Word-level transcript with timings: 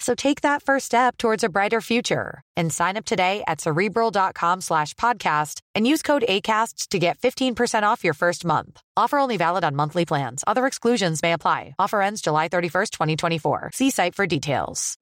So 0.00 0.14
take 0.14 0.40
that 0.40 0.62
first 0.62 0.86
step 0.86 1.18
towards 1.18 1.44
a 1.44 1.48
brighter 1.50 1.80
future 1.82 2.42
and 2.56 2.72
sign 2.72 2.96
up 2.96 3.04
today 3.04 3.44
at 3.46 3.60
cerebral.com 3.60 4.62
slash 4.62 4.94
podcast 4.94 5.60
and 5.74 5.86
use 5.86 6.02
code 6.02 6.24
ACAST 6.28 6.88
to 6.88 6.98
get 6.98 7.18
15% 7.18 7.82
off 7.82 8.02
your 8.02 8.14
first 8.14 8.44
month. 8.44 8.80
Offer 8.96 9.18
only 9.18 9.36
valid 9.36 9.62
on 9.62 9.76
monthly 9.76 10.06
plans. 10.06 10.42
Other 10.46 10.66
exclusions 10.66 11.22
may 11.22 11.34
apply. 11.34 11.74
Offer 11.78 12.00
ends 12.00 12.22
July 12.22 12.48
31st, 12.48 12.90
2024. 12.90 13.70
See 13.74 13.90
site 13.90 14.14
for 14.14 14.26
details. 14.26 14.96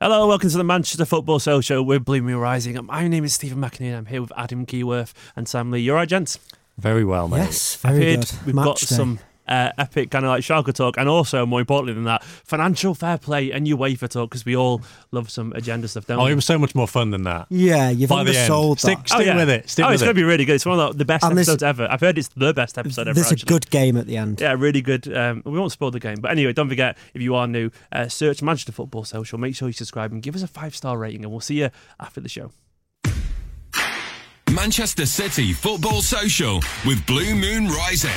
Hello, 0.00 0.26
welcome 0.26 0.48
to 0.48 0.56
the 0.56 0.64
Manchester 0.64 1.04
Football 1.04 1.40
Social 1.40 1.60
Show 1.60 1.82
with 1.82 2.06
Blue 2.06 2.22
Moon 2.22 2.38
Rising. 2.38 2.82
My 2.86 3.06
name 3.06 3.22
is 3.24 3.34
Stephen 3.34 3.58
McInerney. 3.58 3.94
I'm 3.94 4.06
here 4.06 4.22
with 4.22 4.32
Adam 4.34 4.64
Keyworth 4.64 5.12
and 5.36 5.46
Sam 5.46 5.70
Lee. 5.70 5.80
You're 5.80 5.96
right, 5.96 6.08
gents. 6.08 6.38
Very 6.78 7.04
well, 7.04 7.28
mate. 7.28 7.36
Yes, 7.40 7.78
I've 7.84 7.96
very 7.96 8.14
heard 8.16 8.20
good. 8.20 8.46
we've 8.46 8.54
Match 8.54 8.64
got 8.64 8.78
day. 8.78 8.86
some 8.86 9.18
uh, 9.50 9.72
epic 9.76 10.10
kind 10.10 10.24
of 10.24 10.30
like 10.30 10.42
Schalke 10.42 10.72
talk, 10.72 10.96
and 10.96 11.08
also 11.08 11.44
more 11.44 11.60
importantly 11.60 11.92
than 11.92 12.04
that, 12.04 12.22
financial 12.24 12.94
fair 12.94 13.18
play 13.18 13.50
and 13.52 13.66
UEFA 13.66 14.08
talk 14.08 14.30
because 14.30 14.44
we 14.46 14.56
all 14.56 14.80
love 15.10 15.28
some 15.30 15.52
agenda 15.54 15.88
stuff, 15.88 16.06
don't 16.06 16.18
Oh, 16.18 16.24
we? 16.24 16.32
it 16.32 16.36
was 16.36 16.44
so 16.46 16.58
much 16.58 16.74
more 16.74 16.86
fun 16.88 17.10
than 17.10 17.24
that. 17.24 17.46
Yeah, 17.50 17.90
you've 17.90 18.08
By 18.08 18.24
the 18.24 18.30
end. 18.30 18.38
undersold 18.50 18.78
Stick, 18.78 18.98
that. 18.98 19.08
stick 19.08 19.34
with 19.34 19.50
it. 19.50 19.68
Stick 19.68 19.84
oh, 19.84 19.88
with 19.88 19.94
it's 19.94 20.02
it. 20.02 20.06
going 20.06 20.14
to 20.14 20.20
be 20.20 20.24
really 20.24 20.44
good. 20.44 20.54
It's 20.54 20.64
one 20.66 20.78
of 20.80 20.92
the, 20.92 20.98
the 20.98 21.04
best 21.04 21.24
And 21.24 21.36
there's- 21.36 21.48
episodes 21.48 21.62
ever. 21.62 21.88
I've 21.90 22.00
heard 22.00 22.16
it's 22.16 22.28
the 22.28 22.54
best 22.54 22.78
episode 22.78 23.08
ever. 23.08 23.14
There's 23.20 23.32
a 23.32 23.36
good 23.44 23.68
game 23.70 23.96
at 23.96 24.06
the 24.06 24.16
end. 24.16 24.40
Yeah, 24.40 24.54
really 24.56 24.80
good. 24.82 25.12
Um, 25.14 25.42
we 25.44 25.58
won't 25.58 25.72
spoil 25.72 25.90
the 25.90 26.00
game, 26.00 26.20
but 26.20 26.30
anyway, 26.30 26.52
don't 26.52 26.68
forget 26.68 26.96
if 27.14 27.20
you 27.20 27.34
are 27.34 27.46
new, 27.46 27.70
uh, 27.92 28.08
search 28.08 28.42
Manchester 28.42 28.72
Football 28.72 29.04
Social. 29.04 29.38
Make 29.38 29.56
sure 29.56 29.68
you 29.68 29.72
subscribe 29.72 30.12
and 30.12 30.22
give 30.22 30.34
us 30.36 30.42
a 30.42 30.46
five 30.46 30.74
star 30.76 30.96
rating, 30.96 31.22
and 31.24 31.30
we'll 31.32 31.40
see 31.40 31.60
you 31.60 31.70
after 31.98 32.20
the 32.20 32.28
show. 32.28 32.52
Manchester 34.50 35.06
City 35.06 35.52
Football 35.52 36.02
Social 36.02 36.60
with 36.84 37.04
Blue 37.06 37.34
Moon 37.34 37.68
Rising. 37.68 38.10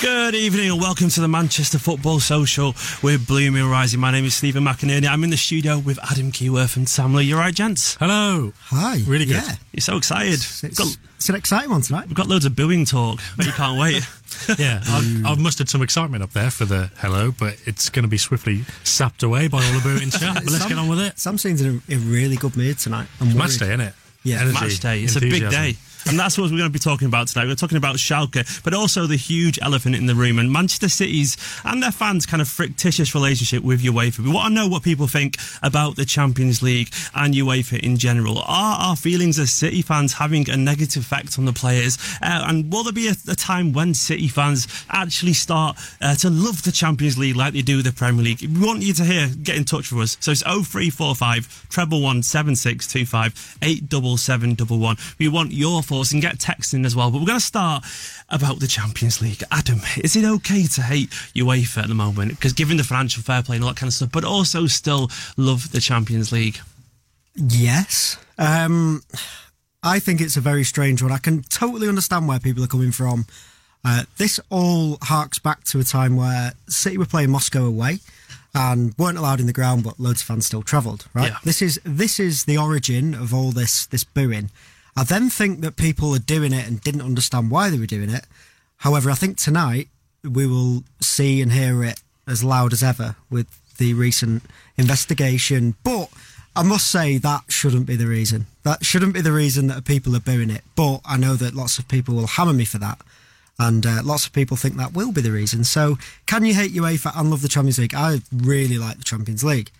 Good 0.00 0.36
evening 0.36 0.70
and 0.70 0.80
welcome 0.80 1.08
to 1.08 1.20
the 1.20 1.26
Manchester 1.26 1.76
Football 1.78 2.20
Social 2.20 2.68
with 3.02 3.26
Blue 3.26 3.50
Moon 3.50 3.68
Rising. 3.68 3.98
My 3.98 4.12
name 4.12 4.24
is 4.24 4.34
Stephen 4.36 4.62
McInerney. 4.62 5.08
I'm 5.08 5.24
in 5.24 5.30
the 5.30 5.36
studio 5.36 5.78
with 5.78 5.98
Adam 6.08 6.30
Keyworth 6.30 6.76
and 6.76 6.88
Sam 6.88 7.14
Lee. 7.14 7.24
You're 7.24 7.38
right, 7.40 7.52
gents. 7.54 7.96
Hello. 7.96 8.52
Hi. 8.66 9.00
Really 9.08 9.24
good. 9.24 9.42
Yeah. 9.42 9.56
You're 9.72 9.80
so 9.80 9.96
excited. 9.96 10.34
It's, 10.34 10.62
We've 10.62 10.76
got, 10.76 10.96
it's 11.16 11.28
an 11.28 11.34
exciting 11.34 11.70
one 11.70 11.80
tonight. 11.82 12.06
we've 12.06 12.14
got 12.14 12.28
loads 12.28 12.44
of 12.44 12.54
booing 12.54 12.84
talk, 12.84 13.18
but 13.36 13.46
you 13.46 13.52
can't 13.52 13.78
wait. 13.78 14.02
Yeah, 14.58 14.80
I've, 14.86 15.26
I've 15.26 15.38
mustered 15.40 15.68
some 15.70 15.82
excitement 15.82 16.22
up 16.22 16.30
there 16.32 16.50
for 16.50 16.64
the 16.64 16.90
hello, 16.98 17.32
but 17.36 17.56
it's 17.66 17.88
going 17.88 18.02
to 18.04 18.08
be 18.08 18.18
swiftly 18.18 18.62
sapped 18.84 19.22
away 19.24 19.48
by 19.48 19.64
all 19.64 19.72
the 19.72 19.80
booing 19.80 20.10
chat. 20.10 20.34
But 20.34 20.44
let's 20.44 20.58
Sam- 20.58 20.68
get 20.68 20.78
on 20.78 20.86
with 20.88 21.00
it. 21.00 21.18
Sam 21.18 21.38
seems 21.38 21.60
in 21.62 21.82
a, 21.88 21.94
a 21.94 21.96
really 21.96 22.36
good 22.36 22.56
mood 22.56 22.78
tonight. 22.78 23.08
I'm 23.20 23.28
worried. 23.28 23.36
Match 23.38 23.58
day, 23.58 23.66
isn't 23.68 23.80
it? 23.80 23.94
Yeah. 24.22 24.40
Energy, 24.42 24.60
Match 24.60 24.80
day. 24.80 25.02
It's 25.02 25.16
a 25.16 25.20
big 25.20 25.50
day. 25.50 25.76
And 26.08 26.18
that's 26.18 26.38
what 26.38 26.44
we're 26.50 26.56
going 26.56 26.70
to 26.70 26.72
be 26.72 26.78
talking 26.78 27.06
about 27.06 27.28
tonight. 27.28 27.48
We're 27.48 27.54
talking 27.54 27.76
about 27.76 27.96
Schalke, 27.96 28.64
but 28.64 28.72
also 28.72 29.06
the 29.06 29.16
huge 29.16 29.58
elephant 29.60 29.94
in 29.94 30.06
the 30.06 30.14
room 30.14 30.38
and 30.38 30.50
Manchester 30.50 30.88
City's 30.88 31.36
and 31.64 31.82
their 31.82 31.92
fans' 31.92 32.24
kind 32.24 32.40
of 32.40 32.48
fictitious 32.48 33.14
relationship 33.14 33.62
with 33.62 33.82
UEFA. 33.82 34.20
We 34.20 34.30
want 34.30 34.54
to 34.54 34.54
know 34.54 34.68
what 34.68 34.82
people 34.82 35.06
think 35.06 35.36
about 35.62 35.96
the 35.96 36.06
Champions 36.06 36.62
League 36.62 36.90
and 37.14 37.34
UEFA 37.34 37.80
in 37.80 37.98
general. 37.98 38.38
Are 38.38 38.78
our 38.80 38.96
feelings 38.96 39.38
as 39.38 39.50
City 39.50 39.82
fans 39.82 40.14
having 40.14 40.48
a 40.48 40.56
negative 40.56 41.02
effect 41.02 41.38
on 41.38 41.44
the 41.44 41.52
players? 41.52 41.98
Uh, 42.22 42.44
and 42.46 42.72
will 42.72 42.84
there 42.84 42.92
be 42.92 43.08
a, 43.08 43.14
a 43.28 43.34
time 43.34 43.74
when 43.74 43.92
City 43.92 44.28
fans 44.28 44.66
actually 44.88 45.34
start 45.34 45.76
uh, 46.00 46.14
to 46.14 46.30
love 46.30 46.62
the 46.62 46.72
Champions 46.72 47.18
League 47.18 47.36
like 47.36 47.52
they 47.52 47.60
do 47.60 47.82
the 47.82 47.92
Premier 47.92 48.24
League? 48.24 48.40
We 48.40 48.66
want 48.66 48.80
you 48.80 48.94
to 48.94 49.04
hear, 49.04 49.28
get 49.42 49.58
in 49.58 49.64
touch 49.64 49.92
with 49.92 50.04
us. 50.04 50.16
So 50.20 50.30
it's 50.30 50.42
0345 50.42 51.66
treble 51.68 52.00
one 52.00 52.22
seven 52.22 52.56
six 52.56 52.86
two 52.86 53.04
five 53.04 53.58
eight 53.60 53.90
double 53.90 54.16
seven 54.16 54.54
double 54.54 54.78
one. 54.78 54.96
We 55.18 55.28
want 55.28 55.52
your 55.52 55.82
thoughts 55.82 55.97
and 56.12 56.22
get 56.22 56.38
texting 56.38 56.86
as 56.86 56.94
well. 56.94 57.10
But 57.10 57.20
we're 57.20 57.26
going 57.26 57.38
to 57.38 57.44
start 57.44 57.84
about 58.28 58.60
the 58.60 58.66
Champions 58.66 59.20
League. 59.20 59.42
Adam, 59.50 59.80
is 59.98 60.16
it 60.16 60.24
okay 60.24 60.64
to 60.64 60.82
hate 60.82 61.10
UEFA 61.34 61.82
at 61.82 61.88
the 61.88 61.94
moment? 61.94 62.30
Because 62.30 62.52
given 62.52 62.76
the 62.76 62.84
financial 62.84 63.22
fair 63.22 63.42
play 63.42 63.56
and 63.56 63.64
all 63.64 63.70
that 63.70 63.76
kind 63.76 63.88
of 63.88 63.94
stuff, 63.94 64.12
but 64.12 64.24
also 64.24 64.66
still 64.66 65.10
love 65.36 65.72
the 65.72 65.80
Champions 65.80 66.32
League. 66.32 66.58
Yes. 67.34 68.16
Um, 68.38 69.02
I 69.82 69.98
think 69.98 70.20
it's 70.20 70.36
a 70.36 70.40
very 70.40 70.64
strange 70.64 71.02
one. 71.02 71.12
I 71.12 71.18
can 71.18 71.42
totally 71.42 71.88
understand 71.88 72.28
where 72.28 72.40
people 72.40 72.64
are 72.64 72.68
coming 72.68 72.92
from. 72.92 73.26
Uh, 73.84 74.04
this 74.16 74.40
all 74.50 74.98
harks 75.02 75.38
back 75.38 75.64
to 75.64 75.80
a 75.80 75.84
time 75.84 76.16
where 76.16 76.52
City 76.68 76.98
were 76.98 77.06
playing 77.06 77.30
Moscow 77.30 77.64
away 77.64 78.00
and 78.54 78.94
weren't 78.98 79.18
allowed 79.18 79.40
in 79.40 79.46
the 79.46 79.52
ground, 79.52 79.84
but 79.84 80.00
loads 80.00 80.20
of 80.20 80.26
fans 80.26 80.46
still 80.46 80.62
travelled. 80.62 81.06
Right. 81.14 81.30
Yeah. 81.30 81.38
This 81.44 81.62
is 81.62 81.80
this 81.84 82.18
is 82.18 82.44
the 82.44 82.58
origin 82.58 83.14
of 83.14 83.32
all 83.32 83.52
this 83.52 83.86
this 83.86 84.04
booing. 84.04 84.50
I 84.96 85.04
then 85.04 85.30
think 85.30 85.60
that 85.60 85.76
people 85.76 86.14
are 86.14 86.18
doing 86.18 86.52
it 86.52 86.66
and 86.66 86.80
didn't 86.80 87.02
understand 87.02 87.50
why 87.50 87.70
they 87.70 87.78
were 87.78 87.86
doing 87.86 88.10
it. 88.10 88.24
However, 88.78 89.10
I 89.10 89.14
think 89.14 89.36
tonight 89.36 89.88
we 90.24 90.46
will 90.46 90.84
see 91.00 91.40
and 91.40 91.52
hear 91.52 91.84
it 91.84 92.00
as 92.26 92.44
loud 92.44 92.72
as 92.72 92.82
ever 92.82 93.16
with 93.30 93.46
the 93.78 93.94
recent 93.94 94.42
investigation. 94.76 95.74
But 95.82 96.10
I 96.54 96.62
must 96.62 96.88
say 96.88 97.18
that 97.18 97.44
shouldn't 97.48 97.86
be 97.86 97.96
the 97.96 98.06
reason. 98.06 98.46
That 98.64 98.84
shouldn't 98.84 99.14
be 99.14 99.20
the 99.20 99.32
reason 99.32 99.68
that 99.68 99.84
people 99.84 100.14
are 100.16 100.20
booing 100.20 100.50
it. 100.50 100.62
But 100.74 101.00
I 101.04 101.16
know 101.16 101.34
that 101.34 101.54
lots 101.54 101.78
of 101.78 101.88
people 101.88 102.14
will 102.14 102.26
hammer 102.26 102.52
me 102.52 102.64
for 102.64 102.78
that. 102.78 103.00
And 103.60 103.84
uh, 103.86 104.02
lots 104.04 104.26
of 104.26 104.32
people 104.32 104.56
think 104.56 104.76
that 104.76 104.92
will 104.92 105.10
be 105.10 105.20
the 105.20 105.32
reason. 105.32 105.64
So, 105.64 105.98
can 106.26 106.44
you 106.44 106.54
hate 106.54 106.72
UEFA 106.72 107.12
and 107.18 107.30
love 107.30 107.42
the 107.42 107.48
Champions 107.48 107.78
League? 107.78 107.94
I 107.94 108.20
really 108.32 108.78
like 108.78 108.98
the 108.98 109.04
Champions 109.04 109.42
League. 109.42 109.70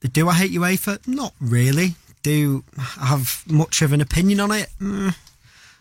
Do 0.00 0.28
I 0.28 0.34
hate 0.34 0.52
UEFA? 0.52 1.06
Not 1.06 1.34
really. 1.40 1.94
Do 2.22 2.64
have 2.76 3.42
much 3.48 3.82
of 3.82 3.92
an 3.92 4.00
opinion 4.00 4.40
on 4.40 4.52
it? 4.52 4.68
Mm, 4.80 5.14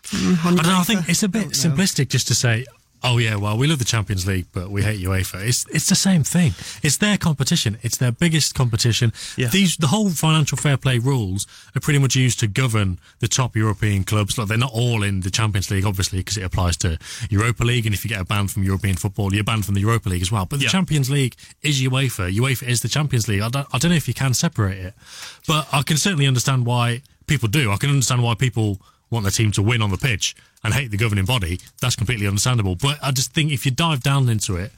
mm, 0.03 0.45
I 0.45 0.55
don't 0.55 0.65
know. 0.65 0.79
I 0.79 0.83
think 0.83 1.07
it's 1.07 1.23
a 1.23 1.29
bit 1.29 1.49
simplistic 1.49 2.09
just 2.09 2.27
to 2.29 2.35
say, 2.35 2.65
"Oh 3.03 3.17
yeah, 3.17 3.35
well 3.35 3.57
we 3.57 3.67
love 3.67 3.79
the 3.79 3.85
Champions 3.85 4.25
League, 4.27 4.47
but 4.53 4.69
we 4.71 4.83
hate 4.83 4.99
UEFA." 5.01 5.47
It's 5.47 5.65
it's 5.69 5.87
the 5.89 5.95
same 5.95 6.23
thing. 6.23 6.53
It's 6.83 6.97
their 6.97 7.17
competition. 7.17 7.77
It's 7.81 7.97
their 7.97 8.11
biggest 8.11 8.53
competition. 8.55 9.11
Yeah. 9.37 9.47
These 9.49 9.77
the 9.77 9.87
whole 9.87 10.09
financial 10.09 10.57
fair 10.57 10.77
play 10.77 10.97
rules 10.99 11.47
are 11.75 11.79
pretty 11.79 11.99
much 11.99 12.15
used 12.15 12.39
to 12.41 12.47
govern 12.47 12.99
the 13.19 13.27
top 13.27 13.55
European 13.55 14.03
clubs. 14.03 14.37
Like 14.37 14.47
they're 14.47 14.57
not 14.57 14.71
all 14.73 15.03
in 15.03 15.21
the 15.21 15.31
Champions 15.31 15.69
League, 15.71 15.85
obviously, 15.85 16.19
because 16.19 16.37
it 16.37 16.43
applies 16.43 16.77
to 16.77 16.97
Europa 17.29 17.63
League, 17.63 17.85
and 17.85 17.93
if 17.95 18.03
you 18.03 18.09
get 18.09 18.21
a 18.21 18.25
ban 18.25 18.47
from 18.47 18.63
European 18.63 18.95
football, 18.95 19.33
you're 19.33 19.43
banned 19.43 19.65
from 19.65 19.75
the 19.75 19.81
Europa 19.81 20.09
League 20.09 20.21
as 20.21 20.31
well. 20.31 20.45
But 20.45 20.59
the 20.59 20.65
Yeah. 20.65 20.71
Champions 20.71 21.09
League 21.09 21.35
is 21.61 21.81
UEFA. 21.81 22.33
UEFA 22.35 22.67
is 22.67 22.81
the 22.81 22.89
Champions 22.89 23.27
League. 23.27 23.41
I 23.41 23.49
don't, 23.49 23.67
I 23.73 23.77
don't 23.77 23.91
know 23.91 23.97
if 23.97 24.07
you 24.07 24.13
can 24.13 24.33
separate 24.33 24.77
it, 24.79 24.93
but 25.47 25.67
I 25.71 25.81
can 25.83 25.97
certainly 25.97 26.27
understand 26.27 26.65
why 26.65 27.01
people 27.27 27.47
do. 27.49 27.71
I 27.71 27.77
can 27.77 27.89
understand 27.89 28.21
why 28.23 28.35
people 28.35 28.79
want 29.11 29.23
their 29.23 29.31
team 29.31 29.51
to 29.51 29.61
win 29.61 29.81
on 29.81 29.91
the 29.91 29.97
pitch 29.97 30.35
and 30.63 30.73
hate 30.73 30.89
the 30.89 30.97
governing 30.97 31.25
body. 31.25 31.59
That's 31.81 31.95
completely 31.95 32.27
understandable. 32.27 32.75
But 32.75 32.97
I 33.03 33.11
just 33.11 33.33
think 33.33 33.51
if 33.51 33.65
you 33.65 33.71
dive 33.71 34.01
down 34.01 34.29
into 34.29 34.55
it, 34.55 34.71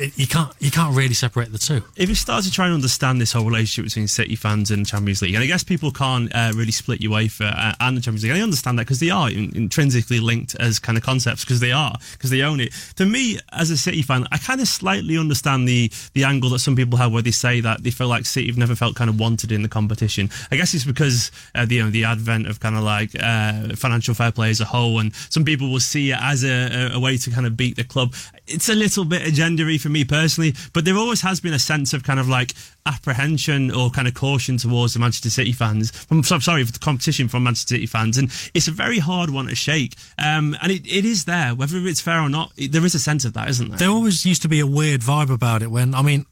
it, 0.00 0.18
you 0.18 0.26
can't 0.26 0.52
you 0.58 0.70
can't 0.70 0.96
really 0.96 1.14
separate 1.14 1.52
the 1.52 1.58
two. 1.58 1.82
If 1.96 2.08
you 2.08 2.14
start 2.14 2.44
to 2.44 2.50
try 2.50 2.66
and 2.66 2.74
understand 2.74 3.20
this 3.20 3.32
whole 3.32 3.44
relationship 3.44 3.84
between 3.84 4.08
City 4.08 4.34
fans 4.34 4.70
and 4.70 4.86
Champions 4.86 5.22
League, 5.22 5.34
and 5.34 5.44
I 5.44 5.46
guess 5.46 5.62
people 5.62 5.90
can't 5.90 6.34
uh, 6.34 6.52
really 6.54 6.72
split 6.72 7.00
UEFA 7.00 7.52
uh, 7.54 7.74
and 7.80 7.96
the 7.96 8.00
Champions 8.00 8.24
League, 8.24 8.32
I 8.32 8.40
understand 8.40 8.78
that 8.78 8.86
because 8.86 9.00
they 9.00 9.10
are 9.10 9.30
in- 9.30 9.54
intrinsically 9.54 10.20
linked 10.20 10.54
as 10.56 10.78
kind 10.78 10.96
of 10.96 11.04
concepts 11.04 11.44
because 11.44 11.60
they 11.60 11.72
are 11.72 11.96
because 12.12 12.30
they 12.30 12.42
own 12.42 12.60
it. 12.60 12.72
To 12.96 13.04
me, 13.04 13.38
as 13.52 13.70
a 13.70 13.76
City 13.76 14.02
fan, 14.02 14.26
I 14.32 14.38
kind 14.38 14.60
of 14.60 14.68
slightly 14.68 15.18
understand 15.18 15.68
the 15.68 15.92
the 16.14 16.24
angle 16.24 16.50
that 16.50 16.60
some 16.60 16.76
people 16.76 16.98
have 16.98 17.12
where 17.12 17.22
they 17.22 17.30
say 17.30 17.60
that 17.60 17.82
they 17.82 17.90
feel 17.90 18.08
like 18.08 18.26
City 18.26 18.46
have 18.46 18.58
never 18.58 18.74
felt 18.74 18.96
kind 18.96 19.10
of 19.10 19.20
wanted 19.20 19.52
in 19.52 19.62
the 19.62 19.68
competition. 19.68 20.30
I 20.50 20.56
guess 20.56 20.74
it's 20.74 20.84
because 20.84 21.30
uh, 21.54 21.66
the 21.66 21.76
you 21.76 21.84
know 21.84 21.90
the 21.90 22.04
advent 22.04 22.46
of 22.46 22.60
kind 22.60 22.76
of 22.76 22.82
like 22.82 23.10
uh, 23.20 23.74
financial 23.76 24.14
fair 24.14 24.32
play 24.32 24.50
as 24.50 24.60
a 24.60 24.64
whole, 24.64 24.98
and 24.98 25.14
some 25.28 25.44
people 25.44 25.70
will 25.70 25.80
see 25.80 26.10
it 26.10 26.18
as 26.20 26.44
a, 26.44 26.92
a 26.94 27.00
way 27.00 27.16
to 27.18 27.30
kind 27.30 27.46
of 27.46 27.56
beat 27.56 27.76
the 27.76 27.84
club. 27.84 28.14
It's 28.52 28.68
a 28.68 28.74
little 28.74 29.04
bit 29.04 29.22
agendery 29.22 29.80
for 29.80 29.88
me 29.88 30.04
personally, 30.04 30.54
but 30.72 30.84
there 30.84 30.96
always 30.96 31.20
has 31.22 31.40
been 31.40 31.52
a 31.54 31.58
sense 31.58 31.92
of 31.92 32.02
kind 32.04 32.18
of 32.20 32.28
like 32.28 32.52
apprehension 32.86 33.70
or 33.70 33.90
kind 33.90 34.08
of 34.08 34.14
caution 34.14 34.56
towards 34.56 34.94
the 34.94 34.98
Manchester 35.00 35.30
City 35.30 35.52
fans. 35.52 35.90
From, 35.90 36.22
so- 36.22 36.38
sorry 36.40 36.64
for 36.64 36.72
the 36.72 36.78
competition 36.78 37.28
from 37.28 37.44
Manchester 37.44 37.74
City 37.76 37.86
fans, 37.86 38.18
and 38.18 38.30
it's 38.54 38.68
a 38.68 38.72
very 38.72 38.98
hard 38.98 39.30
one 39.30 39.46
to 39.46 39.54
shake. 39.54 39.94
Um, 40.18 40.56
and 40.62 40.72
it, 40.72 40.86
it 40.86 41.04
is 41.04 41.24
there, 41.24 41.54
whether 41.54 41.76
it's 41.86 42.00
fair 42.00 42.20
or 42.20 42.28
not. 42.28 42.52
It, 42.56 42.72
there 42.72 42.84
is 42.84 42.94
a 42.94 42.98
sense 42.98 43.24
of 43.24 43.34
that, 43.34 43.48
isn't 43.50 43.68
there? 43.68 43.78
There 43.78 43.88
always 43.88 44.26
used 44.26 44.42
to 44.42 44.48
be 44.48 44.60
a 44.60 44.66
weird 44.66 45.00
vibe 45.00 45.30
about 45.30 45.62
it 45.62 45.70
when 45.70 45.94
I 45.94 46.02
mean, 46.02 46.26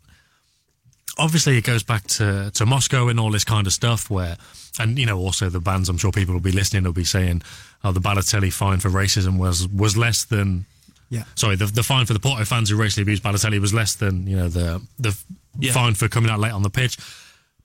obviously 1.18 1.58
it 1.58 1.64
goes 1.64 1.82
back 1.82 2.06
to 2.06 2.50
to 2.54 2.66
Moscow 2.66 3.08
and 3.08 3.18
all 3.20 3.30
this 3.30 3.44
kind 3.44 3.66
of 3.66 3.72
stuff 3.72 4.10
where, 4.10 4.36
and 4.78 4.98
you 4.98 5.06
know 5.06 5.18
also 5.18 5.48
the 5.48 5.60
bands 5.60 5.88
I'm 5.88 5.98
sure 5.98 6.12
people 6.12 6.34
will 6.34 6.40
be 6.40 6.52
listening 6.52 6.84
will 6.84 6.92
be 6.92 7.04
saying, 7.04 7.42
oh 7.84 7.92
the 7.92 8.00
Balotelli 8.00 8.52
fine 8.52 8.80
for 8.80 8.88
racism 8.90 9.38
was 9.38 9.68
was 9.68 9.96
less 9.96 10.24
than. 10.24 10.66
Yeah. 11.10 11.24
Sorry, 11.36 11.56
the, 11.56 11.66
the 11.66 11.82
fine 11.82 12.04
for 12.06 12.12
the 12.12 12.20
Porto 12.20 12.44
fans 12.44 12.68
who 12.70 12.76
racially 12.76 13.02
abused 13.02 13.22
Balotelli 13.22 13.58
was 13.60 13.72
less 13.72 13.94
than 13.94 14.26
you 14.26 14.36
know 14.36 14.48
the 14.48 14.80
the 14.98 15.16
Yeah. 15.58 15.72
fine 15.72 15.94
for 15.94 16.08
coming 16.08 16.30
out 16.30 16.38
late 16.40 16.52
on 16.52 16.62
the 16.62 16.70
pitch. 16.70 16.98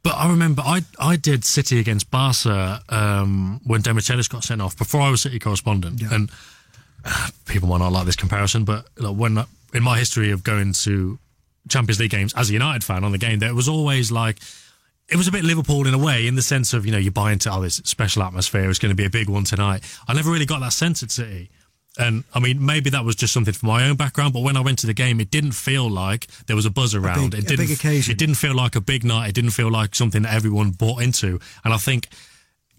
But 0.03 0.15
I 0.15 0.29
remember 0.29 0.61
I 0.65 0.83
I 0.99 1.15
did 1.17 1.43
City 1.45 1.79
against 1.79 2.09
Barca 2.11 2.81
um, 2.89 3.61
when 3.65 3.81
Demichelis 3.81 4.29
got 4.29 4.43
sent 4.43 4.61
off 4.61 4.77
before 4.77 5.01
I 5.01 5.09
was 5.09 5.21
City 5.21 5.39
correspondent, 5.39 6.01
Yeah. 6.01 6.13
and 6.13 6.29
people 7.45 7.67
might 7.69 7.79
not 7.79 7.91
like 7.91 8.05
this 8.05 8.15
comparison, 8.15 8.63
but 8.63 8.85
like, 8.97 9.15
when 9.15 9.37
in 9.73 9.83
my 9.83 9.97
history 9.97 10.31
of 10.31 10.43
going 10.43 10.73
to 10.73 11.19
Champions 11.69 11.99
League 11.99 12.11
games 12.11 12.33
as 12.35 12.49
a 12.49 12.53
United 12.53 12.83
fan 12.83 13.03
on 13.03 13.11
the 13.11 13.17
game, 13.17 13.39
there 13.39 13.53
was 13.55 13.67
always 13.67 14.11
like 14.11 14.39
it 15.09 15.17
was 15.17 15.27
a 15.27 15.31
bit 15.31 15.43
Liverpool 15.43 15.85
in 15.85 15.93
a 15.93 15.97
way, 15.97 16.27
in 16.27 16.35
the 16.35 16.41
sense 16.41 16.73
of 16.73 16.85
you 16.85 16.91
know 16.91 16.97
you 16.97 17.11
buy 17.11 17.31
into 17.31 17.51
oh 17.51 17.61
this 17.61 17.75
special 17.85 18.23
atmosphere, 18.23 18.69
it's 18.69 18.79
going 18.79 18.91
to 18.91 18.95
be 18.95 19.05
a 19.05 19.09
big 19.09 19.29
one 19.29 19.43
tonight. 19.43 19.83
I 20.07 20.13
never 20.13 20.31
really 20.31 20.45
got 20.45 20.59
that 20.61 20.73
sense 20.73 21.03
at 21.03 21.11
City. 21.11 21.49
And 21.97 22.23
I 22.33 22.39
mean, 22.39 22.65
maybe 22.65 22.89
that 22.89 23.05
was 23.05 23.15
just 23.15 23.33
something 23.33 23.53
from 23.53 23.67
my 23.69 23.87
own 23.87 23.95
background, 23.95 24.33
but 24.33 24.39
when 24.41 24.57
I 24.57 24.61
went 24.61 24.79
to 24.79 24.87
the 24.87 24.93
game, 24.95 25.19
it 25.19 25.29
didn't 25.29 25.51
feel 25.51 25.87
like 25.89 26.27
there 26.47 26.55
was 26.55 26.65
a 26.65 26.71
buzz 26.71 26.95
around. 26.95 27.31
big- 27.31 27.41
it 27.43 27.47
didn't. 27.47 27.67
big 27.67 27.77
occasion. 27.77 28.11
It 28.11 28.17
didn't 28.17 28.35
feel 28.35 28.55
like 28.55 28.75
a 28.75 28.81
big 28.81 29.03
night. 29.03 29.29
It 29.29 29.35
didn't 29.35 29.51
feel 29.51 29.69
like 29.69 29.93
something 29.93 30.23
that 30.23 30.33
everyone 30.33 30.71
bought 30.71 31.01
into. 31.03 31.39
And 31.63 31.73
I 31.73 31.77
think 31.77 32.07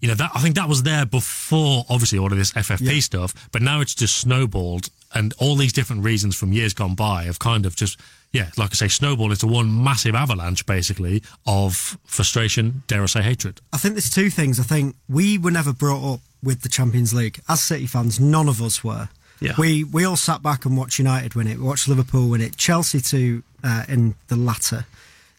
you 0.05 0.11
know 0.11 0.15
that 0.17 0.29
I 0.35 0.39
think 0.39 0.53
that 0.53 0.69
was 0.69 0.83
there 0.83 1.03
before 1.03 1.83
obviously 1.89 2.19
all 2.19 2.31
of 2.31 2.37
this 2.37 2.51
FFP 2.51 3.01
stuff, 3.01 3.49
but 3.51 3.63
now 3.63 3.81
it's 3.81 3.95
just 3.95 4.19
snowballed, 4.19 4.91
and 5.15 5.33
all 5.39 5.55
these 5.55 5.73
different 5.73 6.03
reasons 6.03 6.35
from 6.35 6.53
years 6.53 6.75
gone 6.75 6.93
by 6.93 7.23
have 7.23 7.39
kind 7.39 7.65
of 7.65 7.75
just 7.75 7.99
yeah, 8.31 8.51
like 8.55 8.69
I 8.71 8.75
say, 8.75 8.87
snowballed 8.87 9.31
into 9.31 9.47
one 9.47 9.83
massive 9.83 10.13
avalanche 10.13 10.63
basically 10.67 11.23
of 11.47 11.97
frustration, 12.05 12.83
dare 12.85 13.01
I 13.01 13.07
say, 13.07 13.23
hatred. 13.23 13.61
I 13.73 13.77
think 13.77 13.95
there's 13.95 14.11
two 14.11 14.29
things. 14.29 14.59
I 14.59 14.63
think 14.63 14.95
we 15.09 15.39
were 15.39 15.49
never 15.49 15.73
brought 15.73 16.13
up 16.13 16.19
with 16.43 16.61
the 16.61 16.69
Champions 16.69 17.11
League. 17.11 17.39
As 17.49 17.63
City 17.63 17.87
fans, 17.87 18.19
none 18.19 18.47
of 18.47 18.61
us 18.61 18.83
were. 18.83 19.09
Yeah. 19.39 19.53
We 19.57 19.83
we 19.85 20.05
all 20.05 20.17
sat 20.17 20.43
back 20.43 20.65
and 20.65 20.77
watched 20.77 20.99
United 20.99 21.33
win 21.33 21.47
it, 21.47 21.59
watched 21.59 21.87
Liverpool 21.87 22.29
win 22.29 22.41
it, 22.41 22.57
Chelsea 22.57 23.01
too 23.01 23.41
uh, 23.63 23.85
in 23.89 24.13
the 24.27 24.35
latter 24.35 24.85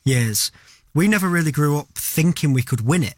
years. 0.02 0.50
We 0.92 1.06
never 1.06 1.28
really 1.28 1.52
grew 1.52 1.78
up 1.78 1.86
thinking 1.94 2.52
we 2.52 2.62
could 2.62 2.80
win 2.80 3.04
it. 3.04 3.14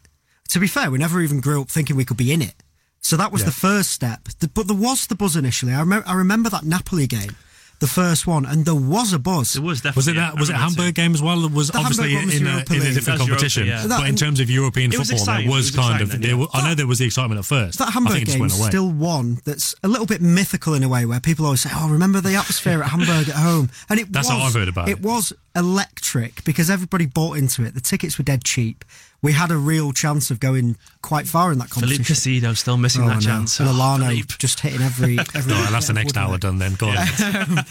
To 0.49 0.59
be 0.59 0.67
fair, 0.67 0.89
we 0.91 0.97
never 0.97 1.21
even 1.21 1.39
grew 1.41 1.61
up 1.61 1.69
thinking 1.69 1.95
we 1.95 2.05
could 2.05 2.17
be 2.17 2.31
in 2.33 2.41
it. 2.41 2.55
So 3.01 3.15
that 3.17 3.31
was 3.31 3.45
the 3.45 3.51
first 3.51 3.91
step. 3.91 4.27
The- 4.39 4.47
But 4.49 4.67
there 4.67 4.75
was 4.77 5.07
the 5.07 5.15
buzz 5.15 5.35
initially. 5.35 5.73
I, 5.73 5.79
remember, 5.79 6.07
I 6.07 6.15
remember 6.15 6.49
that 6.49 6.63
Napoli 6.65 7.07
game, 7.07 7.35
the 7.79 7.87
first 7.87 8.27
one, 8.27 8.45
and 8.45 8.65
there 8.65 8.75
was 8.75 9.13
a 9.13 9.19
buzz. 9.19 9.55
It 9.55 9.61
was 9.63 9.79
definitely. 9.79 9.99
Was 9.99 10.07
it 10.09 10.15
that? 10.15 10.37
Was 10.37 10.49
it 10.49 10.55
I 10.55 10.59
Hamburg 10.59 10.95
game 10.95 11.13
as 11.13 11.21
well? 11.21 11.45
It 11.45 11.51
was 11.53 11.69
The 11.69 11.77
obviously 11.77 12.11
Hamburg 12.11 12.25
was 12.25 12.41
in, 12.41 12.47
a, 12.47 12.49
in 12.49 12.55
a 12.57 12.93
different 12.93 13.05
That 13.05 13.17
competition, 13.19 13.65
Europa, 13.67 13.81
yeah. 13.83 13.87
That- 13.87 13.99
but 14.01 14.09
in 14.09 14.15
terms 14.17 14.39
of 14.41 14.49
European 14.49 14.91
It 14.91 14.97
football, 14.97 15.15
exciting. 15.17 15.47
there 15.47 15.53
It 15.53 15.55
was 15.55 15.65
was 15.67 15.75
kind 15.77 16.01
of. 16.01 16.07
exciting, 16.09 16.21
there 16.21 16.31
yeah. 16.31 16.35
wa- 16.35 16.49
I 16.53 16.67
know 16.67 16.75
there 16.75 16.87
was 16.87 16.99
the 16.99 17.05
excitement 17.05 17.39
at 17.39 17.45
first. 17.45 17.79
That 17.79 17.93
Hamburg 17.93 18.13
think 18.13 18.23
it 18.23 18.25
just 18.25 18.35
game 18.35 18.41
went 18.41 18.53
is 18.53 18.65
still 18.65 18.91
one 18.91 19.39
that's 19.45 19.75
a 19.81 19.87
little 19.87 20.05
bit 20.05 20.21
mythical 20.21 20.73
in 20.73 20.83
a 20.83 20.89
way, 20.89 21.05
where 21.05 21.21
people 21.21 21.45
always 21.45 21.61
say, 21.61 21.69
"Oh, 21.73 21.87
remember 21.89 22.19
the 22.19 22.35
atmosphere 22.35 22.83
at 22.83 22.89
Hamburg 22.89 23.29
at 23.29 23.35
home?" 23.35 23.69
And 23.89 23.97
it 24.01 24.11
That's 24.11 24.27
was, 24.27 24.37
how 24.37 24.43
I've 24.45 24.53
heard 24.55 24.67
about 24.67 24.89
it. 24.89 24.93
It 24.97 25.01
was 25.01 25.31
electric 25.55 26.43
because 26.43 26.69
everybody 26.69 27.05
bought 27.05 27.37
into 27.37 27.63
it. 27.63 27.75
The 27.75 27.81
tickets 27.81 28.17
were 28.17 28.23
dead 28.25 28.43
cheap. 28.43 28.83
We 29.21 29.33
had 29.33 29.51
a 29.51 29.57
real 29.57 29.91
chance 29.91 30.31
of 30.31 30.39
going 30.39 30.77
quite 31.01 31.27
far 31.27 31.51
in 31.51 31.57
that 31.59 31.69
Philippe 31.69 31.97
competition. 31.97 32.41
Caicedo 32.41 32.55
still 32.57 32.77
missing 32.77 33.03
Oh, 33.03 33.07
that 33.09 33.15
know. 33.15 33.19
chance. 33.21 33.59
And 33.59 33.67
Elano 33.69 34.07
Philippe. 34.07 34.33
just 34.37 34.61
hitting 34.61 34.81
every. 34.81 35.19
every 35.35 35.53
No, 35.53 35.61
that's 35.71 35.87
the 35.87 35.93
next 35.93 36.15
hour 36.15 36.35
it? 36.35 36.41
done. 36.41 36.57
Then 36.57 36.75
go 36.75 36.87
on. 36.87 36.95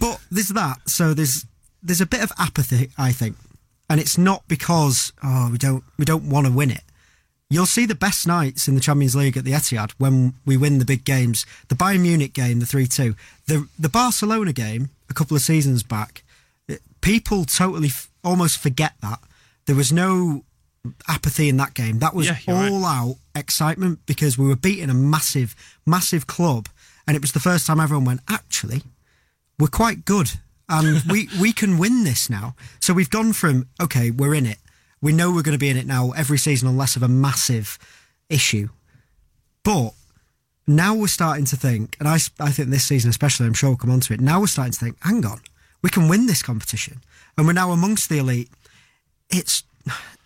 But 0.00 0.20
there's 0.30 0.48
that. 0.50 0.78
So 0.88 1.14
there's 1.14 1.46
there's 1.82 2.00
a 2.00 2.06
bit 2.06 2.22
of 2.22 2.32
apathy, 2.38 2.90
I 2.98 3.12
think, 3.12 3.36
and 3.88 4.00
it's 4.00 4.18
not 4.18 4.42
because 4.48 5.12
oh 5.22 5.50
we 5.52 5.58
don't 5.58 5.84
we 5.98 6.04
don't 6.04 6.28
want 6.28 6.46
to 6.46 6.52
win 6.52 6.70
it. 6.70 6.82
You'll 7.50 7.66
see 7.66 7.86
the 7.86 7.94
best 7.94 8.26
nights 8.26 8.68
in 8.68 8.74
the 8.74 8.80
Champions 8.80 9.16
League 9.16 9.36
at 9.38 9.44
the 9.44 9.52
Etihad 9.52 9.92
when 9.98 10.34
we 10.44 10.56
win 10.58 10.78
the 10.78 10.84
big 10.84 11.04
games. 11.04 11.46
The 11.68 11.74
Bayern 11.76 12.00
Munich 12.02 12.34
game, 12.34 12.60
the 12.60 12.66
three 12.66 12.86
two, 12.86 13.14
the 13.46 13.68
the 13.78 13.88
Barcelona 13.88 14.52
game 14.52 14.90
a 15.08 15.14
couple 15.14 15.36
of 15.36 15.42
seasons 15.42 15.82
back. 15.82 16.22
Eh, 16.68 16.76
people 17.00 17.44
totally 17.44 17.88
f- 17.88 18.10
almost 18.22 18.58
forget 18.58 18.94
that 19.00 19.20
there 19.66 19.76
was 19.76 19.90
no 19.92 20.44
apathy 21.06 21.48
in 21.48 21.56
that 21.58 21.74
game. 21.74 21.98
That 21.98 22.14
was 22.14 22.26
Yeah, 22.26 22.38
all 22.46 22.84
out 22.84 23.16
excitement 23.34 24.00
because 24.06 24.38
we 24.38 24.46
were 24.46 24.56
beating 24.56 24.90
a 24.90 24.94
massive, 24.94 25.54
massive 25.86 26.26
club, 26.26 26.68
and 27.06 27.16
it 27.16 27.20
was 27.22 27.32
the 27.32 27.40
first 27.40 27.66
time 27.66 27.80
everyone 27.80 28.04
went 28.04 28.20
actually 28.28 28.82
we're 29.58 29.68
quite 29.68 30.04
good 30.04 30.30
and 30.68 31.02
we, 31.10 31.28
we 31.40 31.52
can 31.52 31.78
win 31.78 32.04
this 32.04 32.30
now. 32.30 32.54
So 32.80 32.92
we've 32.94 33.10
gone 33.10 33.32
from, 33.32 33.68
okay, 33.80 34.10
we're 34.10 34.34
in 34.34 34.46
it. 34.46 34.58
We 35.00 35.12
know 35.12 35.30
we're 35.32 35.42
going 35.42 35.54
to 35.54 35.58
be 35.58 35.68
in 35.68 35.76
it 35.76 35.86
now 35.86 36.10
every 36.12 36.38
season 36.38 36.68
unless 36.68 36.96
of 36.96 37.02
a 37.02 37.08
massive 37.08 37.78
issue. 38.28 38.68
But 39.62 39.90
now 40.66 40.94
we're 40.94 41.06
starting 41.08 41.44
to 41.46 41.56
think, 41.56 41.96
and 41.98 42.08
I, 42.08 42.18
I 42.40 42.50
think 42.50 42.68
this 42.68 42.84
season 42.84 43.10
especially, 43.10 43.46
I'm 43.46 43.54
sure 43.54 43.70
we'll 43.70 43.76
come 43.76 43.90
on 43.90 44.00
to 44.00 44.14
it. 44.14 44.20
Now 44.20 44.40
we're 44.40 44.46
starting 44.46 44.72
to 44.72 44.78
think, 44.78 44.96
hang 45.02 45.24
on, 45.24 45.40
we 45.82 45.90
can 45.90 46.08
win 46.08 46.26
this 46.26 46.42
competition. 46.42 47.00
And 47.36 47.46
we're 47.46 47.52
now 47.52 47.70
amongst 47.70 48.08
the 48.08 48.18
elite. 48.18 48.50
It's, 49.30 49.62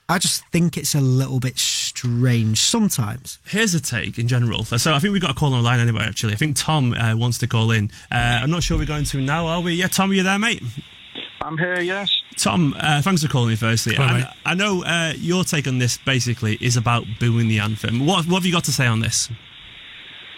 I 0.09 0.19
just 0.19 0.45
think 0.49 0.77
it's 0.77 0.95
a 0.95 1.01
little 1.01 1.41
bit 1.41 1.59
strange 1.59 2.61
sometimes. 2.61 3.39
Here's 3.47 3.75
a 3.75 3.81
take 3.81 4.19
in 4.19 4.29
general. 4.29 4.65
So 4.65 4.93
I 4.93 4.99
think 4.99 5.13
we've 5.13 5.23
got 5.23 5.31
a 5.31 5.35
call 5.35 5.55
on 5.55 5.63
the 5.63 5.65
line 5.65 5.81
anyway, 5.81 6.03
actually. 6.03 6.33
I 6.35 6.37
think 6.37 6.57
Tom 6.57 6.93
uh, 6.93 7.17
wants 7.17 7.39
to 7.39 7.47
call 7.47 7.71
in. 7.71 7.91
Uh, 8.11 8.41
I'm 8.43 8.51
not 8.51 8.63
sure 8.63 8.77
we're 8.79 8.85
going 8.87 9.05
to 9.05 9.19
now, 9.21 9.47
are 9.47 9.61
we? 9.61 9.75
Yeah, 9.75 9.89
Tom, 9.89 10.11
are 10.11 10.15
you 10.15 10.23
there, 10.23 10.39
mate? 10.39 10.63
I'm 11.41 11.57
here, 11.59 11.81
yes. 11.81 12.11
Tom, 12.37 12.75
uh, 12.79 13.03
thanks 13.03 13.23
for 13.23 13.29
calling 13.29 13.49
me 13.51 13.57
firstly. 13.57 13.95
Hi, 13.97 14.05
And 14.05 14.19
mate. 14.19 14.27
I 14.45 14.55
know 14.55 14.85
uh, 14.85 15.13
your 15.17 15.45
take 15.45 15.67
on 15.67 15.79
this 15.79 15.99
basically 15.99 16.57
is 16.61 16.77
about 16.77 17.05
booing 17.19 17.49
the 17.49 17.59
anthem. 17.59 18.07
What, 18.07 18.27
what 18.27 18.37
have 18.37 18.47
you 18.47 18.53
got 18.53 18.65
to 18.65 18.73
say 18.73 18.87
on 18.87 19.01
this? 19.01 19.29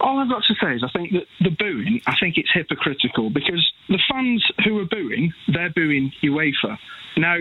All 0.00 0.18
I've 0.18 0.28
got 0.28 0.42
to 0.44 0.54
say 0.60 0.74
is 0.74 0.82
I 0.82 0.88
think 0.96 1.12
that 1.12 1.26
the 1.40 1.50
booing, 1.50 2.00
I 2.06 2.14
think 2.20 2.36
it's 2.36 2.50
hypocritical 2.52 3.30
because 3.30 3.70
the 3.88 3.98
fans 4.10 4.44
who 4.64 4.78
are 4.78 4.84
booing, 4.84 5.32
they're 5.48 5.70
booing 5.70 6.12
UEFA. 6.22 6.78
Now, 7.16 7.38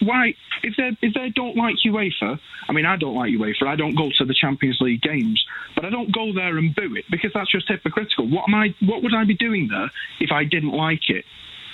why, 0.00 0.34
if 0.62 0.76
they 0.76 0.96
if 1.02 1.14
they 1.14 1.30
don't 1.30 1.56
like 1.56 1.76
UEFA, 1.84 2.38
I 2.68 2.72
mean, 2.72 2.86
I 2.86 2.96
don't 2.96 3.14
like 3.14 3.32
UEFA. 3.32 3.66
I 3.66 3.76
don't 3.76 3.94
go 3.94 4.10
to 4.18 4.24
the 4.24 4.34
Champions 4.34 4.78
League 4.80 5.02
games, 5.02 5.44
but 5.74 5.84
I 5.84 5.90
don't 5.90 6.12
go 6.12 6.32
there 6.32 6.58
and 6.58 6.74
boo 6.74 6.94
it 6.96 7.04
because 7.10 7.32
that's 7.34 7.50
just 7.50 7.68
hypocritical. 7.68 8.28
What 8.28 8.48
am 8.48 8.54
I? 8.54 8.74
What 8.80 9.02
would 9.02 9.14
I 9.14 9.24
be 9.24 9.34
doing 9.34 9.68
there 9.68 9.90
if 10.18 10.32
I 10.32 10.44
didn't 10.44 10.72
like 10.72 11.08
it? 11.10 11.24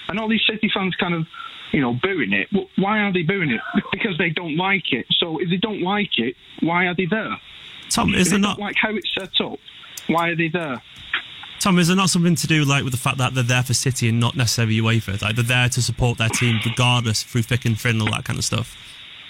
And 0.09 0.18
all 0.18 0.28
these 0.28 0.45
City 0.49 0.71
fans 0.73 0.95
kind 0.97 1.14
of, 1.14 1.26
you 1.73 1.80
know, 1.80 1.95
booing 1.95 2.33
it. 2.33 2.49
Why 2.76 3.00
are 3.00 3.12
they 3.12 3.23
booing 3.23 3.50
it? 3.50 3.61
Because 3.92 4.18
they 4.18 4.30
don't 4.30 4.56
like 4.56 4.92
it. 4.92 5.06
So 5.18 5.38
if 5.38 5.49
they 5.49 5.56
don't 5.56 5.83
like 5.83 6.18
it, 6.18 6.37
why 6.61 6.87
are 6.87 6.95
they 6.95 7.06
there? 7.06 7.40
Tom, 7.88 8.14
If 8.14 8.21
is 8.21 8.30
there 8.30 8.38
they 8.38 8.42
not 8.42 8.56
don't 8.56 8.66
like 8.66 8.76
how 8.76 8.95
it's 8.95 9.12
set 9.14 9.40
up, 9.40 9.59
why 10.06 10.28
are 10.28 10.37
they 10.37 10.49
there? 10.49 10.83
Tom, 11.60 11.78
is 11.78 11.88
there 11.88 11.96
not 11.96 12.10
something 12.10 12.34
to 12.34 12.46
do 12.46 12.64
like 12.64 12.84
with 12.84 12.92
the 12.92 12.98
fact 12.98 13.18
that 13.18 13.34
they're 13.34 13.44
there 13.44 13.62
for 13.62 13.75
City 13.75 14.08
and 14.08 14.20
not 14.20 14.36
necessarily 14.36 14.78
UEFA? 14.78 15.20
Like 15.22 15.36
they're 15.36 15.44
there 15.44 15.68
to 15.68 15.82
support 15.82 16.18
their 16.18 16.28
team 16.28 16.60
regardless 16.64 17.22
through 17.22 17.42
thick 17.42 17.64
and 17.64 17.78
thin 17.78 17.92
and 17.92 18.02
all 18.02 18.10
that 18.12 18.25
kind 18.25 18.38
of 18.38 18.44
stuff. 18.44 18.76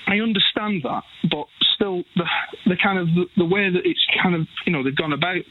I 0.06 0.20
understand 0.20 0.82
that, 0.84 1.02
but 1.30 1.46
still, 1.74 2.04
the 2.14 2.24
the 2.66 2.76
kind 2.82 2.98
of 2.98 3.08
the, 3.08 3.24
the 3.36 3.44
way 3.44 3.70
that 3.70 3.82
it's 3.84 4.04
kind 4.22 4.34
of 4.34 4.46
you 4.64 4.72
know 4.72 4.82
they've 4.82 4.94
gone 4.94 5.12
about 5.12 5.42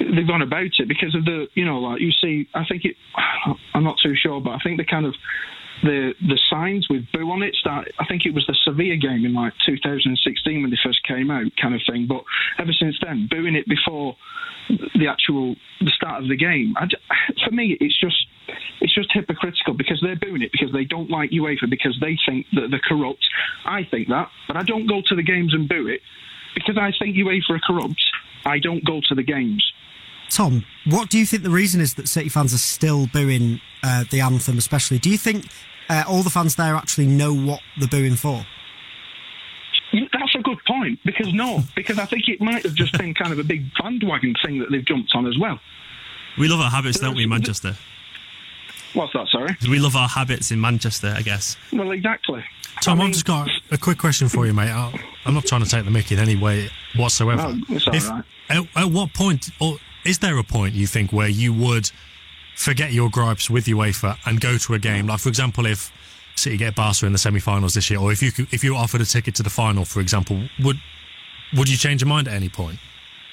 they've 0.00 0.26
gone 0.26 0.42
about 0.42 0.72
it 0.78 0.88
because 0.88 1.14
of 1.14 1.24
the 1.24 1.46
you 1.54 1.64
know 1.64 1.78
like 1.78 2.00
you 2.00 2.12
see 2.12 2.48
I 2.54 2.64
think 2.64 2.84
it 2.84 2.96
I'm 3.74 3.84
not 3.84 3.96
too 4.02 4.14
sure 4.14 4.40
but 4.40 4.50
I 4.50 4.58
think 4.62 4.78
the 4.78 4.84
kind 4.84 5.06
of 5.06 5.14
the 5.82 6.14
the 6.20 6.38
signs 6.48 6.88
with 6.88 7.04
boo 7.12 7.30
on 7.30 7.42
it 7.42 7.54
start 7.54 7.92
I 7.98 8.06
think 8.06 8.26
it 8.26 8.34
was 8.34 8.46
the 8.46 8.56
Sevilla 8.64 8.96
game 8.96 9.24
in 9.24 9.34
like 9.34 9.52
2016 9.66 10.62
when 10.62 10.70
they 10.70 10.78
first 10.82 11.02
came 11.06 11.30
out 11.30 11.46
kind 11.60 11.74
of 11.74 11.80
thing 11.88 12.06
but 12.06 12.24
ever 12.58 12.72
since 12.72 12.96
then 13.02 13.28
booing 13.30 13.54
it 13.54 13.66
before 13.68 14.16
the 14.68 15.06
actual 15.08 15.54
the 15.80 15.90
start 15.90 16.22
of 16.22 16.28
the 16.28 16.36
game 16.36 16.74
I 16.76 16.88
for 17.44 17.50
me 17.50 17.76
it's 17.80 17.98
just 17.98 18.26
it's 18.80 18.94
just 18.94 19.12
hypocritical 19.12 19.74
because 19.74 20.00
they're 20.02 20.16
booing 20.16 20.42
it 20.42 20.52
because 20.52 20.72
they 20.72 20.84
don't 20.84 21.10
like 21.10 21.30
UEFA 21.30 21.68
because 21.68 21.96
they 22.00 22.16
think 22.26 22.46
that 22.52 22.70
they're 22.70 22.80
corrupt. 22.80 23.24
I 23.64 23.84
think 23.84 24.08
that, 24.08 24.30
but 24.46 24.56
I 24.56 24.62
don't 24.62 24.86
go 24.86 25.02
to 25.06 25.14
the 25.14 25.22
games 25.22 25.54
and 25.54 25.68
boo 25.68 25.88
it 25.88 26.00
because 26.54 26.76
I 26.78 26.92
think 26.98 27.16
UEFA 27.16 27.50
are 27.50 27.60
corrupt. 27.60 28.02
I 28.44 28.58
don't 28.58 28.84
go 28.84 29.00
to 29.08 29.14
the 29.14 29.22
games. 29.22 29.64
Tom, 30.30 30.64
what 30.86 31.08
do 31.08 31.18
you 31.18 31.26
think 31.26 31.42
the 31.42 31.50
reason 31.50 31.80
is 31.80 31.94
that 31.94 32.08
City 32.08 32.28
fans 32.28 32.52
are 32.52 32.58
still 32.58 33.06
booing 33.06 33.60
uh, 33.82 34.04
the 34.10 34.20
anthem, 34.20 34.58
especially? 34.58 34.98
Do 34.98 35.08
you 35.10 35.18
think 35.18 35.46
uh, 35.88 36.04
all 36.06 36.22
the 36.22 36.30
fans 36.30 36.56
there 36.56 36.74
actually 36.74 37.06
know 37.06 37.32
what 37.34 37.60
they're 37.78 37.88
booing 37.88 38.16
for? 38.16 38.44
That's 39.92 40.34
a 40.34 40.42
good 40.42 40.58
point 40.66 40.98
because 41.04 41.32
no, 41.32 41.62
because 41.74 41.98
I 41.98 42.04
think 42.06 42.28
it 42.28 42.40
might 42.40 42.64
have 42.64 42.74
just 42.74 42.98
been 42.98 43.14
kind 43.14 43.32
of 43.32 43.38
a 43.38 43.44
big 43.44 43.66
bandwagon 43.80 44.34
thing 44.44 44.58
that 44.58 44.70
they've 44.70 44.84
jumped 44.84 45.12
on 45.14 45.26
as 45.26 45.38
well. 45.38 45.60
We 46.36 46.48
love 46.48 46.60
our 46.60 46.70
habits, 46.70 46.98
don't 46.98 47.14
we, 47.16 47.22
in 47.22 47.28
Manchester? 47.30 47.74
What's 48.92 49.12
that? 49.12 49.28
Sorry. 49.28 49.56
We 49.70 49.78
love 49.78 49.94
our 49.96 50.08
habits 50.08 50.50
in 50.50 50.60
Manchester, 50.60 51.14
I 51.16 51.22
guess. 51.22 51.56
Well, 51.72 51.92
exactly. 51.92 52.44
Tom, 52.82 52.98
I 52.98 53.02
I've 53.02 53.06
mean- 53.06 53.12
just 53.12 53.24
got 53.26 53.48
a 53.70 53.78
quick 53.78 53.96
question 53.98 54.28
for 54.28 54.44
you, 54.46 54.52
mate. 54.52 54.70
I- 54.70 54.92
I'm 55.24 55.34
not 55.34 55.44
trying 55.46 55.62
to 55.62 55.68
take 55.70 55.84
the 55.84 55.90
mickey 55.90 56.14
in 56.14 56.20
any 56.20 56.36
way 56.36 56.68
whatsoever. 56.96 57.54
No, 57.54 57.60
it's 57.70 57.86
all 57.88 57.94
If- 57.94 58.08
right. 58.10 58.24
at, 58.50 58.66
at 58.76 58.90
what 58.90 59.12
point, 59.14 59.50
or 59.60 59.78
is 60.06 60.18
there 60.20 60.38
a 60.38 60.44
point 60.44 60.74
you 60.74 60.86
think 60.86 61.12
where 61.12 61.28
you 61.28 61.52
would 61.52 61.90
forget 62.56 62.92
your 62.92 63.10
gripes 63.10 63.50
with 63.50 63.66
UEFA 63.66 64.16
and 64.24 64.40
go 64.40 64.56
to 64.58 64.74
a 64.74 64.78
game? 64.78 65.06
Like, 65.06 65.20
for 65.20 65.28
example, 65.28 65.66
if 65.66 65.92
City 66.36 66.56
get 66.56 66.74
Barca 66.74 67.06
in 67.06 67.12
the 67.12 67.18
semi-finals 67.18 67.74
this 67.74 67.90
year, 67.90 67.98
or 67.98 68.12
if 68.12 68.22
you 68.22 68.30
could, 68.30 68.52
if 68.52 68.62
you 68.62 68.72
were 68.72 68.78
offered 68.78 69.00
a 69.00 69.06
ticket 69.06 69.34
to 69.36 69.42
the 69.42 69.50
final, 69.50 69.84
for 69.84 70.00
example, 70.00 70.48
would 70.62 70.76
would 71.54 71.68
you 71.68 71.76
change 71.76 72.02
your 72.02 72.08
mind 72.08 72.28
at 72.28 72.34
any 72.34 72.48
point? 72.48 72.78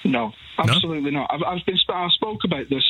No, 0.06 0.32
absolutely 0.58 1.12
not. 1.12 1.30
I've, 1.32 1.44
I've 1.44 1.66
been. 1.66 1.78
I 1.90 2.08
spoke 2.10 2.44
about 2.46 2.70
this 2.70 2.84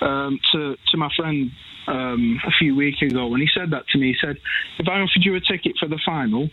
um, 0.00 0.38
to 0.52 0.76
to 0.90 0.96
my 0.96 1.10
friend 1.16 1.50
um, 1.86 2.40
a 2.46 2.50
few 2.58 2.74
weeks 2.74 3.02
ago, 3.02 3.32
and 3.32 3.42
he 3.42 3.48
said 3.54 3.70
that 3.70 3.86
to 3.88 3.98
me. 3.98 4.08
He 4.08 4.16
said, 4.26 4.36
"If 4.78 4.88
I 4.88 5.00
offered 5.00 5.24
you 5.24 5.34
a 5.34 5.40
ticket 5.40 5.76
for 5.78 5.88
the 5.88 6.00
final, 6.04 6.48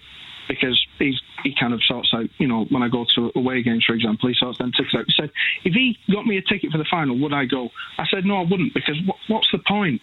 because 0.48 0.80
he's 1.00 1.20
he 1.44 1.56
kind 1.60 1.74
of 1.74 1.82
sorts 1.84 2.12
out, 2.14 2.30
you 2.38 2.48
know, 2.48 2.66
when 2.66 2.84
I 2.84 2.90
go 2.90 3.06
to 3.16 3.32
away 3.36 3.64
games, 3.64 3.84
for 3.86 3.94
example, 3.94 4.30
he 4.30 4.36
sorts 4.36 4.58
them 4.58 4.72
tickets 4.72 4.96
out. 4.96 5.06
He 5.08 5.14
said, 5.20 5.32
if 5.64 5.74
he 5.74 5.98
got 6.12 6.26
me 6.26 6.38
a 6.38 6.42
ticket 6.42 6.72
for 6.72 6.78
the 6.78 6.86
final, 6.90 7.18
would 7.20 7.34
I 7.34 7.46
go? 7.46 7.70
I 7.98 8.06
said, 8.14 8.26
no, 8.26 8.38
I 8.38 8.42
wouldn't, 8.44 8.74
because 8.74 8.96
what, 9.06 9.18
what's 9.28 9.48
the 9.52 9.60
point? 9.60 10.02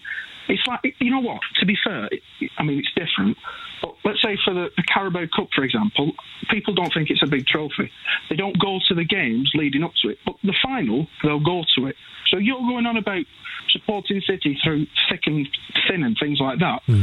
It's 0.48 0.66
like, 0.66 0.80
you 0.98 1.10
know 1.10 1.20
what? 1.20 1.40
To 1.60 1.66
be 1.66 1.76
fair, 1.84 2.08
I 2.56 2.62
mean, 2.62 2.78
it's 2.78 2.92
different. 2.94 3.36
But 3.82 3.94
let's 4.04 4.22
say 4.22 4.36
for 4.44 4.54
the, 4.54 4.70
the 4.76 4.82
Carabao 4.82 5.26
Cup, 5.34 5.48
for 5.54 5.62
example, 5.62 6.12
people 6.50 6.74
don't 6.74 6.92
think 6.92 7.10
it's 7.10 7.22
a 7.22 7.26
big 7.26 7.46
trophy. 7.46 7.90
They 8.30 8.36
don't 8.36 8.58
go 8.58 8.78
to 8.88 8.94
the 8.94 9.04
games 9.04 9.52
leading 9.54 9.84
up 9.84 9.92
to 10.02 10.08
it. 10.08 10.18
But 10.24 10.36
the 10.42 10.54
final, 10.62 11.06
they'll 11.22 11.44
go 11.44 11.64
to 11.76 11.86
it. 11.86 11.96
So 12.30 12.38
you're 12.38 12.58
going 12.58 12.86
on 12.86 12.96
about 12.96 13.24
supporting 13.70 14.22
City 14.26 14.58
through 14.64 14.86
thick 15.10 15.22
and 15.26 15.46
thin 15.88 16.02
and 16.02 16.16
things 16.18 16.40
like 16.40 16.58
that. 16.60 16.82
But 16.86 16.96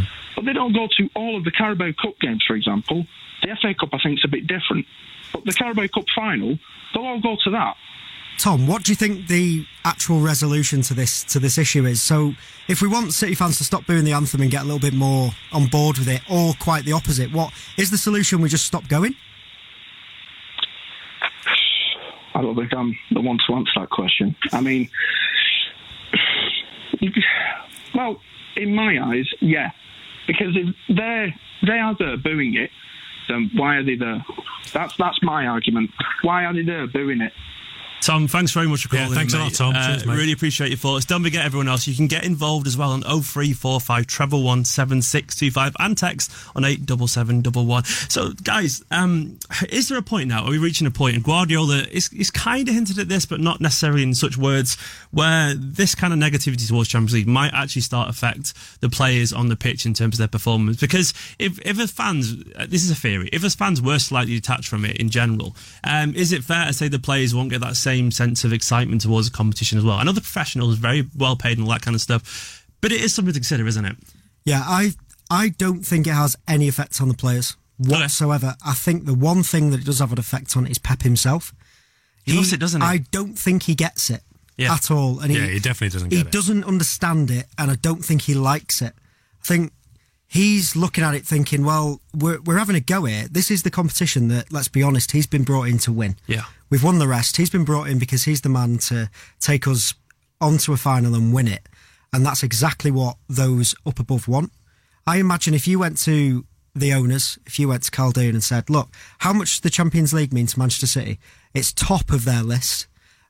they 0.45 0.53
don't 0.53 0.73
go 0.73 0.87
to 0.97 1.09
all 1.15 1.37
of 1.37 1.43
the 1.43 1.51
Carabao 1.51 1.91
Cup 2.01 2.19
games, 2.19 2.43
for 2.47 2.55
example. 2.55 3.05
The 3.41 3.55
FA 3.61 3.73
Cup, 3.73 3.89
I 3.93 3.99
think, 4.01 4.19
is 4.19 4.25
a 4.25 4.29
bit 4.29 4.47
different. 4.47 4.85
But 5.33 5.45
the 5.45 5.53
Carabao 5.53 5.87
Cup 5.93 6.05
final, 6.15 6.57
they'll 6.93 7.03
all 7.03 7.21
go 7.21 7.35
to 7.43 7.49
that. 7.51 7.75
Tom, 8.37 8.67
what 8.67 8.83
do 8.83 8.91
you 8.91 8.95
think 8.95 9.27
the 9.27 9.65
actual 9.85 10.19
resolution 10.19 10.81
to 10.81 10.93
this 10.93 11.23
to 11.25 11.39
this 11.39 11.57
issue 11.57 11.85
is? 11.85 12.01
So, 12.01 12.33
if 12.67 12.81
we 12.81 12.87
want 12.87 13.13
City 13.13 13.33
fans 13.33 13.57
to 13.59 13.63
stop 13.63 13.85
booing 13.85 14.03
the 14.03 14.11
anthem 14.11 14.41
and 14.41 14.51
get 14.51 14.61
a 14.61 14.65
little 14.65 14.79
bit 14.79 14.93
more 14.93 15.31
on 15.53 15.67
board 15.67 15.97
with 15.97 16.09
it, 16.09 16.21
or 16.29 16.53
quite 16.59 16.83
the 16.83 16.91
opposite, 16.91 17.31
what 17.31 17.53
is 17.77 17.91
the 17.91 17.97
solution? 17.97 18.41
We 18.41 18.49
just 18.49 18.65
stop 18.65 18.87
going. 18.89 19.15
I 22.35 22.41
don't 22.41 22.55
think 22.55 22.73
I'm 22.73 22.97
the 23.11 23.21
one 23.21 23.37
to 23.47 23.53
answer 23.55 23.71
that 23.77 23.89
question. 23.89 24.35
I 24.51 24.59
mean, 24.59 24.89
well, 27.95 28.21
in 28.57 28.75
my 28.75 28.99
eyes, 29.01 29.27
yeah, 29.39 29.71
because 30.27 30.55
if 30.55 30.75
they're 30.95 31.33
they 31.65 31.79
are 31.79 31.95
there 31.97 32.17
booing 32.17 32.55
it, 32.55 32.69
then 33.27 33.49
why 33.55 33.75
are 33.77 33.83
they 33.83 33.95
there? 33.95 34.25
That's 34.73 34.95
that's 34.97 35.19
my 35.21 35.47
argument. 35.47 35.91
Why 36.21 36.45
are 36.45 36.53
they 36.53 36.63
there 36.63 36.87
booing 36.87 37.21
it? 37.21 37.33
Tom, 38.05 38.27
thanks 38.27 38.51
very 38.51 38.67
much 38.67 38.85
for 38.85 38.95
Yeah, 38.95 39.05
calling. 39.05 39.17
thanks 39.17 39.33
a 39.33 39.37
mate. 39.37 39.43
lot, 39.45 39.53
Tom. 39.55 39.75
Uh, 39.75 39.87
Cheers. 39.97 40.05
Really 40.05 40.31
appreciate 40.31 40.67
your 40.69 40.77
thoughts. 40.77 41.05
Don't 41.05 41.23
forget, 41.23 41.43
everyone 41.43 41.67
else, 41.67 41.87
you 41.87 41.95
can 41.95 42.05
get 42.05 42.23
involved 42.23 42.67
as 42.67 42.77
well 42.77 42.91
on 42.91 43.01
0345 43.01 44.05
treble 44.05 44.43
one 44.43 44.63
seven 44.63 45.01
six 45.01 45.35
two 45.35 45.49
five 45.49 45.75
and 45.79 45.97
text 45.97 46.31
on 46.55 46.63
eight 46.63 46.85
double 46.85 47.07
seven 47.07 47.41
double 47.41 47.65
one. 47.65 47.83
So, 47.83 48.33
guys, 48.43 48.83
um, 48.91 49.39
is 49.69 49.89
there 49.89 49.97
a 49.97 50.03
point 50.03 50.27
now? 50.29 50.43
Are 50.43 50.51
we 50.51 50.59
reaching 50.59 50.85
a 50.85 50.91
point? 50.91 51.15
And 51.15 51.23
Guardiola 51.23 51.79
is, 51.91 52.13
is 52.13 52.29
kind 52.29 52.69
of 52.69 52.75
hinted 52.75 52.99
at 52.99 53.09
this, 53.09 53.25
but 53.25 53.39
not 53.39 53.59
necessarily 53.59 54.03
in 54.03 54.13
such 54.13 54.37
words, 54.37 54.77
where 55.09 55.55
this 55.55 55.95
kind 55.95 56.13
of 56.13 56.19
negativity 56.19 56.67
towards 56.67 56.89
Champions 56.89 57.13
League 57.15 57.27
might 57.27 57.55
actually 57.55 57.81
start 57.81 58.07
affect 58.07 58.53
the 58.81 58.89
players 58.89 59.33
on 59.33 59.47
the 59.49 59.55
pitch 59.55 59.83
in 59.83 59.95
terms 59.95 60.13
of 60.15 60.19
their 60.19 60.27
performance. 60.27 60.79
Because 60.79 61.11
if 61.39 61.59
if 61.65 61.79
a 61.79 61.87
fans, 61.87 62.35
uh, 62.55 62.67
this 62.69 62.83
is 62.83 62.91
a 62.91 62.95
theory, 62.95 63.29
if 63.33 63.43
as 63.43 63.55
fans 63.55 63.81
were 63.81 63.97
slightly 63.97 64.35
detached 64.35 64.67
from 64.67 64.85
it 64.85 64.97
in 64.97 65.09
general, 65.09 65.55
um, 65.83 66.13
is 66.13 66.31
it 66.31 66.43
fair 66.43 66.67
to 66.67 66.73
say 66.73 66.87
the 66.87 66.99
players 66.99 67.33
won't 67.33 67.49
get 67.49 67.61
that 67.61 67.75
same 67.75 67.94
sense 68.11 68.43
of 68.43 68.53
excitement 68.53 69.01
towards 69.01 69.29
the 69.29 69.35
competition 69.35 69.77
as 69.77 69.83
well? 69.83 69.95
I 69.97 70.03
know 70.03 70.11
the 70.11 70.21
professionals 70.21 70.77
very 70.77 71.07
well 71.17 71.35
paid 71.35 71.57
and 71.57 71.65
all 71.67 71.73
that 71.73 71.81
kind 71.81 71.95
of 71.95 72.01
stuff, 72.01 72.65
but 72.81 72.91
it 72.91 73.01
is 73.01 73.13
something 73.13 73.33
to 73.33 73.39
consider, 73.39 73.65
isn't 73.67 73.85
it? 73.85 73.95
Yeah, 74.45 74.63
I 74.65 74.93
I 75.29 75.49
don't 75.49 75.83
think 75.83 76.05
it 76.07 76.13
has 76.13 76.35
any 76.47 76.67
effect 76.67 77.01
on 77.01 77.07
the 77.07 77.13
players 77.15 77.55
whatsoever. 77.77 78.55
I 78.65 78.73
think 78.73 79.05
the 79.05 79.13
one 79.13 79.43
thing 79.43 79.71
that 79.71 79.79
it 79.81 79.85
does 79.85 79.99
have 79.99 80.11
an 80.11 80.19
effect 80.19 80.55
on 80.55 80.67
is 80.67 80.77
Pep 80.77 81.01
himself. 81.01 81.53
He 82.23 82.33
loves 82.33 82.53
it, 82.53 82.59
doesn't 82.59 82.81
he? 82.81 82.87
I 82.87 82.97
don't 83.11 83.37
think 83.37 83.63
he 83.63 83.75
gets 83.75 84.09
it 84.09 84.21
Yeah. 84.57 84.73
at 84.73 84.89
all, 84.91 85.19
and 85.19 85.33
Yeah, 85.33 85.47
he 85.47 85.59
definitely 85.59 85.89
doesn't 85.93 86.11
He 86.11 86.17
get 86.17 86.27
it. 86.27 86.31
doesn't 86.31 86.63
understand 86.63 87.29
it, 87.31 87.47
and 87.57 87.69
I 87.71 87.75
don't 87.75 88.03
think 88.05 88.23
he 88.23 88.33
likes 88.33 88.81
it. 88.81 88.93
I 89.43 89.45
think 89.45 89.73
he's 90.27 90.75
looking 90.75 91.03
at 91.03 91.13
it 91.13 91.25
thinking, 91.25 91.63
well, 91.63 92.01
we're, 92.13 92.41
we're 92.41 92.57
having 92.57 92.75
a 92.75 92.79
go 92.79 93.05
here. 93.05 93.27
This 93.29 93.51
is 93.51 93.61
the 93.63 93.69
competition 93.71 94.27
that, 94.29 94.51
let's 94.51 94.67
be 94.67 94.81
honest, 94.81 95.11
he's 95.11 95.27
been 95.27 95.43
brought 95.43 95.67
in 95.67 95.77
to 95.79 95.91
win. 95.91 96.15
Yeah. 96.27 96.45
We've 96.69 96.83
won 96.83 96.99
the 96.99 97.07
rest. 97.07 97.37
He's 97.37 97.49
been 97.49 97.63
brought 97.63 97.87
in 97.87 97.99
because 97.99 98.23
he's 98.23 98.41
the 98.41 98.49
man 98.49 98.77
to 98.79 99.09
take 99.39 99.67
us 99.67 99.93
onto 100.41 100.73
a 100.73 100.77
final 100.77 101.15
and 101.15 101.33
win 101.33 101.47
it. 101.47 101.67
And 102.11 102.25
that's 102.25 102.43
exactly 102.43 102.91
what 102.91 103.17
those 103.29 103.75
up 103.85 103.99
above 103.99 104.27
want. 104.27 104.51
I 105.05 105.17
imagine 105.17 105.53
if 105.53 105.67
you 105.67 105.79
went 105.79 105.99
to 106.01 106.45
the 106.73 106.93
owners, 106.93 107.37
if 107.45 107.59
you 107.59 107.67
went 107.67 107.83
to 107.83 107.91
Khaldoon 107.91 108.29
and 108.29 108.43
said, 108.43 108.69
look, 108.69 108.89
how 109.19 109.33
much 109.33 109.51
does 109.51 109.61
the 109.61 109.69
Champions 109.69 110.13
League 110.13 110.33
mean 110.33 110.47
to 110.47 110.59
Manchester 110.59 110.87
City? 110.87 111.19
It's 111.53 111.71
top 111.71 112.11
of 112.11 112.25
their 112.25 112.41
list. 112.41 112.87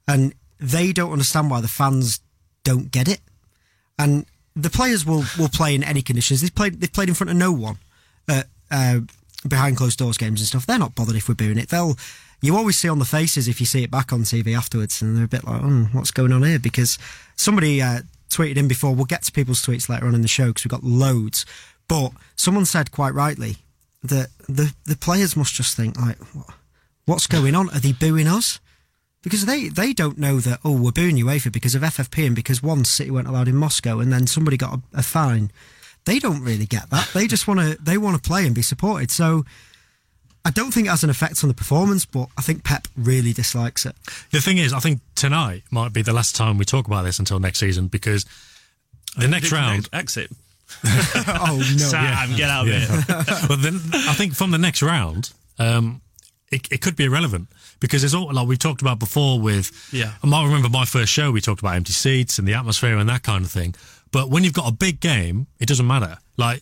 And 0.07 0.33
they 0.59 0.93
don't 0.93 1.11
understand 1.11 1.49
why 1.49 1.61
the 1.61 1.67
fans 1.67 2.21
don't 2.63 2.91
get 2.91 3.07
it. 3.07 3.21
And 3.99 4.25
the 4.55 4.69
players 4.69 5.05
will, 5.05 5.25
will 5.37 5.49
play 5.49 5.75
in 5.75 5.83
any 5.83 6.01
conditions. 6.01 6.41
They've 6.41 6.55
played, 6.55 6.79
they've 6.79 6.91
played 6.91 7.09
in 7.09 7.15
front 7.15 7.31
of 7.31 7.37
no 7.37 7.51
one 7.51 7.77
uh, 8.71 8.99
behind 9.47 9.77
closed 9.77 9.99
doors 9.99 10.17
games 10.17 10.41
and 10.41 10.47
stuff. 10.47 10.65
They're 10.65 10.79
not 10.79 10.95
bothered 10.95 11.15
if 11.15 11.27
we're 11.27 11.35
booing 11.35 11.57
it. 11.57 11.69
They'll. 11.69 11.97
You 12.41 12.55
always 12.55 12.77
see 12.77 12.89
on 12.89 12.99
the 12.99 13.05
faces 13.05 13.47
if 13.47 13.59
you 13.59 13.65
see 13.65 13.83
it 13.83 13.91
back 13.91 14.13
on 14.13 14.21
TV 14.21 14.55
afterwards, 14.55 15.01
and 15.01 15.17
they're 15.17 15.25
a 15.25 15.27
bit 15.27 15.45
like, 15.45 15.61
oh, 15.63 15.89
"What's 15.91 16.11
going 16.11 16.31
on 16.31 16.43
here?" 16.43 16.59
Because 16.59 16.97
somebody 17.35 17.81
uh, 17.81 18.01
tweeted 18.29 18.57
in 18.57 18.67
before. 18.67 18.93
We'll 18.93 19.05
get 19.05 19.23
to 19.23 19.31
people's 19.31 19.65
tweets 19.65 19.89
later 19.89 20.05
on 20.05 20.15
in 20.15 20.21
the 20.21 20.27
show 20.27 20.47
because 20.47 20.65
we've 20.65 20.71
got 20.71 20.83
loads. 20.83 21.45
But 21.87 22.11
someone 22.35 22.65
said 22.65 22.91
quite 22.91 23.13
rightly 23.13 23.57
that 24.03 24.29
the 24.47 24.73
the 24.85 24.95
players 24.95 25.35
must 25.35 25.55
just 25.55 25.75
think 25.75 25.99
like, 25.99 26.17
"What's 27.05 27.27
going 27.27 27.55
on? 27.55 27.69
Are 27.69 27.79
they 27.79 27.93
booing 27.93 28.27
us?" 28.27 28.59
Because 29.25 29.45
they, 29.45 29.69
they 29.69 29.91
don't 29.91 30.19
know 30.19 30.39
that, 30.39 30.59
oh, 30.63 30.79
we're 30.79 30.91
booing 30.91 31.15
UEFA 31.15 31.51
because 31.51 31.73
of 31.73 31.81
FFP 31.81 32.27
and 32.27 32.35
because 32.35 32.61
one 32.61 32.85
City 32.85 33.09
weren't 33.09 33.27
allowed 33.27 33.47
in 33.47 33.55
Moscow 33.55 33.97
and 33.97 34.13
then 34.13 34.27
somebody 34.27 34.55
got 34.55 34.75
a, 34.75 34.99
a 34.99 35.01
fine. 35.01 35.49
They 36.05 36.19
don't 36.19 36.43
really 36.43 36.67
get 36.67 36.91
that. 36.91 37.09
They 37.11 37.25
just 37.25 37.47
want 37.47 37.59
to 37.59 37.75
they 37.81 37.97
want 37.97 38.15
to 38.15 38.21
play 38.21 38.45
and 38.45 38.53
be 38.53 38.61
supported. 38.61 39.09
So 39.09 39.43
I 40.45 40.51
don't 40.51 40.71
think 40.71 40.85
it 40.85 40.91
has 40.91 41.03
an 41.03 41.09
effect 41.09 41.43
on 41.43 41.47
the 41.47 41.55
performance, 41.55 42.05
but 42.05 42.29
I 42.37 42.43
think 42.43 42.63
Pep 42.63 42.87
really 42.95 43.33
dislikes 43.33 43.85
it. 43.85 43.95
The 44.31 44.39
thing 44.39 44.59
is, 44.59 44.73
I 44.73 44.79
think 44.79 45.01
tonight 45.15 45.63
might 45.71 45.91
be 45.91 46.03
the 46.03 46.13
last 46.13 46.35
time 46.35 46.59
we 46.59 46.65
talk 46.65 46.85
about 46.85 47.03
this 47.03 47.17
until 47.17 47.39
next 47.39 47.57
season 47.57 47.87
because 47.87 48.25
the 49.17 49.27
next 49.27 49.51
round. 49.51 49.89
exit. 49.91 50.31
oh 50.85 51.57
no! 51.57 51.77
Sam, 51.77 52.35
get 52.35 52.49
out 52.49 52.67
of 52.67 52.73
here. 52.73 52.87
but 53.47 53.61
then 53.61 53.75
I 53.93 54.13
think 54.13 54.33
from 54.35 54.51
the 54.51 54.57
next 54.57 54.81
round, 54.81 55.31
um, 55.57 56.01
it, 56.51 56.71
it 56.71 56.81
could 56.81 56.95
be 56.95 57.05
irrelevant 57.05 57.47
because 57.79 58.03
it's 58.03 58.13
all 58.13 58.31
like 58.31 58.47
we've 58.47 58.59
talked 58.59 58.81
about 58.81 58.99
before. 58.99 59.39
With 59.39 59.71
Yeah. 59.91 60.13
I 60.23 60.27
might 60.27 60.45
remember 60.45 60.69
my 60.69 60.85
first 60.85 61.11
show. 61.11 61.31
We 61.31 61.41
talked 61.41 61.61
about 61.61 61.75
empty 61.75 61.93
seats 61.93 62.37
and 62.39 62.47
the 62.47 62.53
atmosphere 62.53 62.97
and 62.97 63.09
that 63.09 63.23
kind 63.23 63.43
of 63.43 63.51
thing. 63.51 63.75
But 64.11 64.29
when 64.29 64.43
you've 64.43 64.53
got 64.53 64.67
a 64.69 64.73
big 64.73 64.99
game, 64.99 65.47
it 65.59 65.67
doesn't 65.67 65.87
matter. 65.87 66.17
Like 66.37 66.61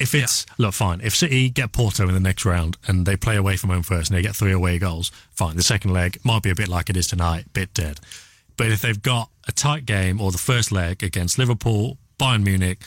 if 0.00 0.14
it's 0.14 0.46
look 0.58 0.74
fine. 0.74 1.00
If 1.02 1.14
City 1.14 1.50
get 1.50 1.72
Porto 1.72 2.08
in 2.08 2.14
the 2.14 2.20
next 2.20 2.44
round 2.44 2.76
and 2.86 3.06
they 3.06 3.16
play 3.16 3.36
away 3.36 3.56
from 3.56 3.70
home 3.70 3.82
first 3.82 4.10
and 4.10 4.18
they 4.18 4.22
get 4.22 4.34
three 4.34 4.52
away 4.52 4.78
goals, 4.78 5.10
fine. 5.30 5.56
The 5.56 5.62
second 5.62 5.92
leg 5.92 6.18
might 6.24 6.42
be 6.42 6.50
a 6.50 6.54
bit 6.54 6.68
like 6.68 6.90
it 6.90 6.96
is 6.96 7.06
tonight, 7.06 7.52
bit 7.52 7.74
dead. 7.74 8.00
But 8.56 8.68
if 8.72 8.82
they've 8.82 9.00
got 9.00 9.30
a 9.46 9.52
tight 9.52 9.86
game 9.86 10.20
or 10.20 10.32
the 10.32 10.38
first 10.38 10.72
leg 10.72 11.02
against 11.02 11.38
Liverpool, 11.38 11.98
Bayern 12.18 12.42
Munich, 12.42 12.80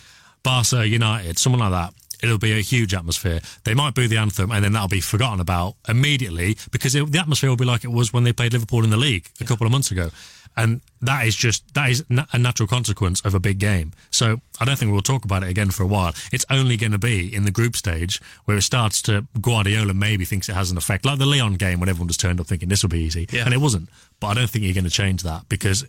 Barca, 0.43 0.87
United, 0.87 1.37
someone 1.37 1.59
like 1.59 1.71
that, 1.71 1.93
it'll 2.23 2.37
be 2.37 2.53
a 2.53 2.61
huge 2.61 2.93
atmosphere. 2.93 3.41
They 3.63 3.73
might 3.73 3.93
boo 3.93 4.07
the 4.07 4.17
anthem 4.17 4.51
and 4.51 4.63
then 4.63 4.73
that'll 4.73 4.87
be 4.87 5.01
forgotten 5.01 5.39
about 5.39 5.75
immediately 5.87 6.57
because 6.71 6.95
it, 6.95 7.11
the 7.11 7.19
atmosphere 7.19 7.49
will 7.49 7.57
be 7.57 7.65
like 7.65 7.83
it 7.83 7.91
was 7.91 8.13
when 8.13 8.23
they 8.23 8.33
played 8.33 8.53
Liverpool 8.53 8.83
in 8.83 8.89
the 8.89 8.97
league 8.97 9.29
a 9.39 9.45
couple 9.45 9.65
of 9.65 9.71
months 9.71 9.91
ago. 9.91 10.09
And 10.55 10.81
that 11.01 11.25
is 11.25 11.35
just 11.35 11.73
that 11.73 11.89
is 11.89 12.03
a 12.09 12.37
natural 12.37 12.67
consequence 12.67 13.21
of 13.21 13.33
a 13.33 13.39
big 13.39 13.57
game. 13.59 13.91
So 14.11 14.39
I 14.61 14.65
don't 14.65 14.77
think 14.77 14.91
we'll 14.91 15.01
talk 15.01 15.25
about 15.25 15.43
it 15.43 15.49
again 15.49 15.71
for 15.71 15.81
a 15.83 15.87
while. 15.87 16.13
It's 16.31 16.45
only 16.49 16.77
going 16.77 16.91
to 16.91 16.99
be 16.99 17.33
in 17.33 17.45
the 17.45 17.51
group 17.51 17.75
stage 17.75 18.21
where 18.45 18.55
it 18.57 18.61
starts 18.61 19.01
to 19.03 19.25
Guardiola 19.41 19.93
maybe 19.95 20.25
thinks 20.25 20.47
it 20.49 20.53
has 20.53 20.69
an 20.69 20.77
effect, 20.77 21.05
like 21.05 21.17
the 21.17 21.25
Lyon 21.25 21.55
game 21.55 21.79
when 21.79 21.89
everyone 21.89 22.07
just 22.07 22.19
turned 22.19 22.39
up 22.39 22.45
thinking 22.47 22.69
this 22.69 22.83
will 22.83 22.89
be 22.89 22.99
easy, 23.01 23.27
Yeah. 23.31 23.45
and 23.45 23.53
it 23.53 23.57
wasn't. 23.61 23.89
But 24.19 24.27
I 24.27 24.33
don't 24.35 24.49
think 24.49 24.63
you're 24.63 24.73
going 24.75 24.83
to 24.83 24.89
change 24.91 25.23
that 25.23 25.49
because 25.49 25.85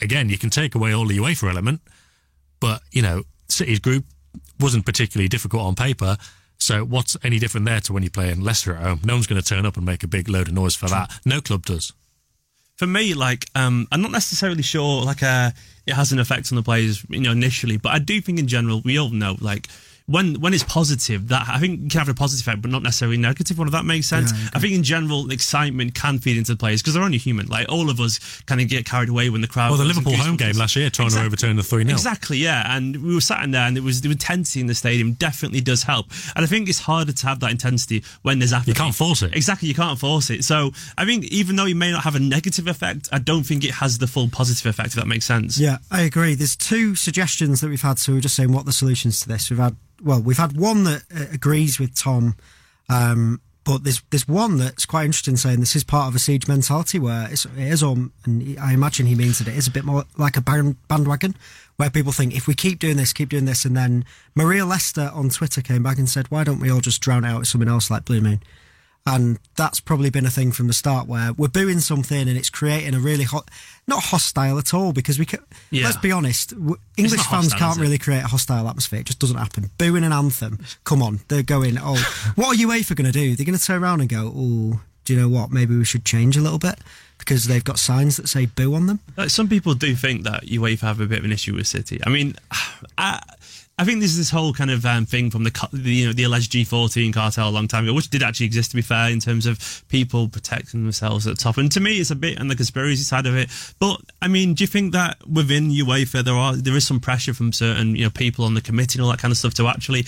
again, 0.00 0.30
you 0.30 0.38
can 0.38 0.48
take 0.50 0.74
away 0.74 0.92
all 0.94 1.06
the 1.06 1.18
UEFA 1.18 1.50
element, 1.50 1.80
but 2.58 2.80
you 2.92 3.02
know, 3.02 3.24
City's 3.48 3.78
group 3.80 4.04
wasn't 4.58 4.86
particularly 4.86 5.28
difficult 5.28 5.62
on 5.62 5.74
paper. 5.74 6.16
So 6.58 6.84
what's 6.84 7.16
any 7.22 7.38
different 7.38 7.66
there 7.66 7.80
to 7.80 7.92
when 7.92 8.02
you 8.02 8.10
play 8.10 8.30
in 8.30 8.40
Leicester 8.42 8.74
at 8.74 8.82
home? 8.82 9.00
No 9.04 9.12
one's 9.14 9.26
going 9.26 9.40
to 9.40 9.46
turn 9.46 9.66
up 9.66 9.76
and 9.76 9.84
make 9.84 10.02
a 10.02 10.08
big 10.08 10.26
load 10.28 10.48
of 10.48 10.54
noise 10.54 10.74
for 10.74 10.88
that. 10.88 11.10
No 11.26 11.42
club 11.42 11.66
does. 11.66 11.92
For 12.76 12.86
me, 12.86 13.14
like 13.14 13.46
um, 13.54 13.88
I'm 13.90 14.02
not 14.02 14.12
necessarily 14.12 14.62
sure 14.62 15.02
like 15.02 15.22
uh, 15.22 15.50
it 15.86 15.94
has 15.94 16.12
an 16.12 16.18
effect 16.18 16.52
on 16.52 16.56
the 16.56 16.62
players, 16.62 17.04
you 17.08 17.20
know, 17.20 17.32
initially, 17.32 17.76
but 17.76 17.92
I 17.92 17.98
do 17.98 18.20
think 18.20 18.38
in 18.38 18.46
general 18.46 18.80
we 18.84 18.98
all 18.98 19.10
know 19.10 19.36
like. 19.40 19.68
When 20.06 20.40
when 20.40 20.54
it's 20.54 20.64
positive, 20.64 21.28
that 21.28 21.46
I 21.48 21.58
think 21.58 21.90
can 21.90 21.98
have 21.98 22.08
a 22.08 22.14
positive 22.14 22.46
effect, 22.46 22.62
but 22.62 22.70
not 22.70 22.82
necessarily 22.82 23.16
negative. 23.16 23.36
negative 23.36 23.58
one. 23.58 23.68
If 23.68 23.72
that 23.72 23.84
makes 23.84 24.06
sense, 24.06 24.32
Yeah, 24.32 24.50
I 24.54 24.56
I 24.56 24.60
think 24.60 24.74
in 24.74 24.82
general, 24.82 25.30
excitement 25.30 25.94
can 25.94 26.18
feed 26.18 26.38
into 26.38 26.52
the 26.52 26.56
players 26.56 26.80
because 26.80 26.94
they're 26.94 27.02
only 27.02 27.18
human. 27.18 27.46
Like 27.46 27.68
all 27.68 27.90
of 27.90 28.00
us 28.00 28.18
kind 28.46 28.60
of 28.60 28.68
get 28.68 28.86
carried 28.86 29.08
away 29.08 29.28
when 29.30 29.42
the 29.42 29.48
crowd. 29.48 29.70
Well, 29.70 29.78
the 29.78 29.84
Liverpool 29.84 30.16
home 30.16 30.36
game 30.36 30.56
last 30.56 30.76
year, 30.76 30.88
trying 30.90 31.10
to 31.10 31.22
overturn 31.22 31.56
the 31.56 31.62
3 31.62 31.84
0. 31.84 31.92
Exactly, 31.94 32.38
yeah. 32.38 32.74
And 32.74 32.96
we 33.02 33.14
were 33.14 33.20
sat 33.20 33.44
in 33.44 33.50
there, 33.50 33.66
and 33.66 33.76
it 33.76 33.82
was 33.82 34.00
the 34.00 34.10
intensity 34.10 34.60
in 34.60 34.66
the 34.66 34.74
stadium 34.74 35.12
definitely 35.12 35.60
does 35.60 35.82
help. 35.82 36.06
And 36.34 36.44
I 36.44 36.48
think 36.48 36.68
it's 36.68 36.80
harder 36.80 37.12
to 37.12 37.26
have 37.26 37.40
that 37.40 37.50
intensity 37.50 38.02
when 38.22 38.38
there's 38.38 38.52
apathy. 38.52 38.70
You 38.70 38.74
can't 38.74 38.94
force 38.94 39.22
it. 39.22 39.34
Exactly, 39.34 39.68
you 39.68 39.74
can't 39.74 39.98
force 39.98 40.30
it. 40.30 40.44
So 40.44 40.70
I 40.96 41.04
think 41.04 41.24
even 41.26 41.56
though 41.56 41.66
it 41.66 41.76
may 41.76 41.90
not 41.90 42.04
have 42.04 42.14
a 42.14 42.20
negative 42.20 42.66
effect, 42.66 43.08
I 43.12 43.18
don't 43.18 43.44
think 43.44 43.64
it 43.64 43.72
has 43.72 43.98
the 43.98 44.06
full 44.06 44.28
positive 44.28 44.66
effect. 44.66 44.88
If 44.88 44.94
that 44.94 45.06
makes 45.06 45.26
sense. 45.26 45.58
Yeah, 45.58 45.78
I 45.90 46.02
agree. 46.02 46.34
There's 46.34 46.56
two 46.56 46.94
suggestions 46.94 47.60
that 47.60 47.68
we've 47.68 47.82
had. 47.82 47.98
So 47.98 48.14
we're 48.14 48.20
just 48.20 48.36
saying 48.36 48.52
what 48.52 48.64
the 48.64 48.72
solutions 48.72 49.20
to 49.20 49.28
this. 49.28 49.50
We've 49.50 49.58
had 49.58 49.76
well, 50.02 50.20
we've 50.20 50.36
had 50.36 50.56
one 50.56 50.84
that 50.84 51.02
uh, 51.14 51.24
agrees 51.32 51.78
with 51.78 51.94
Tom, 51.96 52.36
um, 52.88 53.40
but 53.64 53.82
there's 53.82 54.02
there's 54.10 54.28
one 54.28 54.58
that's 54.58 54.86
quite 54.86 55.04
interesting, 55.04 55.36
saying 55.36 55.60
this 55.60 55.74
is 55.74 55.84
part 55.84 56.08
of 56.08 56.14
a 56.14 56.18
siege 56.18 56.46
mentality 56.46 56.98
where 56.98 57.28
it's, 57.30 57.44
it 57.44 57.58
is 57.58 57.82
on, 57.82 58.12
and 58.24 58.58
I 58.60 58.72
imagine 58.72 59.06
he 59.06 59.14
means 59.14 59.38
that 59.38 59.48
it 59.48 59.56
is 59.56 59.66
a 59.66 59.72
bit 59.72 59.84
more 59.84 60.04
like 60.16 60.36
a 60.36 60.40
band, 60.40 60.76
bandwagon, 60.88 61.34
where 61.76 61.90
people 61.90 62.12
think 62.12 62.34
if 62.34 62.46
we 62.46 62.54
keep 62.54 62.78
doing 62.78 62.96
this, 62.96 63.12
keep 63.12 63.28
doing 63.28 63.44
this, 63.44 63.64
and 63.64 63.76
then 63.76 64.04
Maria 64.34 64.64
Lester 64.64 65.10
on 65.12 65.30
Twitter 65.30 65.62
came 65.62 65.82
back 65.82 65.98
and 65.98 66.08
said, 66.08 66.30
why 66.30 66.44
don't 66.44 66.60
we 66.60 66.70
all 66.70 66.80
just 66.80 67.00
drown 67.00 67.24
out 67.24 67.40
with 67.40 67.48
something 67.48 67.68
else 67.68 67.90
like 67.90 68.04
Blue 68.04 68.20
Moon? 68.20 68.40
And 69.08 69.38
that's 69.54 69.78
probably 69.78 70.10
been 70.10 70.26
a 70.26 70.30
thing 70.30 70.50
from 70.50 70.66
the 70.66 70.72
start 70.72 71.06
where 71.06 71.32
we're 71.32 71.46
booing 71.46 71.78
something 71.78 72.28
and 72.28 72.36
it's 72.36 72.50
creating 72.50 72.92
a 72.92 72.98
really 72.98 73.22
hot, 73.22 73.48
not 73.86 74.02
hostile 74.02 74.58
at 74.58 74.74
all 74.74 74.92
because 74.92 75.16
we 75.18 75.24
can, 75.24 75.38
Yeah. 75.70 75.84
let's 75.84 75.96
be 75.98 76.10
honest, 76.10 76.52
English 76.96 77.20
fans 77.20 77.52
hostile, 77.52 77.58
can't 77.58 77.78
really 77.78 77.98
create 77.98 78.24
a 78.24 78.26
hostile 78.26 78.66
atmosphere. 78.68 78.98
It 79.00 79.06
just 79.06 79.20
doesn't 79.20 79.36
happen. 79.36 79.70
Booing 79.78 80.02
an 80.02 80.12
anthem, 80.12 80.58
come 80.82 81.02
on, 81.02 81.20
they're 81.28 81.44
going, 81.44 81.78
oh, 81.80 81.94
what 82.34 82.56
are 82.56 82.60
UEFA 82.60 82.96
going 82.96 83.06
to 83.06 83.12
do? 83.12 83.36
They're 83.36 83.46
going 83.46 83.56
to 83.58 83.64
turn 83.64 83.80
around 83.82 84.00
and 84.00 84.08
go, 84.08 84.32
oh, 84.34 84.80
do 85.04 85.14
you 85.14 85.20
know 85.20 85.28
what? 85.28 85.52
Maybe 85.52 85.76
we 85.76 85.84
should 85.84 86.04
change 86.04 86.36
a 86.36 86.40
little 86.40 86.58
bit 86.58 86.80
because 87.18 87.46
they've 87.46 87.62
got 87.62 87.78
signs 87.78 88.16
that 88.16 88.28
say 88.28 88.46
boo 88.46 88.74
on 88.74 88.86
them. 88.86 88.98
Some 89.28 89.48
people 89.48 89.74
do 89.74 89.94
think 89.94 90.24
that 90.24 90.46
UEFA 90.46 90.80
have 90.80 91.00
a 91.00 91.06
bit 91.06 91.20
of 91.20 91.24
an 91.24 91.30
issue 91.32 91.54
with 91.54 91.68
City. 91.68 92.00
I 92.04 92.10
mean, 92.10 92.34
I, 92.98 93.20
I 93.78 93.84
think 93.84 93.98
there's 93.98 94.16
this 94.16 94.30
whole 94.30 94.54
kind 94.54 94.70
of 94.70 94.86
um, 94.86 95.04
thing 95.04 95.30
from 95.30 95.44
the, 95.44 95.68
the 95.70 95.90
you 95.90 96.06
know 96.06 96.12
the 96.14 96.22
alleged 96.22 96.50
G14 96.52 97.12
cartel 97.12 97.48
a 97.48 97.50
long 97.50 97.68
time 97.68 97.84
ago, 97.84 97.92
which 97.92 98.08
did 98.08 98.22
actually 98.22 98.46
exist 98.46 98.70
to 98.70 98.76
be 98.76 98.82
fair 98.82 99.10
in 99.10 99.20
terms 99.20 99.44
of 99.44 99.84
people 99.88 100.28
protecting 100.28 100.82
themselves 100.82 101.26
at 101.26 101.36
the 101.36 101.42
top. 101.42 101.58
And 101.58 101.70
to 101.72 101.80
me, 101.80 102.00
it's 102.00 102.10
a 102.10 102.16
bit 102.16 102.40
on 102.40 102.48
the 102.48 102.56
conspiracy 102.56 103.02
side 103.02 103.26
of 103.26 103.36
it. 103.36 103.50
But 103.78 104.00
I 104.22 104.28
mean, 104.28 104.54
do 104.54 104.64
you 104.64 104.68
think 104.68 104.92
that 104.94 105.18
within 105.28 105.68
UEFA 105.68 106.24
there 106.24 106.34
are 106.34 106.56
there 106.56 106.74
is 106.74 106.86
some 106.86 107.00
pressure 107.00 107.34
from 107.34 107.52
certain 107.52 107.96
you 107.96 108.04
know 108.04 108.10
people 108.10 108.46
on 108.46 108.54
the 108.54 108.62
committee 108.62 108.98
and 108.98 109.04
all 109.04 109.10
that 109.10 109.20
kind 109.20 109.30
of 109.30 109.36
stuff 109.36 109.52
to 109.54 109.68
actually 109.68 110.06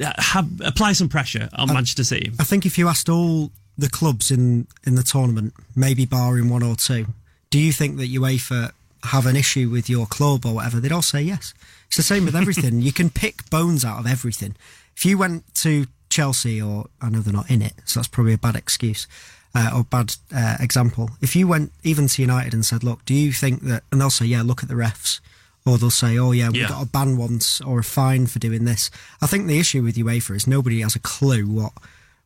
uh, 0.00 0.12
have 0.18 0.48
apply 0.64 0.92
some 0.92 1.08
pressure 1.08 1.48
on 1.54 1.66
Manchester 1.68 2.04
City? 2.04 2.30
I 2.38 2.44
think 2.44 2.66
if 2.66 2.78
you 2.78 2.86
asked 2.88 3.08
all 3.08 3.50
the 3.76 3.90
clubs 3.90 4.30
in, 4.30 4.68
in 4.86 4.94
the 4.94 5.02
tournament, 5.02 5.54
maybe 5.74 6.06
barring 6.06 6.48
one 6.48 6.62
or 6.62 6.76
two, 6.76 7.06
do 7.50 7.58
you 7.58 7.72
think 7.72 7.96
that 7.96 8.08
UEFA 8.10 8.70
have 9.04 9.26
an 9.26 9.36
issue 9.36 9.70
with 9.70 9.90
your 9.90 10.06
club 10.06 10.46
or 10.46 10.54
whatever? 10.54 10.78
They'd 10.78 10.92
all 10.92 11.02
say 11.02 11.22
yes. 11.22 11.52
It's 11.88 11.96
the 11.96 12.02
same 12.02 12.24
with 12.24 12.36
everything. 12.36 12.80
you 12.82 12.92
can 12.92 13.10
pick 13.10 13.48
bones 13.50 13.84
out 13.84 13.98
of 13.98 14.06
everything. 14.06 14.54
If 14.96 15.04
you 15.04 15.18
went 15.18 15.54
to 15.56 15.86
Chelsea, 16.08 16.60
or 16.60 16.86
I 17.00 17.10
know 17.10 17.20
they're 17.20 17.32
not 17.32 17.50
in 17.50 17.62
it, 17.62 17.74
so 17.84 18.00
that's 18.00 18.08
probably 18.08 18.32
a 18.34 18.38
bad 18.38 18.56
excuse 18.56 19.06
uh, 19.54 19.70
or 19.74 19.84
bad 19.84 20.14
uh, 20.34 20.56
example. 20.60 21.10
If 21.20 21.34
you 21.36 21.46
went 21.48 21.72
even 21.82 22.06
to 22.08 22.22
United 22.22 22.54
and 22.54 22.64
said, 22.64 22.82
"Look, 22.84 23.04
do 23.04 23.14
you 23.14 23.32
think 23.32 23.62
that?" 23.62 23.82
and 23.90 24.00
they'll 24.00 24.10
say, 24.10 24.26
"Yeah, 24.26 24.42
look 24.42 24.62
at 24.62 24.68
the 24.68 24.74
refs." 24.74 25.20
Or 25.64 25.78
they'll 25.78 25.90
say, 25.90 26.16
"Oh 26.16 26.30
yeah, 26.32 26.50
we 26.50 26.60
Yeah. 26.60 26.68
got 26.68 26.82
a 26.84 26.86
ban 26.86 27.16
once 27.16 27.60
or 27.60 27.80
a 27.80 27.84
fine 27.84 28.26
for 28.28 28.38
doing 28.38 28.64
this." 28.66 28.90
I 29.20 29.26
think 29.26 29.46
the 29.46 29.58
issue 29.58 29.82
with 29.82 29.96
UEFA 29.96 30.36
is 30.36 30.46
nobody 30.46 30.80
has 30.82 30.94
a 30.94 31.00
clue 31.00 31.46
what 31.46 31.72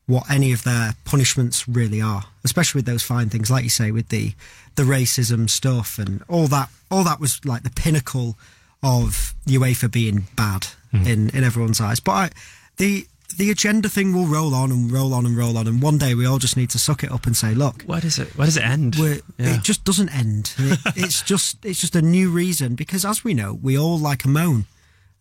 what 0.05 0.29
any 0.29 0.51
of 0.51 0.63
their 0.63 0.95
punishments 1.05 1.67
really 1.67 2.01
are, 2.01 2.25
especially 2.43 2.79
with 2.79 2.85
those 2.85 3.01
fine 3.03 3.29
things, 3.29 3.49
like 3.49 3.63
you 3.63 3.69
say, 3.69 3.91
with 3.91 4.09
the 4.09 4.33
the 4.75 4.83
racism 4.83 5.49
stuff 5.49 5.97
and 5.97 6.23
all 6.27 6.47
that. 6.47 6.69
All 6.91 7.03
that 7.03 7.19
was 7.19 7.43
like 7.45 7.63
the 7.63 7.69
pinnacle 7.71 8.37
of 8.83 9.33
UEFA 9.45 9.91
being 9.91 10.27
bad 10.35 10.67
mm-hmm. 10.93 11.07
in 11.07 11.29
in 11.29 11.43
everyone's 11.43 11.81
eyes. 11.81 11.99
But 11.99 12.11
I, 12.11 12.29
the 12.77 13.05
the 13.37 13.51
agenda 13.51 13.89
thing 13.89 14.13
will 14.13 14.25
roll 14.25 14.53
on 14.53 14.71
and 14.71 14.91
roll 14.91 15.13
on 15.13 15.25
and 15.25 15.37
roll 15.37 15.57
on, 15.57 15.67
and 15.67 15.81
one 15.81 15.97
day 15.97 16.15
we 16.15 16.25
all 16.25 16.37
just 16.37 16.57
need 16.57 16.69
to 16.71 16.79
suck 16.79 17.03
it 17.03 17.11
up 17.11 17.25
and 17.25 17.35
say, 17.35 17.53
look, 17.53 17.83
Where 17.83 18.01
does 18.01 18.19
it 18.19 18.35
Where 18.37 18.45
does 18.45 18.57
it 18.57 18.65
end? 18.65 18.95
Yeah. 18.95 19.19
it 19.37 19.63
just 19.63 19.83
doesn't 19.83 20.13
end. 20.13 20.53
It, 20.59 20.79
it's 20.95 21.21
just 21.21 21.65
it's 21.65 21.81
just 21.81 21.95
a 21.95 22.01
new 22.01 22.29
reason 22.29 22.75
because, 22.75 23.05
as 23.05 23.23
we 23.23 23.33
know, 23.33 23.57
we 23.61 23.77
all 23.77 23.97
like 23.97 24.25
a 24.25 24.27
moan, 24.27 24.65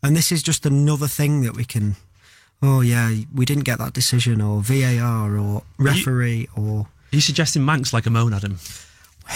and 0.02 0.16
this 0.16 0.32
is 0.32 0.42
just 0.42 0.66
another 0.66 1.06
thing 1.08 1.42
that 1.42 1.56
we 1.56 1.64
can. 1.64 1.96
Oh 2.62 2.82
yeah, 2.82 3.10
we 3.34 3.44
didn't 3.46 3.64
get 3.64 3.78
that 3.78 3.94
decision, 3.94 4.40
or 4.40 4.60
VAR, 4.62 5.38
or 5.38 5.62
referee, 5.78 6.48
or 6.54 6.80
Are 6.80 7.16
you 7.16 7.20
suggesting 7.20 7.62
Mancs 7.62 7.92
like 7.92 8.06
a 8.06 8.10
moan, 8.10 8.34
Adam? 8.34 8.58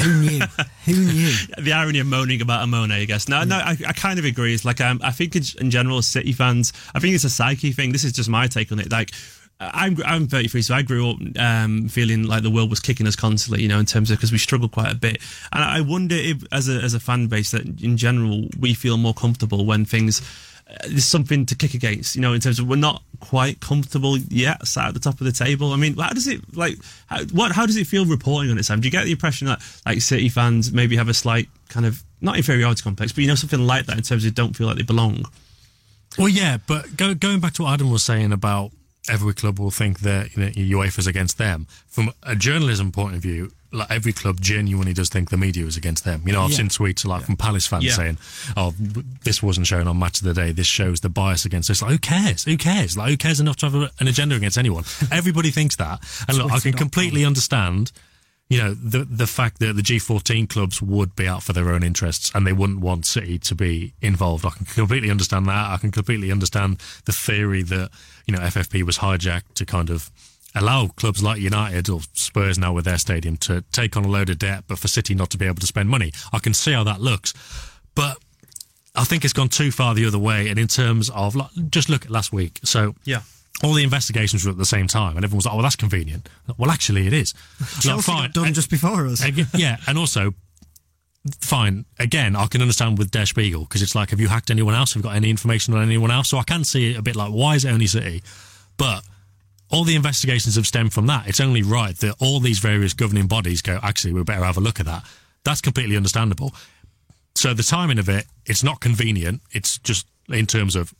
Who 0.02 0.20
knew? 0.20 0.40
who 0.84 0.92
knew? 0.92 1.32
the 1.58 1.72
irony 1.72 2.00
of 2.00 2.06
moaning 2.06 2.42
about 2.42 2.62
a 2.62 2.66
moan, 2.66 2.90
I 2.92 3.04
guess. 3.04 3.28
No, 3.28 3.44
no, 3.44 3.56
I, 3.56 3.76
I 3.86 3.92
kind 3.92 4.18
of 4.18 4.24
agree. 4.24 4.54
It's 4.54 4.64
like 4.64 4.80
um, 4.80 5.00
I 5.02 5.10
think 5.10 5.36
in 5.36 5.70
general, 5.70 6.02
City 6.02 6.32
fans, 6.32 6.72
I 6.94 7.00
think 7.00 7.14
it's 7.14 7.24
a 7.24 7.30
psyche 7.30 7.72
thing. 7.72 7.92
This 7.92 8.04
is 8.04 8.12
just 8.12 8.28
my 8.28 8.46
take 8.46 8.72
on 8.72 8.78
it. 8.78 8.90
Like. 8.90 9.10
I'm 9.60 9.96
I'm 10.04 10.26
33, 10.26 10.62
so 10.62 10.74
I 10.74 10.82
grew 10.82 11.10
up 11.10 11.16
um, 11.38 11.88
feeling 11.88 12.24
like 12.24 12.42
the 12.42 12.50
world 12.50 12.70
was 12.70 12.80
kicking 12.80 13.06
us 13.06 13.14
constantly, 13.14 13.62
you 13.62 13.68
know, 13.68 13.78
in 13.78 13.86
terms 13.86 14.10
of 14.10 14.18
because 14.18 14.32
we 14.32 14.36
struggled 14.36 14.72
quite 14.72 14.90
a 14.90 14.96
bit. 14.96 15.22
And 15.52 15.62
I 15.62 15.80
wonder 15.80 16.16
if, 16.16 16.42
as 16.50 16.68
a 16.68 16.82
as 16.82 16.92
a 16.92 17.00
fan 17.00 17.28
base, 17.28 17.52
that 17.52 17.80
in 17.80 17.96
general 17.96 18.48
we 18.58 18.74
feel 18.74 18.96
more 18.96 19.14
comfortable 19.14 19.64
when 19.64 19.84
things 19.84 20.20
Uh, 20.68 20.74
there's 20.88 21.04
something 21.04 21.44
to 21.46 21.54
kick 21.54 21.74
against, 21.74 22.16
you 22.16 22.22
know, 22.22 22.32
in 22.32 22.40
terms 22.40 22.58
of 22.58 22.66
we're 22.66 22.76
not 22.76 23.02
quite 23.20 23.60
comfortable 23.60 24.16
yet, 24.16 24.66
sat 24.66 24.88
at 24.88 24.94
the 24.94 25.00
top 25.00 25.20
of 25.20 25.26
the 25.26 25.32
table. 25.32 25.72
I 25.72 25.76
mean, 25.76 25.96
how 25.96 26.10
does 26.10 26.26
it 26.26 26.56
like? 26.56 26.76
How, 27.06 27.22
what? 27.32 27.52
How 27.52 27.66
does 27.66 27.76
it 27.76 27.86
feel 27.86 28.06
reporting 28.06 28.50
on 28.50 28.58
it, 28.58 28.64
Sam? 28.64 28.80
Do 28.80 28.86
you 28.86 28.92
get 28.92 29.04
the 29.04 29.12
impression 29.12 29.46
that 29.46 29.60
like 29.84 30.00
City 30.00 30.28
fans 30.28 30.72
maybe 30.72 30.96
have 30.96 31.08
a 31.08 31.14
slight 31.14 31.48
kind 31.68 31.86
of 31.86 32.02
not 32.20 32.36
inferiority 32.36 32.82
complex, 32.82 33.12
but 33.12 33.22
you 33.22 33.28
know 33.28 33.34
something 33.34 33.66
like 33.66 33.86
that 33.86 33.96
in 33.96 34.02
terms 34.02 34.24
of 34.24 34.34
don't 34.34 34.56
feel 34.56 34.66
like 34.66 34.76
they 34.76 34.82
belong? 34.82 35.24
Well, 36.18 36.28
yeah, 36.28 36.58
but 36.66 36.96
go, 36.96 37.14
going 37.14 37.40
back 37.40 37.54
to 37.54 37.64
what 37.64 37.74
Adam 37.74 37.90
was 37.90 38.02
saying 38.02 38.32
about 38.32 38.70
every 39.08 39.34
club 39.34 39.58
will 39.58 39.70
think 39.70 40.00
that 40.00 40.34
you 40.36 40.42
know, 40.42 40.80
UEFA's 40.80 41.06
against 41.06 41.38
them. 41.38 41.66
From 41.86 42.12
a 42.22 42.34
journalism 42.36 42.92
point 42.92 43.14
of 43.14 43.20
view, 43.20 43.52
like 43.74 43.90
every 43.90 44.12
club 44.12 44.40
genuinely 44.40 44.92
does 44.94 45.08
think 45.08 45.30
the 45.30 45.36
media 45.36 45.66
is 45.66 45.76
against 45.76 46.04
them. 46.04 46.22
You 46.24 46.32
know, 46.32 46.42
I've 46.42 46.50
Yeah. 46.50 46.56
seen 46.58 46.68
tweets 46.68 47.04
like 47.04 47.24
from 47.26 47.36
Palace 47.36 47.66
fans 47.66 47.84
Yeah. 47.84 47.94
saying, 47.96 48.18
"Oh, 48.56 48.74
this 49.24 49.42
wasn't 49.42 49.66
shown 49.66 49.86
on 49.88 49.98
Match 49.98 50.18
of 50.18 50.24
the 50.24 50.34
Day. 50.34 50.52
This 50.52 50.66
shows 50.66 51.00
the 51.00 51.08
bias 51.08 51.44
against 51.44 51.68
us." 51.70 51.82
Like, 51.82 51.90
who 51.90 51.98
cares? 51.98 52.44
Who 52.44 52.56
cares? 52.56 52.96
Like, 52.96 53.10
who 53.10 53.16
cares 53.16 53.40
enough 53.40 53.56
to 53.56 53.66
have 53.66 53.74
a- 53.74 53.90
an 54.00 54.08
agenda 54.08 54.36
against 54.36 54.56
anyone? 54.58 54.84
Everybody 55.10 55.50
thinks 55.50 55.76
that, 55.76 56.00
and 56.28 56.38
look, 56.38 56.52
I 56.52 56.60
can 56.60 56.72
completely 56.74 57.24
understand. 57.24 57.92
You 58.50 58.58
know 58.58 58.74
the 58.74 59.06
the 59.06 59.26
fact 59.26 59.58
that 59.60 59.74
the 59.74 59.82
G14 59.82 60.46
clubs 60.46 60.82
would 60.82 61.16
be 61.16 61.26
out 61.26 61.42
for 61.42 61.54
their 61.54 61.72
own 61.72 61.82
interests 61.82 62.30
and 62.34 62.46
they 62.46 62.52
wouldn't 62.52 62.80
want 62.80 63.06
City 63.06 63.38
to 63.38 63.54
be 63.54 63.94
involved. 64.02 64.44
I 64.44 64.50
can 64.50 64.66
completely 64.66 65.10
understand 65.10 65.46
that. 65.46 65.70
I 65.70 65.78
can 65.78 65.90
completely 65.90 66.30
understand 66.30 66.76
the 67.06 67.12
theory 67.12 67.62
that 67.62 67.90
you 68.26 68.34
know 68.36 68.40
FFP 68.42 68.82
was 68.82 68.98
hijacked 68.98 69.54
to 69.54 69.64
kind 69.64 69.88
of 69.88 70.10
allow 70.54 70.86
clubs 70.88 71.22
like 71.22 71.40
United 71.40 71.88
or 71.88 72.00
Spurs 72.12 72.58
now 72.58 72.72
with 72.72 72.84
their 72.84 72.98
stadium 72.98 73.36
to 73.38 73.62
take 73.72 73.96
on 73.96 74.04
a 74.04 74.08
load 74.08 74.30
of 74.30 74.38
debt, 74.38 74.64
but 74.68 74.78
for 74.78 74.88
City 74.88 75.14
not 75.14 75.30
to 75.30 75.38
be 75.38 75.46
able 75.46 75.56
to 75.56 75.66
spend 75.66 75.88
money. 75.88 76.12
I 76.32 76.38
can 76.38 76.54
see 76.54 76.72
how 76.72 76.84
that 76.84 77.00
looks, 77.00 77.34
but 77.94 78.18
I 78.94 79.04
think 79.04 79.24
it's 79.24 79.32
gone 79.34 79.48
too 79.48 79.70
far 79.72 79.94
the 79.94 80.06
other 80.06 80.18
way. 80.18 80.48
And 80.48 80.58
in 80.58 80.68
terms 80.68 81.10
of 81.10 81.34
like, 81.34 81.50
just 81.70 81.88
look 81.88 82.04
at 82.04 82.10
last 82.10 82.32
week, 82.32 82.60
so 82.62 82.94
Yeah. 83.04 83.22
all 83.64 83.72
the 83.74 83.82
investigations 83.82 84.44
were 84.44 84.50
at 84.52 84.56
the 84.58 84.64
same 84.64 84.86
time, 84.86 85.16
and 85.16 85.24
everyone 85.24 85.38
was 85.38 85.46
like, 85.46 85.54
"Oh, 85.54 85.62
that's 85.62 85.76
convenient." 85.76 86.28
Well, 86.56 86.70
actually, 86.70 87.06
it 87.08 87.12
is. 87.12 87.34
Chelsea 87.80 87.88
Like, 88.12 88.20
fine. 88.20 88.30
done 88.32 88.54
just 88.54 88.70
before 88.70 89.06
us. 89.08 89.22
Again, 89.24 89.48
yeah, 89.54 89.78
and 89.88 89.98
also, 89.98 90.34
fine. 91.40 91.84
Again, 91.98 92.36
I 92.36 92.46
can 92.46 92.60
understand 92.62 92.98
with 92.98 93.10
Der 93.10 93.26
Spiegel 93.26 93.62
because 93.64 93.82
it's 93.82 93.94
like, 93.94 94.10
have 94.10 94.20
you 94.20 94.28
hacked 94.28 94.50
anyone 94.50 94.74
else? 94.74 94.92
Have 94.94 95.00
you 95.02 95.08
got 95.08 95.16
any 95.16 95.30
information 95.30 95.74
on 95.74 95.82
anyone 95.82 96.10
else? 96.10 96.28
So 96.28 96.38
I 96.38 96.42
can 96.44 96.64
see 96.64 96.92
it 96.92 96.96
a 96.98 97.02
bit 97.02 97.16
like, 97.16 97.30
why 97.32 97.54
is 97.56 97.64
it 97.64 97.70
only 97.70 97.86
City? 97.86 98.22
But 98.76 99.02
all 99.74 99.84
the 99.84 99.96
investigations 99.96 100.54
have 100.54 100.66
stemmed 100.66 100.92
from 100.92 101.06
that. 101.06 101.26
It's 101.26 101.40
only 101.40 101.62
right 101.62 101.96
that 101.96 102.14
all 102.20 102.38
these 102.40 102.60
various 102.60 102.94
governing 102.94 103.26
bodies 103.26 103.60
go, 103.60 103.80
actually, 103.82 104.12
we 104.12 104.22
better 104.22 104.44
have 104.44 104.56
a 104.56 104.60
look 104.60 104.78
at 104.78 104.86
that. 104.86 105.04
That's 105.44 105.60
completely 105.60 105.96
understandable. 105.96 106.54
So 107.34 107.54
the 107.54 107.64
timing 107.64 107.98
of 107.98 108.08
it, 108.08 108.26
it's 108.46 108.62
not 108.62 108.80
convenient. 108.80 109.42
It's 109.50 109.78
just 109.78 110.06
in 110.28 110.46
terms 110.46 110.76
of 110.76 110.94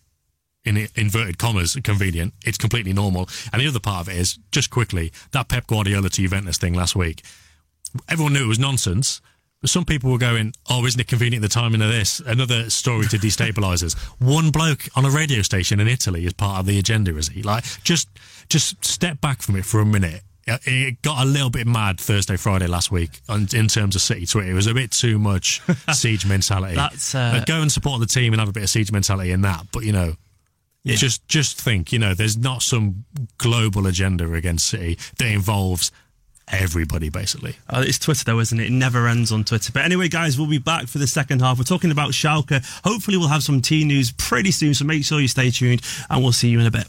in 0.65 0.89
inverted 0.97 1.39
commas 1.39 1.77
convenient. 1.85 2.35
It's 2.45 2.59
completely 2.59 2.93
normal. 2.93 3.29
And 3.53 3.63
the 3.63 3.69
other 3.69 3.81
part 3.81 4.01
of 4.01 4.13
it 4.13 4.19
is 4.19 4.39
just 4.51 4.71
quickly 4.71 5.13
that 5.33 5.49
Pep 5.49 5.67
Guardiola 5.67 6.09
to 6.09 6.23
Juventus 6.23 6.59
thing 6.59 6.75
last 6.75 6.97
week. 6.97 7.23
Everyone 8.09 8.33
knew 8.33 8.45
it 8.45 8.49
was 8.49 8.59
nonsense. 8.59 9.21
But 9.65 9.71
some 9.71 9.87
people 9.87 10.13
were 10.13 10.19
going, 10.19 10.53
"Oh, 10.69 10.85
isn't 10.85 11.01
it 11.01 11.07
convenient 11.07 11.41
the 11.41 11.49
timing 11.49 11.81
of 11.81 11.89
this?" 11.89 12.21
Another 12.21 12.69
story 12.69 13.07
to 13.07 13.17
destabilise 13.17 13.83
us. 13.83 13.95
One 14.19 14.51
bloke 14.51 14.91
on 14.95 15.07
a 15.07 15.11
radio 15.11 15.41
station 15.41 15.81
in 15.81 15.89
Italy 15.89 16.27
is 16.27 16.35
part 16.35 16.61
of 16.61 16.67
the 16.67 16.79
agenda, 16.79 17.17
is 17.17 17.29
he? 17.29 17.43
Like, 17.43 17.65
just 17.83 18.11
just 18.51 18.85
step 18.85 19.23
back 19.23 19.41
from 19.41 19.57
it 19.57 19.65
for 19.65 19.81
a 19.81 19.87
minute 19.87 20.21
it 20.47 21.01
got 21.01 21.23
a 21.23 21.25
little 21.25 21.49
bit 21.49 21.67
mad 21.67 21.99
Thursday, 21.99 22.37
Friday 22.37 22.67
last 22.67 22.93
week 22.93 23.23
in 23.31 23.47
terms 23.47 23.97
of 23.97 24.03
City 24.03 24.27
Twitter. 24.27 24.51
It 24.51 24.53
was 24.53 24.67
a 24.67 24.75
bit 24.75 24.91
too 24.91 25.19
much 25.19 25.63
siege 25.95 26.27
mentality. 26.27 26.75
That's 26.75 27.15
uh, 27.15 27.43
go 27.47 27.63
and 27.63 27.73
support 27.73 28.01
the 28.01 28.07
team 28.07 28.35
and 28.35 28.41
have 28.41 28.51
a 28.51 28.53
bit 28.53 28.65
of 28.65 28.69
siege 28.69 28.93
mentality 28.93 29.31
in 29.31 29.41
that. 29.41 29.69
But 29.73 29.85
you 29.85 29.93
know, 29.93 30.17
yeah. 30.83 30.97
just 30.97 31.27
just 31.27 31.59
think, 31.59 31.91
you 31.91 31.99
know, 31.99 32.13
there's 32.13 32.37
not 32.37 32.61
some 32.61 33.07
global 33.39 33.87
agenda 33.87 34.31
against 34.35 34.67
City 34.67 34.99
that 35.17 35.29
involves 35.29 35.91
everybody 36.49 37.09
basically. 37.09 37.57
Uh, 37.69 37.85
it's 37.87 37.99
Twitter 37.99 38.25
though, 38.25 38.41
isn't 38.41 38.59
it? 38.59 38.67
It 38.67 38.73
never 38.73 39.07
ends 39.09 39.33
on 39.33 39.45
Twitter. 39.45 39.73
But 39.73 39.85
anyway, 39.85 40.09
guys, 40.09 40.39
we'll 40.39 40.49
be 40.49 40.59
back 40.59 40.87
for 40.87 40.99
the 40.99 41.07
second 41.07 41.41
half. 41.41 41.59
We're 41.59 41.65
talking 41.65 41.91
about 41.91 42.11
Schalke. 42.11 42.65
Hopefully, 42.85 43.17
we'll 43.17 43.29
have 43.29 43.43
some 43.43 43.61
T 43.61 43.85
news 43.85 44.13
pretty 44.13 44.51
soon. 44.51 44.75
So 44.75 44.85
make 44.85 45.05
sure 45.05 45.21
you 45.21 45.29
stay 45.29 45.51
tuned, 45.51 45.83
and 46.11 46.23
we'll 46.23 46.33
see 46.33 46.49
you 46.49 46.61
in 46.61 46.67
a 46.67 46.71
bit. 46.71 46.87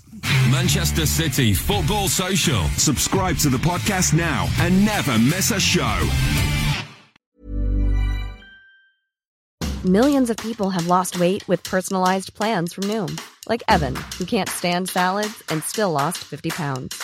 Manchester 0.51 1.05
City 1.05 1.53
Football 1.53 2.07
Social. 2.07 2.63
Subscribe 2.77 3.37
to 3.37 3.49
the 3.49 3.57
podcast 3.57 4.13
now 4.13 4.47
and 4.59 4.85
never 4.85 5.17
miss 5.19 5.51
a 5.51 5.59
show. 5.59 6.09
Millions 9.85 10.31
of 10.31 10.37
people 10.37 10.71
have 10.71 10.87
lost 10.87 11.19
weight 11.19 11.47
with 11.47 11.61
personalized 11.63 12.33
plans 12.33 12.73
from 12.73 12.85
Noom, 12.85 13.21
like 13.47 13.61
Evan, 13.67 13.95
who 14.17 14.25
can't 14.25 14.49
stand 14.49 14.89
salads 14.89 15.43
and 15.49 15.63
still 15.63 15.91
lost 15.91 16.17
50 16.23 16.49
pounds. 16.49 17.03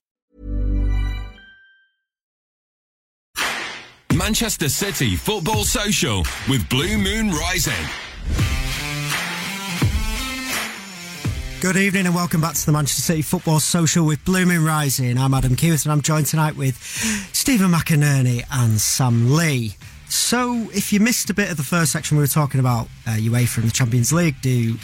Manchester 4.23 4.69
City 4.69 5.15
Football 5.15 5.63
Social 5.63 6.19
with 6.47 6.69
Blue 6.69 6.99
Moon 6.99 7.31
Rising. 7.31 7.73
Good 11.59 11.75
evening 11.75 12.05
and 12.05 12.13
welcome 12.13 12.39
back 12.39 12.53
to 12.53 12.65
the 12.67 12.71
Manchester 12.71 13.01
City 13.01 13.23
Football 13.23 13.59
Social 13.59 14.05
with 14.05 14.23
Blue 14.23 14.45
Moon 14.45 14.63
Rising. 14.63 15.17
I'm 15.17 15.33
Adam 15.33 15.55
Keyworth 15.55 15.85
and 15.85 15.91
I'm 15.91 16.03
joined 16.03 16.27
tonight 16.27 16.55
with 16.55 16.77
Stephen 17.33 17.71
McInerney 17.71 18.43
and 18.51 18.79
Sam 18.79 19.33
Lee. 19.33 19.73
So, 20.07 20.69
if 20.71 20.93
you 20.93 20.99
missed 20.99 21.31
a 21.31 21.33
bit 21.33 21.49
of 21.49 21.57
the 21.57 21.63
first 21.63 21.91
section, 21.91 22.15
we 22.15 22.21
were 22.21 22.27
talking 22.27 22.59
about 22.59 22.89
uh, 23.07 23.15
UEFA 23.17 23.57
and 23.57 23.69
the 23.69 23.73
Champions 23.73 24.13
League. 24.13 24.35
Do 24.43 24.77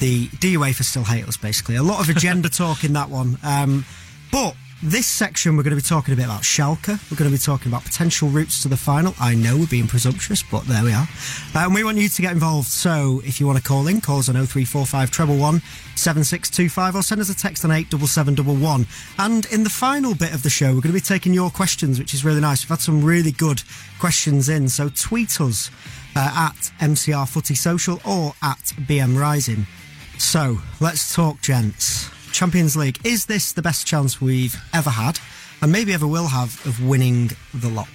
the 0.00 0.26
do 0.40 0.58
UEFA 0.58 0.82
still 0.82 1.04
hate 1.04 1.28
us? 1.28 1.36
Basically, 1.36 1.76
a 1.76 1.84
lot 1.84 2.00
of 2.00 2.08
agenda 2.14 2.48
talk 2.48 2.82
in 2.82 2.94
that 2.94 3.10
one. 3.10 3.38
Um, 3.44 3.84
but 4.32 4.56
this 4.82 5.06
section, 5.06 5.56
we're 5.56 5.62
going 5.62 5.76
to 5.76 5.82
be 5.82 5.86
talking 5.86 6.12
a 6.12 6.16
bit 6.16 6.24
about 6.24 6.42
Schalke. 6.42 6.88
We're 7.10 7.16
going 7.16 7.30
to 7.30 7.36
be 7.36 7.40
talking 7.40 7.70
about 7.70 7.84
potential 7.84 8.28
routes 8.28 8.62
to 8.62 8.68
the 8.68 8.76
final. 8.76 9.14
I 9.20 9.34
know 9.34 9.56
we're 9.56 9.68
being 9.68 9.86
presumptuous, 9.86 10.42
but 10.42 10.64
there 10.64 10.82
we 10.82 10.92
are. 10.92 11.06
Uh, 11.54 11.60
and 11.66 11.74
we 11.74 11.84
want 11.84 11.98
you 11.98 12.08
to 12.08 12.22
get 12.22 12.32
involved. 12.32 12.66
So 12.66 13.22
if 13.24 13.38
you 13.38 13.46
want 13.46 13.58
to 13.58 13.64
call 13.64 13.86
in, 13.86 14.00
call 14.00 14.18
us 14.18 14.28
on 14.28 14.34
0345 14.34 15.10
treble 15.10 15.38
one 15.38 15.62
7625 15.94 16.96
or 16.96 17.02
send 17.02 17.20
us 17.20 17.30
a 17.30 17.36
text 17.36 17.64
on 17.64 17.70
87711. 17.70 18.86
And 19.18 19.46
in 19.52 19.62
the 19.62 19.70
final 19.70 20.16
bit 20.16 20.34
of 20.34 20.42
the 20.42 20.50
show, 20.50 20.66
we're 20.74 20.80
going 20.80 20.94
to 20.94 20.94
be 20.94 21.00
taking 21.00 21.32
your 21.32 21.50
questions, 21.50 22.00
which 22.00 22.12
is 22.12 22.24
really 22.24 22.40
nice. 22.40 22.64
We've 22.64 22.70
had 22.70 22.80
some 22.80 23.04
really 23.04 23.32
good 23.32 23.62
questions 24.00 24.48
in. 24.48 24.68
So 24.68 24.88
tweet 24.88 25.40
us 25.40 25.70
uh, 26.16 26.50
at 26.50 26.72
MCR 26.80 27.28
Footy 27.28 27.54
Social 27.54 28.00
or 28.04 28.32
at 28.42 28.72
BM 28.88 29.18
Rising. 29.18 29.66
So 30.18 30.58
let's 30.80 31.14
talk, 31.14 31.40
gents. 31.40 32.10
Champions 32.32 32.76
League. 32.76 32.98
Is 33.04 33.26
this 33.26 33.52
the 33.52 33.62
best 33.62 33.86
chance 33.86 34.20
we've 34.20 34.56
ever 34.72 34.90
had, 34.90 35.18
and 35.60 35.70
maybe 35.70 35.92
ever 35.92 36.06
will 36.06 36.28
have, 36.28 36.64
of 36.66 36.84
winning 36.84 37.30
the 37.54 37.68
lot? 37.68 37.88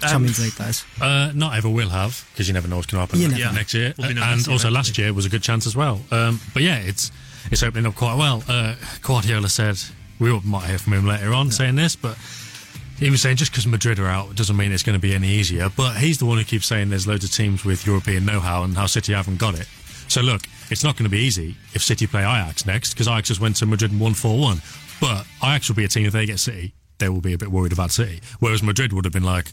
Champions 0.00 0.38
um, 0.38 0.44
League, 0.44 0.56
guys. 0.56 0.84
Uh, 1.00 1.32
not 1.34 1.56
ever 1.56 1.68
will 1.68 1.88
have 1.88 2.26
because 2.32 2.48
you 2.48 2.54
never 2.54 2.68
know 2.68 2.76
what's 2.76 2.86
going 2.86 3.06
to 3.06 3.16
happen 3.16 3.38
yeah. 3.38 3.50
next 3.50 3.74
year. 3.74 3.92
We'll 3.98 4.16
and 4.18 4.48
also 4.48 4.70
last 4.70 4.96
year 4.96 5.12
was 5.12 5.26
a 5.26 5.28
good 5.28 5.42
chance 5.42 5.66
as 5.66 5.76
well. 5.76 6.00
Um, 6.10 6.40
but 6.54 6.62
yeah, 6.62 6.78
it's 6.78 7.10
it's 7.50 7.62
opening 7.62 7.86
up 7.86 7.94
quite 7.94 8.16
well. 8.16 8.42
Uh, 8.48 8.76
Guardiola 9.02 9.48
said 9.48 9.78
we 10.18 10.38
might 10.40 10.66
hear 10.66 10.78
from 10.78 10.92
him 10.92 11.06
later 11.06 11.32
on 11.32 11.46
yeah. 11.46 11.52
saying 11.52 11.76
this, 11.76 11.96
but 11.96 12.16
he 12.98 13.10
was 13.10 13.22
saying 13.22 13.36
just 13.36 13.50
because 13.50 13.66
Madrid 13.66 13.98
are 13.98 14.06
out 14.06 14.34
doesn't 14.34 14.56
mean 14.56 14.72
it's 14.72 14.82
going 14.82 14.98
to 14.98 15.00
be 15.00 15.14
any 15.14 15.28
easier. 15.28 15.70
But 15.74 15.96
he's 15.96 16.18
the 16.18 16.26
one 16.26 16.38
who 16.38 16.44
keeps 16.44 16.66
saying 16.66 16.90
there's 16.90 17.06
loads 17.06 17.24
of 17.24 17.32
teams 17.32 17.64
with 17.64 17.86
European 17.86 18.26
know-how 18.26 18.62
and 18.62 18.76
how 18.76 18.86
City 18.86 19.14
haven't 19.14 19.38
got 19.38 19.58
it. 19.58 19.66
So 20.10 20.22
look, 20.22 20.42
it's 20.70 20.82
not 20.82 20.96
going 20.96 21.04
to 21.04 21.10
be 21.10 21.20
easy 21.20 21.54
if 21.72 21.82
City 21.82 22.06
play 22.06 22.22
Ajax 22.22 22.66
next 22.66 22.94
because 22.94 23.06
Ajax 23.06 23.28
just 23.28 23.40
went 23.40 23.54
to 23.56 23.66
Madrid 23.66 23.92
and 23.92 24.00
won 24.00 24.12
4 24.12 24.38
1. 24.38 24.60
But 25.00 25.24
Ajax 25.42 25.68
will 25.68 25.76
be 25.76 25.84
a 25.84 25.88
team, 25.88 26.04
if 26.04 26.12
they 26.12 26.26
get 26.26 26.40
City, 26.40 26.74
they 26.98 27.08
will 27.08 27.20
be 27.20 27.32
a 27.32 27.38
bit 27.38 27.50
worried 27.50 27.72
about 27.72 27.92
City. 27.92 28.20
Whereas 28.40 28.60
Madrid 28.62 28.92
would 28.92 29.04
have 29.04 29.12
been 29.12 29.22
like, 29.22 29.52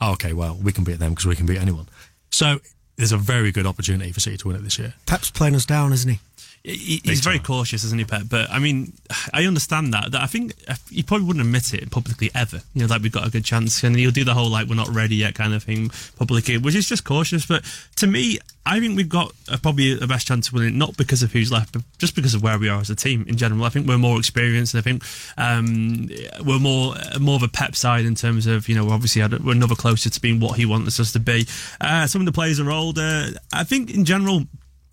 oh, 0.00 0.12
okay, 0.12 0.34
well, 0.34 0.58
we 0.62 0.72
can 0.72 0.84
beat 0.84 0.98
them 0.98 1.12
because 1.12 1.24
we 1.24 1.34
can 1.34 1.46
beat 1.46 1.58
anyone. 1.58 1.88
So 2.30 2.60
there's 2.96 3.12
a 3.12 3.16
very 3.16 3.52
good 3.52 3.66
opportunity 3.66 4.12
for 4.12 4.20
City 4.20 4.36
to 4.36 4.48
win 4.48 4.56
it 4.56 4.62
this 4.62 4.78
year. 4.78 4.92
Pep's 5.06 5.30
playing 5.30 5.54
us 5.54 5.64
down, 5.64 5.94
isn't 5.94 6.10
he? 6.10 6.18
He's 6.62 7.20
very 7.20 7.38
cautious, 7.38 7.84
isn't 7.84 7.98
he, 7.98 8.04
Pep? 8.04 8.24
But 8.28 8.50
I 8.50 8.58
mean, 8.58 8.92
I 9.32 9.46
understand 9.46 9.94
that. 9.94 10.12
That 10.12 10.20
I 10.20 10.26
think 10.26 10.54
he 10.90 11.02
probably 11.02 11.26
wouldn't 11.26 11.44
admit 11.44 11.72
it 11.72 11.90
publicly 11.90 12.30
ever. 12.34 12.60
You 12.74 12.82
know, 12.82 12.86
like 12.86 13.00
we've 13.00 13.10
got 13.10 13.26
a 13.26 13.30
good 13.30 13.44
chance, 13.44 13.82
and 13.82 13.96
he'll 13.96 14.10
do 14.10 14.24
the 14.24 14.34
whole 14.34 14.50
like 14.50 14.68
we're 14.68 14.74
not 14.74 14.88
ready 14.88 15.16
yet 15.16 15.34
kind 15.34 15.54
of 15.54 15.62
thing 15.62 15.90
publicly, 16.18 16.58
which 16.58 16.74
is 16.74 16.86
just 16.86 17.04
cautious. 17.04 17.46
But 17.46 17.64
to 17.96 18.06
me, 18.06 18.40
I 18.66 18.78
think 18.78 18.94
we've 18.94 19.08
got 19.08 19.32
uh, 19.50 19.56
probably 19.62 19.94
the 19.94 20.06
best 20.06 20.26
chance 20.26 20.48
of 20.48 20.54
winning, 20.54 20.76
not 20.76 20.98
because 20.98 21.22
of 21.22 21.32
who's 21.32 21.50
left, 21.50 21.72
but 21.72 21.82
just 21.96 22.14
because 22.14 22.34
of 22.34 22.42
where 22.42 22.58
we 22.58 22.68
are 22.68 22.80
as 22.80 22.90
a 22.90 22.94
team 22.94 23.24
in 23.26 23.38
general. 23.38 23.64
I 23.64 23.70
think 23.70 23.88
we're 23.88 23.96
more 23.96 24.18
experienced. 24.18 24.74
I 24.74 24.82
think 24.82 25.02
um, 25.38 26.10
we're 26.44 26.58
more 26.58 26.94
more 27.18 27.36
of 27.36 27.42
a 27.42 27.48
Pep 27.48 27.74
side 27.74 28.04
in 28.04 28.14
terms 28.14 28.46
of 28.46 28.68
you 28.68 28.74
know 28.74 28.84
we're 28.84 28.92
obviously 28.92 29.22
we're 29.22 29.52
another 29.52 29.74
closer 29.74 30.10
to 30.10 30.20
being 30.20 30.40
what 30.40 30.58
he 30.58 30.66
wants 30.66 31.00
us 31.00 31.12
to 31.14 31.20
be. 31.20 31.46
Uh, 31.80 32.06
some 32.06 32.20
of 32.20 32.26
the 32.26 32.32
players 32.32 32.60
are 32.60 32.70
older. 32.70 33.28
I 33.50 33.64
think 33.64 33.94
in 33.94 34.04
general 34.04 34.42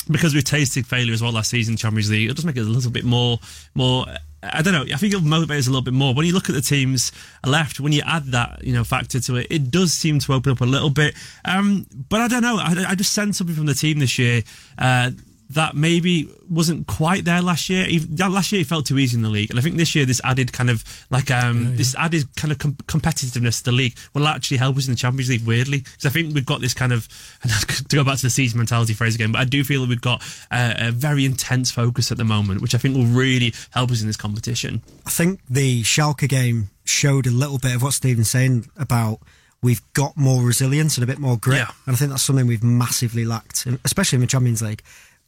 because 0.10 0.34
we've 0.34 0.44
tasted 0.44 0.88
failure 0.88 1.14
as 1.14 1.22
well 1.22 1.32
last 1.32 1.50
season 1.50 1.74
in 1.74 1.78
Champions 1.78 2.10
League, 2.10 2.26
it'll 2.26 2.36
just 2.36 2.46
make 2.46 2.58
it 2.58 2.62
a 2.62 2.64
little 2.64 2.92
bit 2.92 3.06
more 3.06 3.40
more 3.76 4.06
I 4.44 4.62
don't 4.62 4.74
know. 4.74 4.84
I 4.84 4.98
think 4.98 5.14
it'll 5.14 5.26
motivate 5.26 5.60
us 5.60 5.68
a 5.68 5.72
little 5.72 5.84
bit 5.84 5.94
more. 5.94 6.14
When 6.14 6.26
you 6.26 6.34
look 6.34 6.48
at 6.48 6.56
the 6.56 6.62
teams 6.62 7.12
left, 7.46 7.80
when 7.80 7.92
you 7.92 8.04
add 8.06 8.26
that 8.26 8.64
you 8.64 8.74
know 8.74 8.84
factor 8.84 9.20
to 9.20 9.36
it, 9.38 9.48
it 9.50 9.72
does 9.72 9.94
seem 9.94 10.20
to 10.20 10.34
open 10.34 10.52
up 10.52 10.62
a 10.62 10.66
little 10.66 10.90
bit. 10.90 11.16
Um, 11.44 11.88
but 12.10 12.22
I 12.22 12.28
don't 12.28 12.44
know. 12.44 12.58
I, 12.58 12.86
I 12.90 12.96
just 12.96 13.14
sense 13.14 13.38
something 13.38 13.56
from 13.56 13.66
the 13.66 13.74
team 13.74 14.00
this 14.00 14.20
year. 14.20 14.44
Uh, 14.78 15.12
that 15.50 15.76
maybe 15.76 16.30
wasn't 16.50 16.88
quite 16.88 17.24
there 17.26 17.42
last 17.42 17.70
year. 17.70 17.88
Last 18.18 18.52
year 18.52 18.62
it 18.62 18.68
felt 18.68 18.86
too 18.86 18.98
easy 18.98 19.16
in 19.16 19.24
the 19.24 19.30
league, 19.30 19.50
and 19.50 19.58
I 19.58 19.62
think 19.62 19.78
this 19.78 19.96
year 19.96 20.06
this 20.06 20.20
added 20.24 20.52
kind 20.52 20.70
of 20.70 20.84
like 21.10 21.32
um, 21.32 21.64
yeah, 21.64 21.70
yeah. 21.70 21.76
this 21.76 21.96
added 21.96 22.36
kind 22.36 22.52
of 22.52 22.60
com- 22.60 22.76
competitiveness 22.88 23.60
to 23.60 23.66
the 23.66 23.72
league 23.72 23.98
will 24.14 24.28
actually 24.28 24.58
help 24.58 24.78
us 24.78 24.88
in 24.88 24.94
the 24.94 24.98
Champions 24.98 25.30
League. 25.30 25.46
Weirdly, 25.46 25.80
because 25.80 26.06
I 26.06 26.10
think 26.10 26.34
we've 26.34 26.46
got 26.46 26.62
this 26.62 26.74
kind 26.74 26.92
of 26.92 27.08
to 27.90 27.96
go 27.96 28.04
back 28.04 28.18
to 28.18 28.24
the 28.24 28.30
season 28.30 28.58
mentality 28.58 28.94
phrase 28.94 29.16
again, 29.16 29.32
but 29.32 29.40
I 29.40 29.46
do 29.46 29.64
feel 29.64 29.82
that 29.82 29.90
we've 29.90 30.02
got 30.02 30.22
a, 30.52 30.88
a 30.88 30.92
very 30.92 31.26
intense 31.26 31.72
focus 31.72 32.12
at 32.12 32.18
the 32.18 32.26
moment, 32.26 32.62
which 32.62 32.76
I 32.76 32.78
think 32.78 32.96
will 32.96 33.06
really 33.06 33.54
help 33.72 33.92
us 33.92 34.02
in 34.02 34.08
this 34.08 34.18
competition. 34.18 34.82
I 35.06 35.10
think 35.10 35.40
the 35.50 35.84
Schalke 35.84 36.28
game 36.28 36.70
showed 36.84 37.28
a 37.28 37.32
little 37.32 37.58
bit 37.58 37.76
of 37.76 37.84
what 37.84 37.94
Stephen's 37.94 38.30
saying 38.30 38.70
about 38.78 39.20
we've 39.62 39.82
got 39.94 40.16
more 40.16 40.44
resilience 40.44 40.98
and 40.98 41.04
a 41.04 41.08
bit 41.08 41.20
more 41.20 41.38
grit. 41.38 41.58
Yeah. 41.58 41.72
And 41.86 41.96
I 41.96 41.98
think 41.98 42.12
that's 42.12 42.24
something 42.24 42.48
we've 42.48 42.64
massively 42.64 43.26
lacked, 43.26 43.66
especially 43.84 44.18
in 44.18 44.22
the 44.22 44.28
Champions 44.28 44.62
League 44.62 44.84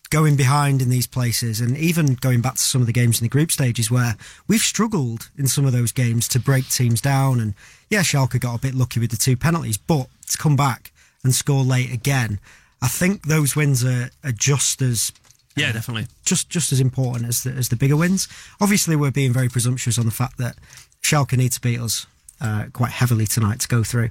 going 0.10 0.36
behind 0.36 0.82
in 0.82 0.89
these 0.89 1.08
places 1.08 1.62
and 1.62 1.78
even 1.78 2.15
going 2.15 2.41
back 2.41 2.56
to 2.56 2.62
some 2.62 2.82
of 2.82 2.88
the 2.88 2.93
games 2.93 3.19
in 3.19 3.26
the 3.26 3.30
group 3.30 3.52
stages 3.52 3.91
where 3.91 4.15
we've 4.48 4.62
struggled 4.62 5.30
in 5.38 5.48
some 5.48 5.65
of 5.65 5.72
those 5.72 5.91
games 5.91 6.28
to 6.28 6.39
break 6.39 6.67
teams 6.69 7.00
down. 7.00 7.39
And 7.39 7.54
yeah 7.89 8.02
Schalke 8.02 8.39
got 8.39 8.56
a 8.56 8.60
bit 8.60 8.74
lucky 8.74 9.00
with 9.00 9.12
the 9.12 9.17
two 9.17 9.38
penalties 9.38 9.78
but 9.78 10.08
to 10.32 10.38
come 10.38 10.56
back 10.56 10.91
and 11.24 11.34
score 11.34 11.63
late 11.63 11.93
again 11.93 12.39
I 12.82 12.88
think 12.88 13.24
those 13.28 13.56
wins 13.56 13.84
are, 13.84 14.10
are 14.24 14.32
just 14.32 14.82
as 14.82 15.12
yeah 15.56 15.72
definitely. 15.72 16.08
just 16.24 16.50
just 16.50 16.72
as 16.72 16.80
important 16.80 17.28
as 17.28 17.43
the, 17.43 17.52
as 17.52 17.69
the 17.69 17.76
bigger 17.76 17.98
wins. 17.98 18.28
Obviously 18.62 18.95
we're 18.95 19.12
being 19.12 19.34
very 19.34 19.50
presumptuous 19.50 20.00
on 20.00 20.06
the 20.06 20.12
fact 20.12 20.38
that 20.38 20.56
Schalke 21.02 21.38
need 21.38 21.52
to 21.52 21.62
beat 21.62 21.80
us 21.80 22.08
uh, 22.41 22.65
quite 22.74 22.91
heavily 22.91 23.28
tonight 23.28 23.60
to 23.60 23.67
go 23.67 23.84
through. 23.84 24.10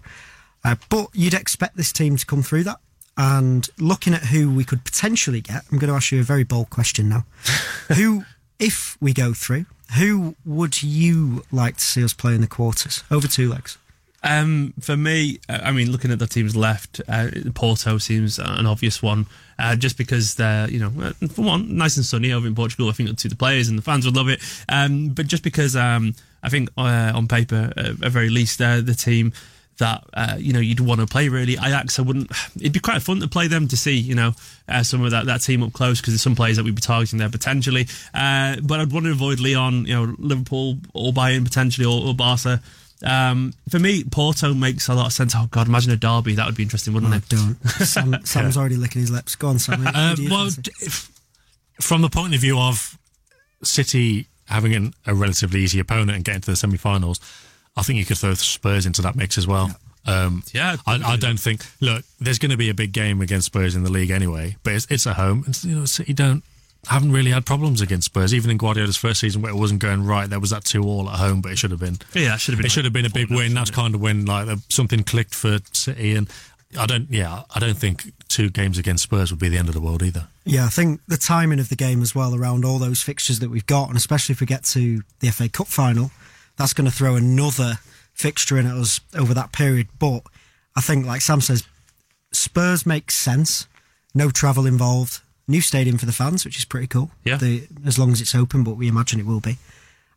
Uh, 0.65 0.77
but 0.91 1.09
you'd 1.15 1.35
expect 1.35 1.77
this 1.77 1.93
team 1.93 2.17
to 2.17 2.27
come 2.27 2.43
through 2.43 2.65
that 2.65 2.79
and 3.19 3.69
looking 3.79 4.15
at 4.15 4.23
who 4.27 4.51
we 4.51 4.65
could 4.65 4.85
potentially 4.85 5.41
get, 5.41 5.65
I'm 5.71 5.79
going 5.79 5.91
to 5.91 5.97
ask 5.97 6.13
you 6.13 6.21
a 6.21 6.23
very 6.23 6.45
bold 6.45 6.71
question 6.71 7.09
now. 7.09 7.27
who, 7.95 8.25
if 8.61 8.97
we 9.01 9.13
go 9.13 9.35
through, 9.35 9.67
who 9.99 10.37
would 10.47 10.83
you 10.83 11.43
like 11.51 11.79
to 11.79 11.85
see 11.85 12.05
us 12.05 12.13
play 12.13 12.35
in 12.35 12.41
the 12.41 12.47
quarters 12.47 13.03
over 13.11 13.27
two 13.27 13.51
legs? 13.51 13.77
Um, 14.23 14.75
for 14.81 14.97
me, 14.97 15.41
uh, 15.49 15.61
I 15.63 15.73
mean, 15.73 15.91
looking 15.91 16.11
at 16.13 16.19
the 16.19 16.27
teams 16.27 16.55
left, 16.55 17.01
uh, 17.09 17.29
Porto 17.55 17.99
seems 17.99 18.39
an 18.39 18.67
obvious 18.67 19.03
one, 19.03 19.27
uh, 19.59 19.75
just 19.75 19.97
because 19.97 20.37
they're, 20.37 20.69
you 20.69 20.79
know, 20.79 20.93
uh, 21.01 21.13
for 21.29 21.43
one, 21.43 21.77
nice 21.77 21.97
and 21.97 22.07
sunny 22.07 22.33
over 22.33 22.47
in 22.47 22.55
Portugal. 22.55 22.89
I 22.89 22.93
think 22.93 23.17
to 23.17 23.29
the 23.29 23.37
players 23.37 23.69
and 23.69 23.79
the 23.79 23.83
fans 23.83 24.05
would 24.07 24.17
love 24.17 24.29
it. 24.29 24.41
Um, 24.69 25.09
but 25.09 25.27
just 25.27 25.43
because 25.43 25.77
um, 25.77 26.15
I 26.43 26.49
think 26.49 26.69
uh, 26.77 27.13
on 27.15 27.27
paper, 27.29 27.73
uh, 27.77 27.95
at 28.03 28.13
very 28.13 28.29
least, 28.29 28.59
the 28.59 28.97
team 28.99 29.33
that 29.79 30.05
uh, 30.15 30.37
you 30.39 30.53
know 30.53 30.61
you'd 30.61 30.81
want 30.81 31.01
to 31.01 31.07
play 31.07 31.29
really. 31.29 31.55
Ajax, 31.55 31.99
I 31.99 32.03
wouldn't. 32.03 32.31
It'd 32.57 32.73
be 32.73 32.81
quite 32.81 33.03
fun 33.03 33.21
to 33.21 33.29
play 33.29 33.49
them 33.49 33.69
to 33.69 33.77
see 33.77 33.97
you 33.97 34.15
know 34.15 34.33
uh, 34.69 34.83
some 34.83 35.03
of 35.03 35.11
that, 35.11 35.27
that 35.27 35.43
team 35.43 35.63
up 35.63 35.73
close 35.73 36.01
because 36.01 36.13
there's 36.13 36.23
some 36.23 36.37
players 36.37 36.57
that 36.57 36.65
we'd 36.65 36.75
be 36.75 36.83
targeting 36.83 37.19
there 37.19 37.31
potentially. 37.31 37.87
Uh, 38.15 38.57
but 38.63 38.81
I'd 38.81 38.93
want 38.93 39.07
to 39.07 39.13
avoid 39.13 39.41
Lyon, 39.41 39.87
you 39.87 39.95
know, 39.95 40.15
Liverpool 40.19 40.79
or 40.95 41.13
Bayern 41.13 41.45
potentially 41.45 41.87
or, 41.87 42.09
or 42.09 42.15
Barca. 42.15 42.61
Um, 43.05 43.55
for 43.71 43.79
me, 43.79 44.03
Porto 44.03 44.55
makes 44.55 44.89
a 44.89 44.95
lot 44.95 45.07
of 45.07 45.13
sense. 45.13 45.35
Oh 45.37 45.47
God, 45.51 45.69
imagine 45.69 45.93
a 45.93 45.97
derby. 45.97 46.35
That 46.35 46.47
would 46.47 46.57
be 46.57 46.65
interesting, 46.65 46.95
wouldn't 46.95 47.15
oh, 47.15 47.17
it? 47.17 47.29
Don't. 47.29 47.69
Sam, 47.69 48.17
Sam's 48.25 48.57
yeah. 48.57 48.61
already 48.61 48.77
licking 48.77 49.01
his 49.01 49.11
lips. 49.11 49.37
Go 49.37 49.49
on, 49.49 49.59
Sam. 49.59 49.87
Uh, 49.87 50.17
well, 50.29 50.47
if, 50.47 51.11
from 51.81 52.03
the 52.03 52.09
point 52.09 52.35
of 52.35 52.41
view 52.41 52.59
of 52.59 52.99
City 53.63 54.27
having 54.47 54.75
an, 54.75 54.95
a 55.07 55.15
relatively 55.15 55.61
easy 55.61 55.79
opponent 55.79 56.11
and 56.11 56.25
getting 56.25 56.41
to 56.41 56.51
the 56.51 56.57
semi-finals 56.57 57.21
I 57.79 57.83
think 57.83 57.99
you 57.99 58.05
could 58.05 58.19
throw 58.19 58.35
Spurs 58.35 58.87
into 58.87 59.03
that 59.03 59.17
mix 59.17 59.39
as 59.39 59.47
well. 59.47 59.69
Yeah. 59.69 59.75
Um, 60.25 60.43
yeah, 60.53 60.77
I, 60.87 61.01
I, 61.05 61.17
don't 61.17 61.39
think. 61.39 61.65
Look, 61.81 62.03
there's 62.19 62.39
going 62.39 62.51
to 62.51 62.57
be 62.57 62.71
a 62.71 62.75
big 62.75 62.93
game 62.93 63.21
against 63.21 63.47
Spurs 63.47 63.77
in 63.77 63.85
the 63.85 63.93
league 63.93 64.11
anyway, 64.11 64.57
but 64.63 64.73
it's, 64.73 64.87
it's 64.89 65.07
at 65.07 65.17
home, 65.17 65.43
and 65.45 65.65
you 65.65 65.79
know, 65.79 65.85
City 65.85 66.15
don't 66.15 66.43
haven't 66.87 67.13
really 67.13 67.31
had 67.31 67.45
problems 67.45 67.81
against 67.81 68.07
Spurs. 68.07 68.33
Even 68.33 68.51
in 68.51 68.57
Guardiola's 68.57 68.97
first 68.97 69.21
season, 69.21 69.43
where 69.43 69.53
it 69.53 69.57
wasn't 69.57 69.81
going 69.81 70.05
right, 70.05 70.29
there 70.29 70.41
was 70.41 70.51
that 70.51 70.65
two 70.65 70.83
all 70.85 71.09
at 71.11 71.17
home, 71.19 71.41
but 71.41 71.53
it 71.53 71.59
should 71.59 71.71
have 71.71 71.81
been. 71.81 71.99
Yeah, 72.15 72.35
it 72.35 72.41
should 72.41 72.55
have 72.55 72.59
been. 72.59 72.67
It 72.67 72.73
should 72.73 72.85
have 72.85 72.93
been 72.93 73.07
a 73.07 73.11
big 73.11 73.31
win. 73.31 73.55
That's 73.55 73.71
kind 73.71 73.95
of 73.95 74.01
when 74.01 74.25
like 74.25 74.49
something 74.69 75.05
clicked 75.05 75.35
for 75.35 75.59
City, 75.73 76.15
and 76.15 76.29
I 76.79 76.87
don't. 76.87 77.11
Yeah, 77.11 77.43
I 77.55 77.59
don't 77.59 77.77
think 77.77 78.13
two 78.29 78.51
games 78.51 78.79
against 78.79 79.03
Spurs 79.03 79.31
would 79.31 79.41
be 79.41 79.49
the 79.49 79.59
end 79.59 79.69
of 79.69 79.75
the 79.75 79.81
world 79.81 80.03
either. 80.03 80.29
Yeah, 80.45 80.65
I 80.65 80.69
think 80.69 81.01
the 81.07 81.17
timing 81.17 81.61
of 81.61 81.69
the 81.69 81.77
game 81.77 82.01
as 82.01 82.15
well 82.15 82.35
around 82.35 82.65
all 82.65 82.79
those 82.79 83.03
fixtures 83.03 83.41
that 83.41 83.51
we've 83.51 83.67
got, 83.67 83.89
and 83.89 83.97
especially 83.97 84.33
if 84.33 84.41
we 84.41 84.47
get 84.47 84.65
to 84.65 85.03
the 85.21 85.31
FA 85.31 85.49
Cup 85.49 85.67
final, 85.67 86.11
that's 86.59 86.73
going 86.73 86.91
to 86.91 86.95
throw 86.95 87.17
another 87.17 87.79
fixture 88.13 88.59
in 88.59 88.67
at 88.67 88.77
us 88.77 89.01
over 89.17 89.33
that 89.35 89.53
period. 89.53 89.89
But 89.99 90.23
I 90.77 90.81
think, 90.81 91.07
like 91.07 91.21
Sam 91.21 91.41
says, 91.41 91.65
Spurs 92.33 92.85
makes 92.85 93.17
sense. 93.17 93.67
No 94.15 94.31
travel 94.31 94.67
involved. 94.67 95.21
New 95.47 95.61
stadium 95.61 95.97
for 95.97 96.07
the 96.07 96.13
fans, 96.13 96.45
which 96.45 96.59
is 96.59 96.65
pretty 96.65 96.89
cool. 96.89 97.11
Yeah. 97.25 97.37
The, 97.37 97.67
as 97.87 97.99
long 97.99 98.13
as 98.13 98.21
it's 98.21 98.35
open, 98.35 98.65
but 98.65 98.77
we 98.77 98.89
imagine 98.89 99.19
it 99.19 99.27
will 99.27 99.41
be. 99.41 99.57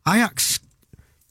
Ajax, 0.06 0.60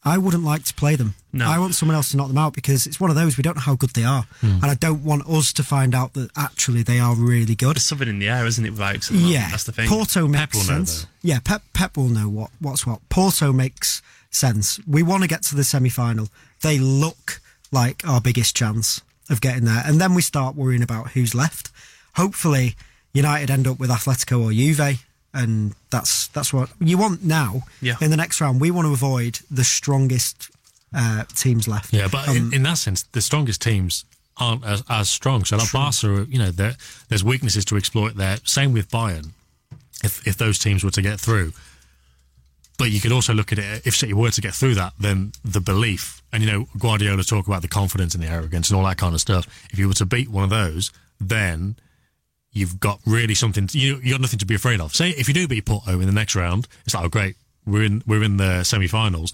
I 0.04 0.18
wouldn't 0.18 0.44
like 0.44 0.64
to 0.64 0.74
play 0.74 0.96
them. 0.96 1.14
No. 1.32 1.48
I 1.48 1.60
want 1.60 1.76
someone 1.76 1.96
else 1.96 2.12
to 2.12 2.18
knock 2.18 2.30
them 2.30 2.38
out 2.38 2.54
because 2.54 2.88
it's 2.88 3.00
one 3.00 3.12
of 3.12 3.16
those 3.16 3.38
we 3.38 3.44
don't 3.44 3.56
know 3.56 3.62
how 3.62 3.76
good 3.76 3.92
they 3.92 4.04
are, 4.04 4.26
mm. 4.42 4.56
and 4.62 4.66
I 4.66 4.74
don't 4.74 5.04
want 5.04 5.30
us 5.30 5.54
to 5.54 5.64
find 5.64 5.94
out 5.94 6.14
that 6.14 6.32
actually 6.36 6.82
they 6.82 7.00
are 7.00 7.14
really 7.16 7.54
good. 7.54 7.76
There's 7.76 7.84
something 7.84 8.08
in 8.08 8.18
the 8.18 8.30
air, 8.30 8.46
isn't 8.48 8.66
it, 8.66 8.72
with 8.72 8.82
Ajax? 8.82 9.12
Yeah, 9.12 9.50
that's 9.52 9.66
the 9.66 9.72
thing. 9.72 9.88
Porto 9.88 10.28
makes 10.28 10.58
sense. 10.58 11.04
Know, 11.04 11.10
yeah, 11.22 11.40
Pep 11.40 11.62
Pep 11.74 11.96
will 11.96 12.10
know 12.10 12.28
what 12.28 12.50
what's 12.60 12.88
what. 12.88 13.08
Porto 13.10 13.54
makes 13.54 14.02
sense. 14.32 14.80
We 14.88 15.04
want 15.04 15.24
to 15.24 15.30
get 15.30 15.44
to 15.44 15.56
the 15.56 15.64
semi 15.64 15.90
final. 15.90 16.30
They 16.62 16.80
look 16.80 17.42
like 17.72 18.08
our 18.08 18.20
biggest 18.20 18.56
chance 18.56 19.02
of 19.30 19.42
getting 19.42 19.66
there. 19.66 19.84
And 19.86 20.02
then 20.02 20.14
we 20.14 20.22
start 20.22 20.56
worrying 20.56 20.82
about 20.82 21.12
who's 21.12 21.36
left. 21.36 21.70
Hopefully, 22.16 22.76
United 23.14 23.50
end 23.50 23.68
up 23.68 23.80
with 23.80 23.90
Atletico 23.90 24.44
or 24.44 24.52
Juve. 24.52 25.06
And 25.34 25.76
that's 25.92 26.28
that's 26.28 26.52
what 26.54 26.70
you 26.80 26.98
want 26.98 27.24
now. 27.24 27.64
Yeah. 27.82 27.96
In 28.02 28.12
the 28.12 28.18
next 28.18 28.42
round, 28.42 28.60
we 28.60 28.70
want 28.70 28.88
to 28.88 28.94
avoid 28.94 29.40
the 29.50 29.64
strongest 29.64 30.50
uh, 30.94 31.24
teams 31.36 31.70
left. 31.70 31.94
Yeah, 31.94 32.10
but 32.12 32.28
um, 32.28 32.36
in, 32.36 32.54
in, 32.54 32.64
that 32.64 32.78
sense, 32.78 33.04
the 33.04 33.22
strongest 33.22 33.62
teams 33.62 34.04
aren't 34.36 34.66
as, 34.66 34.84
as 34.90 35.10
strong. 35.10 35.46
So, 35.46 35.56
like 35.56 35.72
Barca, 35.72 36.26
you 36.30 36.38
know, 36.38 36.52
there's 36.52 37.24
weaknesses 37.24 37.64
to 37.66 37.78
exploit 37.78 38.16
there. 38.16 38.38
Same 38.44 38.74
with 38.74 38.90
Bayern. 38.92 39.32
If 40.04 40.28
if 40.28 40.36
those 40.36 40.60
teams 40.60 40.84
were 40.84 40.92
to 40.92 41.02
get 41.02 41.18
through, 41.18 41.54
but 42.82 42.90
you 42.90 43.00
could 43.00 43.12
also 43.12 43.32
look 43.32 43.52
at 43.52 43.60
it 43.60 43.86
if 43.86 43.96
City 43.96 44.12
were 44.12 44.32
to 44.32 44.42
get 44.42 44.56
through 44.56 44.74
that, 44.74 44.94
then 45.00 45.34
the 45.46 45.62
belief 45.62 46.24
and 46.34 46.42
you 46.42 46.52
know 46.52 46.68
Guardiola 46.80 47.22
talk 47.24 47.46
about 47.46 47.62
the 47.62 47.68
confidence 47.68 48.16
and 48.16 48.24
the 48.24 48.28
arrogance 48.28 48.72
and 48.72 48.78
all 48.78 48.84
that 48.86 48.98
kind 48.98 49.14
of 49.14 49.22
stuff. 49.22 49.46
If 49.72 49.78
you 49.78 49.88
were 49.88 49.94
to 49.94 50.06
beat 50.08 50.30
one 50.30 50.44
of 50.44 50.50
those, 50.50 50.92
then 51.20 51.76
you've 52.52 52.80
got 52.80 53.00
really 53.06 53.36
something. 53.36 53.70
You 53.72 54.00
you 54.02 54.14
got 54.14 54.22
nothing 54.22 54.40
to 54.40 54.48
be 54.48 54.56
afraid 54.56 54.82
of. 54.82 54.96
Say 54.96 55.12
if 55.12 55.28
you 55.28 55.34
do 55.36 55.48
beat 55.48 55.68
Porto 55.68 56.00
in 56.00 56.08
the 56.08 56.12
next 56.12 56.36
round, 56.36 56.68
it's 56.84 56.96
like 56.96 57.06
oh 57.06 57.10
great, 57.10 57.36
we're 57.68 57.84
in 57.84 58.02
we're 58.08 58.24
in 58.24 58.38
the 58.38 58.64
semi-finals. 58.64 59.32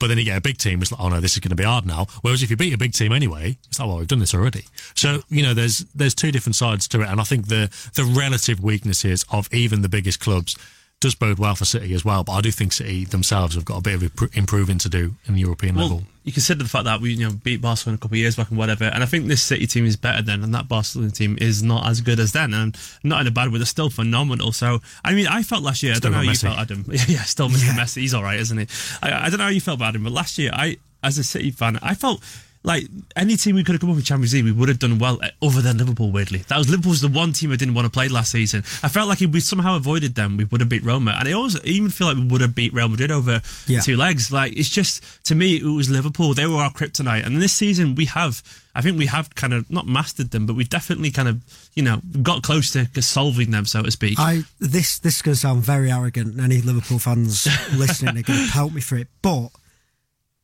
But 0.00 0.08
then 0.08 0.18
you 0.18 0.24
get 0.24 0.38
a 0.38 0.40
big 0.40 0.58
team, 0.58 0.82
it's 0.82 0.90
like, 0.90 1.00
oh 1.00 1.08
no, 1.08 1.20
this 1.20 1.34
is 1.34 1.38
going 1.38 1.50
to 1.50 1.56
be 1.56 1.64
hard 1.64 1.86
now. 1.86 2.06
Whereas 2.22 2.42
if 2.42 2.50
you 2.50 2.56
beat 2.56 2.72
a 2.72 2.78
big 2.78 2.94
team 2.94 3.12
anyway, 3.12 3.58
it's 3.68 3.78
like, 3.78 3.88
well, 3.88 3.98
we've 3.98 4.06
done 4.08 4.20
this 4.20 4.34
already. 4.34 4.64
So 4.96 5.22
you 5.28 5.44
know, 5.44 5.54
there's 5.54 5.84
there's 5.94 6.16
two 6.16 6.32
different 6.32 6.56
sides 6.56 6.88
to 6.88 7.02
it, 7.02 7.08
and 7.08 7.20
I 7.20 7.24
think 7.24 7.46
the 7.46 7.70
the 7.94 8.02
relative 8.02 8.60
weaknesses 8.60 9.24
of 9.30 9.48
even 9.54 9.82
the 9.82 9.88
biggest 9.88 10.18
clubs 10.18 10.56
does 11.00 11.14
bode 11.14 11.38
well 11.38 11.54
for 11.54 11.64
City 11.64 11.94
as 11.94 12.04
well. 12.04 12.24
But 12.24 12.32
I 12.32 12.40
do 12.40 12.50
think 12.50 12.72
City 12.72 13.04
themselves 13.04 13.54
have 13.54 13.64
got 13.64 13.78
a 13.78 13.82
bit 13.82 13.94
of 14.02 14.36
improving 14.36 14.78
to 14.78 14.88
do 14.88 15.14
in 15.26 15.34
the 15.34 15.40
European 15.40 15.76
well, 15.76 15.84
level. 15.84 16.02
You 16.24 16.32
consider 16.32 16.62
the 16.62 16.68
fact 16.68 16.84
that 16.84 17.00
we 17.00 17.12
you 17.12 17.26
know 17.26 17.34
beat 17.34 17.60
Barcelona 17.60 17.96
a 17.96 17.98
couple 17.98 18.16
of 18.16 18.18
years 18.18 18.36
back 18.36 18.50
and 18.50 18.58
whatever, 18.58 18.84
and 18.84 19.02
I 19.02 19.06
think 19.06 19.26
this 19.26 19.42
City 19.42 19.66
team 19.66 19.84
is 19.86 19.96
better 19.96 20.22
than, 20.22 20.42
and 20.42 20.54
that 20.54 20.68
Barcelona 20.68 21.10
team 21.10 21.38
is 21.40 21.62
not 21.62 21.88
as 21.88 22.00
good 22.00 22.18
as 22.18 22.32
then, 22.32 22.52
and 22.52 22.76
not 23.02 23.20
in 23.20 23.26
a 23.26 23.30
bad 23.30 23.52
way. 23.52 23.58
They're 23.58 23.66
still 23.66 23.90
phenomenal. 23.90 24.52
So 24.52 24.80
I 25.04 25.14
mean, 25.14 25.26
I 25.26 25.42
felt 25.42 25.62
last 25.62 25.82
year. 25.82 25.94
Still 25.94 26.10
I 26.10 26.12
don't 26.12 26.20
know 26.20 26.26
how 26.26 26.32
you 26.32 26.38
felt, 26.38 26.58
Adam. 26.58 26.84
yeah, 26.88 27.22
still 27.22 27.48
Mr. 27.48 27.66
Yeah. 27.66 27.82
Messi. 27.82 28.00
He's 28.02 28.14
all 28.14 28.22
right, 28.22 28.40
isn't 28.40 28.58
he? 28.58 28.66
I, 29.02 29.26
I, 29.26 29.30
don't 29.30 29.38
know 29.38 29.44
how 29.44 29.50
you 29.50 29.60
felt 29.60 29.78
about 29.78 29.94
him, 29.94 30.04
but 30.04 30.12
last 30.12 30.38
year, 30.38 30.50
I 30.52 30.78
as 31.02 31.16
a 31.18 31.24
City 31.24 31.50
fan, 31.50 31.78
I 31.80 31.94
felt 31.94 32.22
like 32.68 32.84
any 33.16 33.36
team 33.36 33.56
we 33.56 33.64
could 33.64 33.72
have 33.72 33.80
come 33.80 33.90
up 33.90 33.96
with 33.96 34.04
Champions 34.04 34.34
League, 34.34 34.44
we 34.44 34.52
would 34.52 34.68
have 34.68 34.78
done 34.78 34.98
well. 34.98 35.18
uh, 35.22 35.30
Other 35.42 35.62
than 35.62 35.78
Liverpool, 35.78 36.12
weirdly, 36.12 36.40
that 36.48 36.58
was 36.58 36.68
Liverpool's 36.68 37.00
the 37.00 37.08
one 37.08 37.32
team 37.32 37.50
I 37.50 37.56
didn't 37.56 37.74
want 37.74 37.86
to 37.86 37.90
play 37.90 38.08
last 38.08 38.30
season. 38.30 38.60
I 38.82 38.88
felt 38.88 39.08
like 39.08 39.20
if 39.22 39.30
we 39.30 39.40
somehow 39.40 39.74
avoided 39.74 40.14
them, 40.14 40.36
we 40.36 40.44
would 40.44 40.60
have 40.60 40.68
beat 40.68 40.84
Roma, 40.84 41.16
and 41.18 41.26
I 41.28 41.32
also 41.32 41.58
even 41.64 41.90
feel 41.90 42.06
like 42.08 42.16
we 42.18 42.26
would 42.26 42.42
have 42.42 42.54
beat 42.54 42.72
Real 42.74 42.88
Madrid 42.88 43.10
over 43.10 43.40
Yeah. 43.66 43.80
two 43.80 43.96
legs. 43.96 44.30
Like 44.30 44.52
it's 44.56 44.68
just 44.68 45.02
to 45.24 45.34
me, 45.34 45.56
it 45.56 45.64
was 45.64 45.88
Liverpool. 45.90 46.34
They 46.34 46.46
were 46.46 46.56
our 46.62 46.72
kryptonite, 46.72 47.24
and 47.26 47.42
this 47.42 47.52
season 47.54 47.94
we 47.96 48.04
have. 48.04 48.42
I 48.74 48.80
think 48.82 48.96
we 48.96 49.06
have 49.06 49.34
kind 49.34 49.52
of 49.54 49.68
not 49.70 49.88
mastered 49.88 50.30
them, 50.30 50.46
but 50.46 50.54
we've 50.54 50.68
definitely 50.70 51.10
kind 51.10 51.26
of 51.28 51.40
you 51.74 51.82
know 51.82 52.00
got 52.22 52.42
close 52.44 52.70
to 52.72 52.86
solving 53.02 53.50
them, 53.50 53.64
so 53.66 53.82
to 53.82 53.90
speak. 53.90 54.18
I 54.20 54.42
this 54.60 54.98
this 55.00 55.16
is 55.16 55.22
going 55.22 55.34
to 55.34 55.40
sound 55.40 55.62
very 55.64 55.90
arrogant, 55.90 56.32
and 56.34 56.40
any 56.40 56.60
Liverpool 56.60 56.98
fans 57.00 57.46
listening 57.74 58.18
are 58.18 58.22
going 58.22 58.46
to 58.46 58.52
pelt 58.52 58.72
me 58.74 58.80
for 58.82 58.96
it. 58.98 59.08
But 59.22 59.48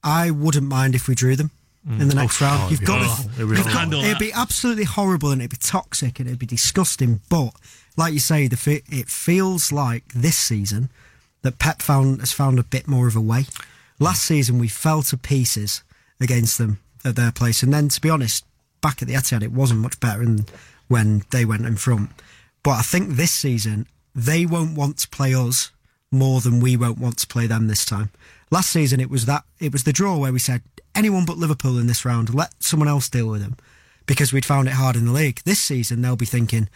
I 0.02 0.30
wouldn't 0.30 0.66
mind 0.66 0.94
if 0.94 1.06
we 1.06 1.14
drew 1.14 1.37
them 1.37 1.50
in 1.86 1.98
the 1.98 2.04
Mm. 2.06 2.14
next 2.14 2.40
Oh, 2.40 2.44
round. 2.46 2.62
oh, 2.62 2.70
You've 2.70 2.84
got 2.84 3.00
be 3.00 3.22
to. 3.38 3.46
be 3.46 3.56
you've 3.56 3.64
got- 3.66 3.92
it'd 3.92 4.18
be 4.18 4.32
absolutely 4.32 4.84
horrible, 4.84 5.30
and 5.30 5.40
it'd 5.42 5.50
be 5.50 5.56
toxic, 5.58 6.18
and 6.18 6.28
it'd 6.28 6.38
be 6.38 6.46
disgusting. 6.46 7.20
But 7.28 7.50
like 7.96 8.12
you 8.14 8.20
say, 8.20 8.48
the 8.48 8.82
it 8.88 9.08
feels 9.10 9.70
like 9.70 10.04
this 10.14 10.36
season 10.36 10.90
that 11.42 11.58
Pep 11.58 11.82
found 11.82 12.20
has 12.20 12.32
found 12.32 12.58
a 12.58 12.62
bit 12.64 12.88
more 12.88 13.06
of 13.06 13.16
a 13.16 13.20
way. 13.20 13.46
Last 13.98 14.24
season 14.24 14.58
we 14.58 14.68
fell 14.68 15.02
to 15.04 15.16
pieces 15.16 15.82
against 16.20 16.56
them 16.58 16.78
at 17.04 17.16
their 17.16 17.30
place, 17.32 17.62
and 17.62 17.72
then 17.72 17.88
to 17.90 18.00
be 18.00 18.08
honest, 18.10 18.44
back 18.80 19.02
at 19.02 19.08
the 19.08 19.14
Etihad 19.14 19.42
it 19.42 19.52
wasn't 19.52 19.80
much 19.80 20.00
better 20.00 20.24
than 20.24 20.46
when 20.88 21.24
they 21.30 21.44
went 21.44 21.66
in 21.66 21.76
front. 21.76 22.10
But 22.62 22.72
I 22.72 22.82
think 22.82 23.16
this 23.16 23.32
season 23.32 23.86
they 24.14 24.46
won't 24.46 24.74
want 24.74 24.96
to 24.98 25.08
play 25.08 25.34
us 25.34 25.70
more 26.10 26.40
than 26.40 26.60
we 26.60 26.76
won't 26.76 26.98
want 26.98 27.18
to 27.18 27.26
play 27.26 27.46
them 27.46 27.66
this 27.66 27.84
time. 27.84 28.10
Last 28.50 28.70
season 28.70 29.00
it 29.00 29.11
was 29.11 29.26
that 29.26 29.44
it 29.59 29.72
was 29.72 29.85
the 29.85 29.92
draw 29.92 30.16
where 30.16 30.33
we 30.33 30.38
said 30.38 30.62
anyone 30.94 31.24
but 31.24 31.38
Liverpool 31.38 31.78
in 31.78 31.87
this 31.87 32.04
round, 32.04 32.35
let 32.35 32.62
someone 32.62 32.88
else 32.88 33.09
deal 33.09 33.28
with 33.28 33.42
them 33.42 33.57
because 34.07 34.33
we'd 34.33 34.44
found 34.44 34.68
it 34.68 34.74
hard 34.74 34.96
in 34.96 35.07
the 35.07 35.12
league. 35.12 35.40
This 35.44 35.61
season 35.61 36.02
they'll 36.02 36.16
be 36.16 36.26
thinking 36.26 36.68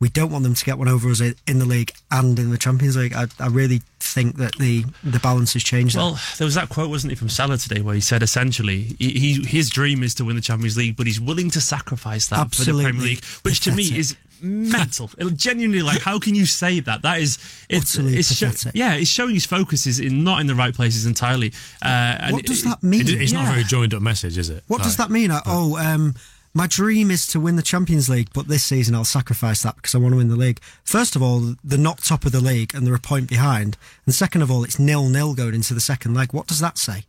we 0.00 0.08
don't 0.08 0.30
want 0.30 0.44
them 0.44 0.54
to 0.54 0.64
get 0.64 0.76
one 0.76 0.88
over 0.88 1.08
us 1.08 1.20
in 1.20 1.58
the 1.58 1.64
league 1.64 1.92
and 2.10 2.38
in 2.38 2.50
the 2.50 2.58
Champions 2.58 2.96
League. 2.96 3.14
I, 3.14 3.26
I 3.38 3.46
really 3.46 3.80
think 4.00 4.36
that 4.36 4.56
the 4.58 4.84
the 5.02 5.20
balance 5.20 5.54
has 5.54 5.62
changed. 5.62 5.96
Well, 5.96 6.18
there 6.36 6.44
was 6.44 6.56
that 6.56 6.68
quote, 6.68 6.90
wasn't 6.90 7.12
it, 7.12 7.18
from 7.18 7.28
Salah 7.28 7.56
today, 7.56 7.80
where 7.80 7.94
he 7.94 8.00
said 8.00 8.22
essentially 8.22 8.96
he, 8.98 9.10
he 9.12 9.44
his 9.44 9.70
dream 9.70 10.02
is 10.02 10.14
to 10.16 10.24
win 10.24 10.36
the 10.36 10.42
Champions 10.42 10.76
League, 10.76 10.96
but 10.96 11.06
he's 11.06 11.20
willing 11.20 11.48
to 11.50 11.60
sacrifice 11.60 12.26
that 12.28 12.54
for 12.54 12.64
the 12.64 12.82
Premier 12.82 13.02
League, 13.02 13.24
which 13.42 13.60
to 13.60 13.72
me 13.72 13.96
is 13.96 14.16
mental. 14.44 15.10
It- 15.18 15.36
genuinely, 15.36 15.82
like, 15.82 16.02
how 16.02 16.18
can 16.18 16.34
you 16.34 16.46
say 16.46 16.80
that? 16.80 17.02
That 17.02 17.20
is, 17.20 17.38
it's, 17.68 17.96
Utterly 17.98 18.18
it's 18.18 18.28
pathetic. 18.40 18.72
yeah, 18.74 18.94
it's 18.94 19.10
showing 19.10 19.34
his 19.34 19.46
focus 19.46 19.86
is 19.86 19.98
in 20.00 20.22
not 20.24 20.40
in 20.40 20.46
the 20.46 20.54
right 20.54 20.74
places 20.74 21.06
entirely. 21.06 21.52
Uh, 21.82 21.88
and 21.88 22.32
What 22.34 22.44
does 22.46 22.60
it- 22.62 22.68
that 22.68 22.82
mean? 22.82 23.02
It- 23.02 23.20
it's 23.20 23.32
not 23.32 23.48
a 23.48 23.50
very 23.52 23.64
joined 23.64 23.94
up 23.94 24.02
message, 24.02 24.38
is 24.38 24.50
it? 24.50 24.62
What 24.68 24.82
does 24.82 24.96
that 24.96 25.10
mean? 25.10 25.30
Uh, 25.30 25.40
oh, 25.46 25.76
um, 25.78 26.14
my 26.56 26.66
dream 26.68 27.10
is 27.10 27.26
to 27.28 27.40
win 27.40 27.56
the 27.56 27.62
Champions 27.62 28.08
League, 28.08 28.28
but 28.32 28.46
this 28.46 28.62
season 28.62 28.94
I'll 28.94 29.04
sacrifice 29.04 29.62
that 29.62 29.74
because 29.76 29.94
I 29.94 29.98
want 29.98 30.12
to 30.12 30.16
win 30.18 30.28
the 30.28 30.36
league. 30.36 30.60
First 30.84 31.16
of 31.16 31.22
all, 31.22 31.56
they're 31.64 31.78
not 31.78 31.98
top 31.98 32.24
of 32.24 32.30
the 32.32 32.40
league 32.40 32.74
and 32.74 32.86
they're 32.86 32.94
a 32.94 33.00
point 33.00 33.28
behind. 33.28 33.76
And 34.06 34.14
second 34.14 34.42
of 34.42 34.50
all, 34.52 34.62
it's 34.62 34.78
nil 34.78 35.08
nil 35.08 35.34
going 35.34 35.54
into 35.54 35.74
the 35.74 35.80
second 35.80 36.14
leg. 36.14 36.32
What 36.32 36.46
does 36.46 36.60
that 36.60 36.78
say? 36.78 37.04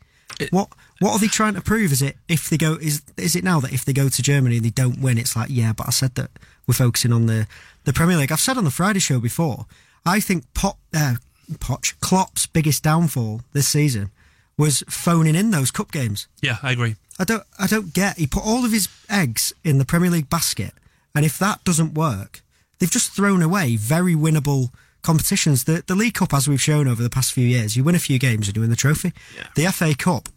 what 0.49 0.67
what 0.99 1.11
are 1.13 1.19
they 1.19 1.27
trying 1.27 1.53
to 1.53 1.61
prove? 1.61 1.91
Is 1.93 2.01
it 2.01 2.17
if 2.27 2.49
they 2.49 2.57
go 2.57 2.73
is 2.73 3.03
is 3.17 3.35
it 3.35 3.43
now 3.43 3.59
that 3.61 3.71
if 3.71 3.85
they 3.85 3.93
go 3.93 4.09
to 4.09 4.21
Germany 4.23 4.57
and 4.57 4.65
they 4.65 4.71
don't 4.71 4.99
win, 4.99 5.17
it's 5.19 5.35
like 5.35 5.49
yeah, 5.51 5.71
but 5.71 5.87
I 5.87 5.91
said 5.91 6.15
that 6.15 6.31
we're 6.67 6.73
focusing 6.73 7.11
on 7.11 7.25
the 7.25 7.47
the 7.83 7.93
Premier 7.93 8.17
League. 8.17 8.31
I've 8.31 8.39
said 8.39 8.57
on 8.57 8.63
the 8.63 8.71
Friday 8.71 8.99
show 8.99 9.19
before. 9.19 9.65
I 10.05 10.19
think 10.19 10.51
Pop 10.53 10.77
uh, 10.95 11.15
Poch 11.53 11.99
Klopp's 11.99 12.47
biggest 12.47 12.83
downfall 12.83 13.41
this 13.53 13.67
season 13.67 14.11
was 14.57 14.83
phoning 14.87 15.35
in 15.35 15.51
those 15.51 15.71
cup 15.71 15.91
games. 15.91 16.27
yeah, 16.41 16.57
I 16.63 16.71
agree. 16.71 16.95
I 17.19 17.23
don't 17.23 17.43
I 17.57 17.67
don't 17.67 17.93
get 17.93 18.17
he 18.17 18.27
put 18.27 18.45
all 18.45 18.65
of 18.65 18.71
his 18.71 18.87
eggs 19.09 19.53
in 19.63 19.77
the 19.77 19.85
Premier 19.85 20.09
League 20.09 20.29
basket 20.29 20.73
and 21.13 21.25
if 21.25 21.39
that 21.39 21.63
doesn't 21.63 21.93
work 21.93 22.41
they've 22.79 22.91
just 22.91 23.13
thrown 23.13 23.41
away 23.41 23.77
very 23.77 24.15
winnable 24.15 24.69
competitions 25.01 25.63
the 25.63 25.83
the 25.87 25.95
League 25.95 26.15
Cup 26.15 26.33
as 26.33 26.47
we've 26.47 26.61
shown 26.61 26.87
over 26.89 27.01
the 27.01 27.09
past 27.09 27.31
few 27.31 27.47
years 27.47 27.77
you 27.77 27.83
win 27.85 27.95
a 27.95 27.99
few 27.99 28.19
games 28.19 28.47
and 28.47 28.57
you 28.57 28.61
win 28.61 28.69
the 28.69 28.75
trophy 28.75 29.13
the 29.55 29.65
FA 29.71 29.95
Cup 29.95 30.27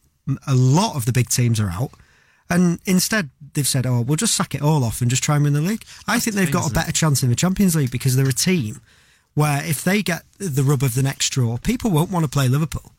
a 0.47 0.55
lot 0.55 0.95
of 0.95 1.05
the 1.05 1.12
big 1.12 1.29
teams 1.29 1.59
are 1.59 1.71
out 1.71 1.91
and 2.51 2.79
instead 2.87 3.31
they've 3.55 3.69
said 3.69 3.87
oh 3.87 4.01
we'll 4.01 4.17
just 4.17 4.35
sack 4.35 4.55
it 4.55 4.63
all 4.63 4.85
off 4.85 5.01
and 5.01 5.11
just 5.11 5.23
try 5.23 5.35
and 5.37 5.45
win 5.45 5.53
the 5.53 5.61
league 5.61 5.85
I 6.07 6.19
think 6.19 6.37
they've 6.37 6.51
got 6.51 6.71
a 6.71 6.75
better 6.75 6.93
chance 6.93 7.23
in 7.23 7.29
the 7.29 7.37
Champions 7.37 7.75
League 7.77 7.91
because 7.91 8.17
they're 8.17 8.29
a 8.29 8.33
team 8.33 8.81
where 9.35 9.63
if 9.65 9.85
they 9.85 10.03
get 10.03 10.23
the 10.39 10.63
rub 10.63 10.83
of 10.83 10.95
the 10.95 11.03
next 11.03 11.31
draw 11.31 11.57
people 11.59 11.91
won't 11.91 12.11
want 12.11 12.25
to 12.25 12.31
play 12.31 12.49
Liverpool 12.49 12.93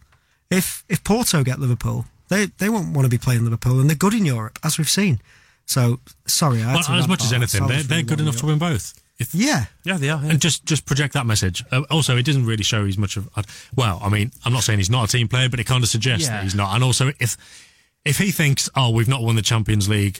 if 0.49 0.83
if 0.89 1.03
Porto 1.03 1.43
get 1.43 1.59
Liverpool, 1.59 2.05
they 2.29 2.47
they 2.57 2.69
won't 2.69 2.95
want 2.95 3.05
to 3.05 3.09
be 3.09 3.17
playing 3.17 3.43
Liverpool, 3.43 3.79
and 3.79 3.89
they're 3.89 3.95
good 3.95 4.13
in 4.13 4.25
Europe, 4.25 4.57
as 4.63 4.77
we've 4.77 4.89
seen. 4.89 5.19
So 5.65 5.99
sorry, 6.25 6.63
I 6.63 6.73
Well, 6.73 6.83
as 6.89 7.07
much 7.07 7.23
as 7.23 7.33
anything, 7.33 7.67
they're, 7.67 7.83
they're 7.83 8.01
good 8.01 8.19
enough 8.19 8.37
to 8.37 8.47
win 8.47 8.57
both. 8.57 8.99
If, 9.19 9.35
Yeah, 9.35 9.65
Yeah, 9.83 9.97
they 9.97 10.09
are. 10.09 10.23
yeah. 10.23 10.31
And 10.31 10.41
just 10.41 10.65
just 10.65 10.85
project 10.85 11.13
that 11.13 11.25
message. 11.27 11.63
Uh, 11.71 11.81
also, 11.91 12.17
it 12.17 12.23
doesn't 12.25 12.45
really 12.45 12.63
show 12.63 12.85
he's 12.85 12.97
much 12.97 13.17
of. 13.17 13.29
Uh, 13.35 13.43
well, 13.75 13.99
I 14.01 14.09
mean, 14.09 14.31
I'm 14.45 14.53
not 14.53 14.63
saying 14.63 14.79
he's 14.79 14.89
not 14.89 15.07
a 15.09 15.11
team 15.11 15.27
player, 15.27 15.49
but 15.49 15.59
it 15.59 15.65
kind 15.65 15.83
of 15.83 15.89
suggests 15.89 16.25
Yeah. 16.27 16.37
that 16.37 16.43
he's 16.43 16.55
not. 16.55 16.73
And 16.73 16.83
also, 16.83 17.11
if 17.19 17.37
if 18.09 18.17
he 18.17 18.31
thinks, 18.31 18.69
oh, 18.75 18.89
we've 18.89 19.07
not 19.07 19.21
won 19.21 19.35
the 19.35 19.43
Champions 19.43 19.87
League 19.87 20.19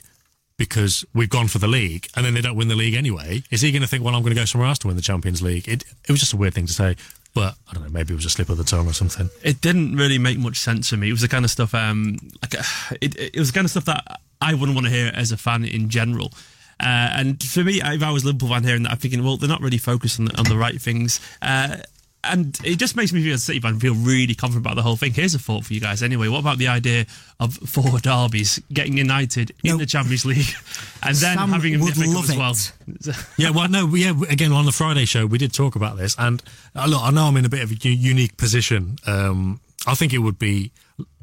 because 0.56 1.04
we've 1.12 1.28
gone 1.28 1.48
for 1.48 1.58
the 1.58 1.66
league, 1.66 2.06
and 2.14 2.24
then 2.24 2.34
they 2.34 2.40
don't 2.40 2.56
win 2.56 2.68
the 2.68 2.76
league 2.76 2.94
anyway, 2.94 3.42
is 3.50 3.62
he 3.62 3.72
going 3.72 3.82
to 3.82 3.88
think, 3.88 4.04
well, 4.04 4.14
I'm 4.14 4.22
going 4.22 4.34
to 4.34 4.40
go 4.40 4.44
somewhere 4.44 4.68
else 4.68 4.78
to 4.80 4.86
win 4.86 4.94
the 4.94 5.02
Champions 5.02 5.42
League? 5.42 5.66
It 5.66 5.82
it 6.06 6.10
was 6.10 6.20
just 6.20 6.32
a 6.32 6.36
weird 6.36 6.54
thing 6.54 6.66
to 6.66 6.72
say, 6.72 6.96
but 7.34 7.56
I 7.68 7.74
don't 7.74 7.82
know. 7.82 7.90
Maybe 7.90 8.12
it 8.12 8.16
was 8.16 8.26
a 8.26 8.30
slip 8.30 8.48
of 8.48 8.58
the 8.58 8.64
tongue 8.64 8.86
or 8.86 8.92
something. 8.92 9.28
it 9.42 9.60
didn't 9.60 9.96
really 9.96 10.18
make 10.18 10.38
much 10.38 10.58
sense 10.58 10.90
to 10.90 10.96
me. 10.96 11.08
It 11.08 11.12
was 11.12 11.22
the 11.22 11.28
kind 11.28 11.44
of 11.44 11.50
stuff, 11.50 11.74
um, 11.74 12.18
like 12.42 12.54
it, 13.00 13.16
it 13.18 13.38
was 13.38 13.50
the 13.50 13.54
kind 13.54 13.64
of 13.64 13.70
stuff 13.72 13.86
that 13.86 14.20
I 14.40 14.54
wouldn't 14.54 14.76
want 14.76 14.86
to 14.86 14.92
hear 14.92 15.10
as 15.14 15.32
a 15.32 15.36
fan 15.36 15.64
in 15.64 15.88
general. 15.88 16.30
Uh, 16.78 17.12
and 17.12 17.42
for 17.42 17.64
me, 17.64 17.80
if 17.82 18.02
I 18.02 18.10
was 18.10 18.24
Liverpool 18.24 18.48
fan 18.48 18.64
hearing 18.64 18.84
that, 18.84 18.92
I'm 18.92 18.98
thinking, 18.98 19.22
well, 19.24 19.36
they're 19.36 19.48
not 19.48 19.60
really 19.60 19.78
focused 19.78 20.18
on 20.18 20.26
the, 20.26 20.38
on 20.38 20.44
the 20.44 20.56
right 20.56 20.80
things. 20.80 21.20
Uh, 21.42 21.78
and 22.22 22.58
it 22.64 22.76
just 22.76 22.96
makes 22.96 23.12
me 23.12 23.22
feel 23.22 23.32
as 23.34 23.40
a 23.40 23.44
City 23.44 23.60
fan 23.60 23.80
feel 23.80 23.94
really 23.94 24.34
confident 24.34 24.66
about 24.66 24.76
the 24.76 24.82
whole 24.82 24.96
thing. 24.96 25.12
Here's 25.14 25.34
a 25.34 25.38
thought 25.38 25.64
for 25.64 25.72
you 25.72 25.80
guys. 25.80 26.02
Anyway, 26.02 26.28
what 26.28 26.40
about 26.40 26.58
the 26.58 26.68
idea 26.68 27.06
of 27.38 27.54
four 27.54 27.98
derbies 28.02 28.60
getting 28.72 28.98
United 28.98 29.52
in 29.64 29.72
No. 29.72 29.76
the 29.78 29.86
Champions 29.86 30.24
League 30.26 30.46
and 31.02 31.16
then 31.16 31.36
Sam 31.38 31.48
having 31.50 31.72
them 31.72 31.80
in 31.80 31.86
would 31.86 31.94
the 31.94 32.00
FA 32.04 32.06
Cup 32.06 32.38
love 32.38 32.56
as 33.00 33.06
well? 33.06 33.16
Yeah, 33.38 33.50
well, 33.50 33.68
no, 33.68 33.94
yeah. 33.94 34.12
Again, 34.28 34.52
on 34.52 34.66
the 34.66 34.72
Friday 34.72 35.06
show, 35.06 35.24
we 35.26 35.38
did 35.38 35.52
talk 35.54 35.76
about 35.76 35.96
this, 35.96 36.14
and 36.18 36.42
uh, 36.76 36.86
look, 36.86 37.02
I 37.02 37.10
know 37.10 37.24
I'm 37.24 37.36
in 37.38 37.44
a 37.44 37.48
bit 37.48 37.62
of 37.62 37.70
a 37.70 37.74
unique 37.88 38.36
position. 38.36 38.96
Um, 39.06 39.60
I 39.86 39.94
think 39.94 40.12
it 40.12 40.18
would 40.18 40.38
be 40.38 40.72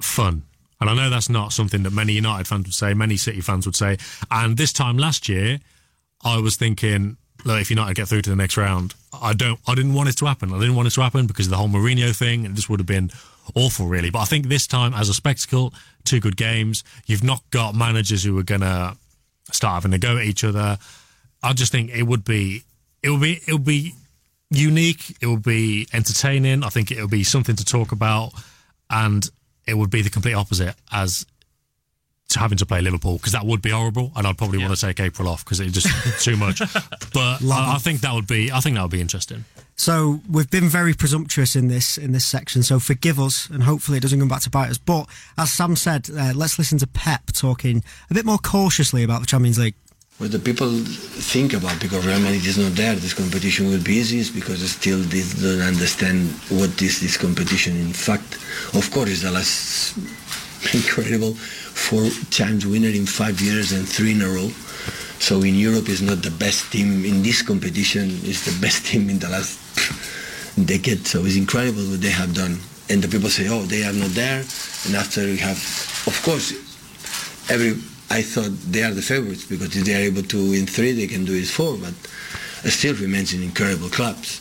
fun, 0.01 0.43
and 0.81 0.89
I 0.89 0.95
know 0.95 1.09
that's 1.11 1.29
not 1.29 1.53
something 1.53 1.83
that 1.83 1.91
many 1.93 2.13
United 2.13 2.47
fans 2.47 2.65
would 2.65 2.73
say, 2.73 2.93
many 2.95 3.17
City 3.17 3.41
fans 3.41 3.65
would 3.67 3.75
say. 3.75 3.97
And 4.31 4.57
this 4.57 4.73
time 4.73 4.97
last 4.97 5.29
year, 5.29 5.59
I 6.23 6.39
was 6.39 6.55
thinking, 6.55 7.17
look, 7.45 7.61
if 7.61 7.69
United 7.69 7.95
get 7.95 8.07
through 8.07 8.21
to 8.23 8.29
the 8.29 8.35
next 8.35 8.57
round, 8.57 8.93
I 9.13 9.33
don't, 9.33 9.59
I 9.67 9.75
didn't 9.75 9.93
want 9.93 10.09
it 10.09 10.17
to 10.17 10.25
happen. 10.25 10.53
I 10.53 10.59
didn't 10.59 10.75
want 10.75 10.87
it 10.87 10.91
to 10.91 11.01
happen 11.01 11.27
because 11.27 11.47
of 11.47 11.51
the 11.51 11.57
whole 11.57 11.69
Mourinho 11.69 12.15
thing, 12.15 12.45
and 12.45 12.55
this 12.55 12.69
would 12.69 12.79
have 12.79 12.87
been 12.87 13.11
awful, 13.55 13.87
really. 13.87 14.09
But 14.09 14.19
I 14.19 14.25
think 14.25 14.47
this 14.47 14.67
time, 14.67 14.93
as 14.93 15.09
a 15.09 15.13
spectacle, 15.13 15.73
two 16.03 16.19
good 16.19 16.37
games. 16.37 16.83
You've 17.05 17.23
not 17.23 17.43
got 17.51 17.75
managers 17.75 18.23
who 18.23 18.37
are 18.39 18.43
gonna 18.43 18.97
start 19.51 19.75
having 19.75 19.93
a 19.93 19.97
go 19.97 20.17
at 20.17 20.23
each 20.23 20.43
other. 20.43 20.77
I 21.43 21.53
just 21.53 21.71
think 21.71 21.91
it 21.91 22.03
would 22.03 22.25
be, 22.25 22.63
it 23.03 23.09
would 23.09 23.21
be, 23.21 23.41
it 23.47 23.53
would 23.53 23.65
be 23.65 23.93
unique. 24.49 25.15
It 25.21 25.27
would 25.27 25.43
be 25.43 25.87
entertaining. 25.93 26.63
I 26.63 26.69
think 26.69 26.91
it 26.91 27.01
would 27.01 27.11
be 27.11 27.23
something 27.23 27.55
to 27.55 27.65
talk 27.65 27.91
about, 27.91 28.31
and 28.89 29.29
it 29.65 29.75
would 29.75 29.89
be 29.89 30.01
the 30.01 30.09
complete 30.09 30.33
opposite 30.33 30.75
as 30.91 31.25
having 32.35 32.57
to 32.57 32.65
play 32.65 32.81
Liverpool 32.81 33.17
because 33.17 33.33
that 33.33 33.45
would 33.45 33.61
be 33.61 33.69
horrible, 33.69 34.11
and 34.15 34.27
I'd 34.27 34.37
probably 34.37 34.57
want 34.57 34.75
to 34.75 34.79
take 34.79 34.99
April 34.99 35.27
off 35.27 35.45
because 35.45 35.59
it's 35.59 35.71
just 35.71 36.23
too 36.23 36.35
much. 36.35 36.59
But 37.13 37.43
I, 37.43 37.75
I 37.75 37.77
think 37.79 38.01
that 38.01 38.13
would 38.13 38.27
be, 38.27 38.51
I 38.51 38.59
think 38.59 38.75
that 38.75 38.81
would 38.81 38.91
be 38.91 39.01
interesting. 39.01 39.45
So 39.75 40.21
we've 40.29 40.49
been 40.49 40.69
very 40.69 40.95
presumptuous 40.95 41.55
in 41.55 41.67
this 41.67 41.99
in 41.99 42.11
this 42.11 42.25
section. 42.25 42.63
So 42.63 42.79
forgive 42.79 43.19
us, 43.19 43.47
and 43.49 43.63
hopefully 43.63 43.99
it 43.99 44.01
doesn't 44.01 44.19
come 44.19 44.27
back 44.27 44.41
to 44.41 44.49
bite 44.49 44.69
us. 44.69 44.77
But 44.77 45.07
as 45.37 45.51
Sam 45.51 45.75
said, 45.75 46.09
uh, 46.09 46.33
let's 46.35 46.57
listen 46.57 46.79
to 46.79 46.87
Pep 46.87 47.27
talking 47.27 47.83
a 48.09 48.13
bit 48.13 48.25
more 48.25 48.39
cautiously 48.39 49.03
about 49.03 49.21
the 49.21 49.27
Champions 49.27 49.59
League. 49.59 49.75
What 50.17 50.31
the 50.31 50.39
people 50.39 50.71
think 50.71 51.53
about 51.53 51.79
because 51.79 52.03
Real 52.07 52.19
Madrid 52.19 52.43
is 52.43 52.57
not 52.57 52.71
there, 52.71 52.95
this 52.95 53.13
competition 53.13 53.67
will 53.67 53.83
be 53.83 53.97
easy 53.97 54.17
is 54.17 54.31
because 54.31 54.67
still 54.67 54.97
they 54.97 55.21
don't 55.39 55.61
understand 55.61 56.31
what 56.49 56.81
is 56.81 56.99
this 56.99 57.17
competition. 57.17 57.77
In 57.77 57.93
fact, 57.93 58.33
of 58.73 58.89
course, 58.89 59.11
it's 59.11 59.21
the 59.21 59.29
last 59.29 59.95
incredible 60.73 61.33
four 61.33 62.09
times 62.31 62.65
winner 62.65 62.89
in 62.89 63.05
five 63.05 63.39
years 63.41 63.71
and 63.71 63.87
three 63.87 64.11
in 64.11 64.21
a 64.21 64.27
row. 64.27 64.49
So 65.19 65.41
in 65.41 65.55
Europe, 65.55 65.89
is 65.89 66.01
not 66.01 66.21
the 66.21 66.31
best 66.31 66.71
team 66.71 67.03
in 67.03 67.23
this 67.23 67.41
competition. 67.41 68.09
It's 68.23 68.45
the 68.45 68.59
best 68.61 68.85
team 68.85 69.09
in 69.09 69.19
the 69.19 69.29
last 69.29 69.57
decade. 70.65 71.07
So 71.07 71.25
it's 71.25 71.35
incredible 71.35 71.83
what 71.89 72.01
they 72.01 72.11
have 72.11 72.33
done. 72.33 72.59
And 72.89 73.01
the 73.01 73.07
people 73.07 73.29
say, 73.29 73.47
oh, 73.49 73.63
they 73.63 73.83
are 73.83 73.93
not 73.93 74.11
there. 74.11 74.43
And 74.85 74.95
after 74.95 75.21
we 75.21 75.37
have, 75.37 75.57
of 76.05 76.21
course, 76.23 76.53
every 77.49 77.81
I 78.09 78.21
thought 78.21 78.51
they 78.71 78.83
are 78.83 78.93
the 78.93 79.01
favorites 79.01 79.45
because 79.45 79.75
if 79.75 79.83
they 79.83 79.95
are 79.95 80.05
able 80.05 80.23
to 80.23 80.51
win 80.51 80.65
three, 80.65 80.93
they 80.93 81.07
can 81.07 81.25
do 81.25 81.33
it 81.33 81.47
four. 81.47 81.77
But 81.77 81.93
still 82.71 82.95
remains 82.95 83.33
an 83.33 83.43
incredible 83.43 83.89
clubs, 83.89 84.39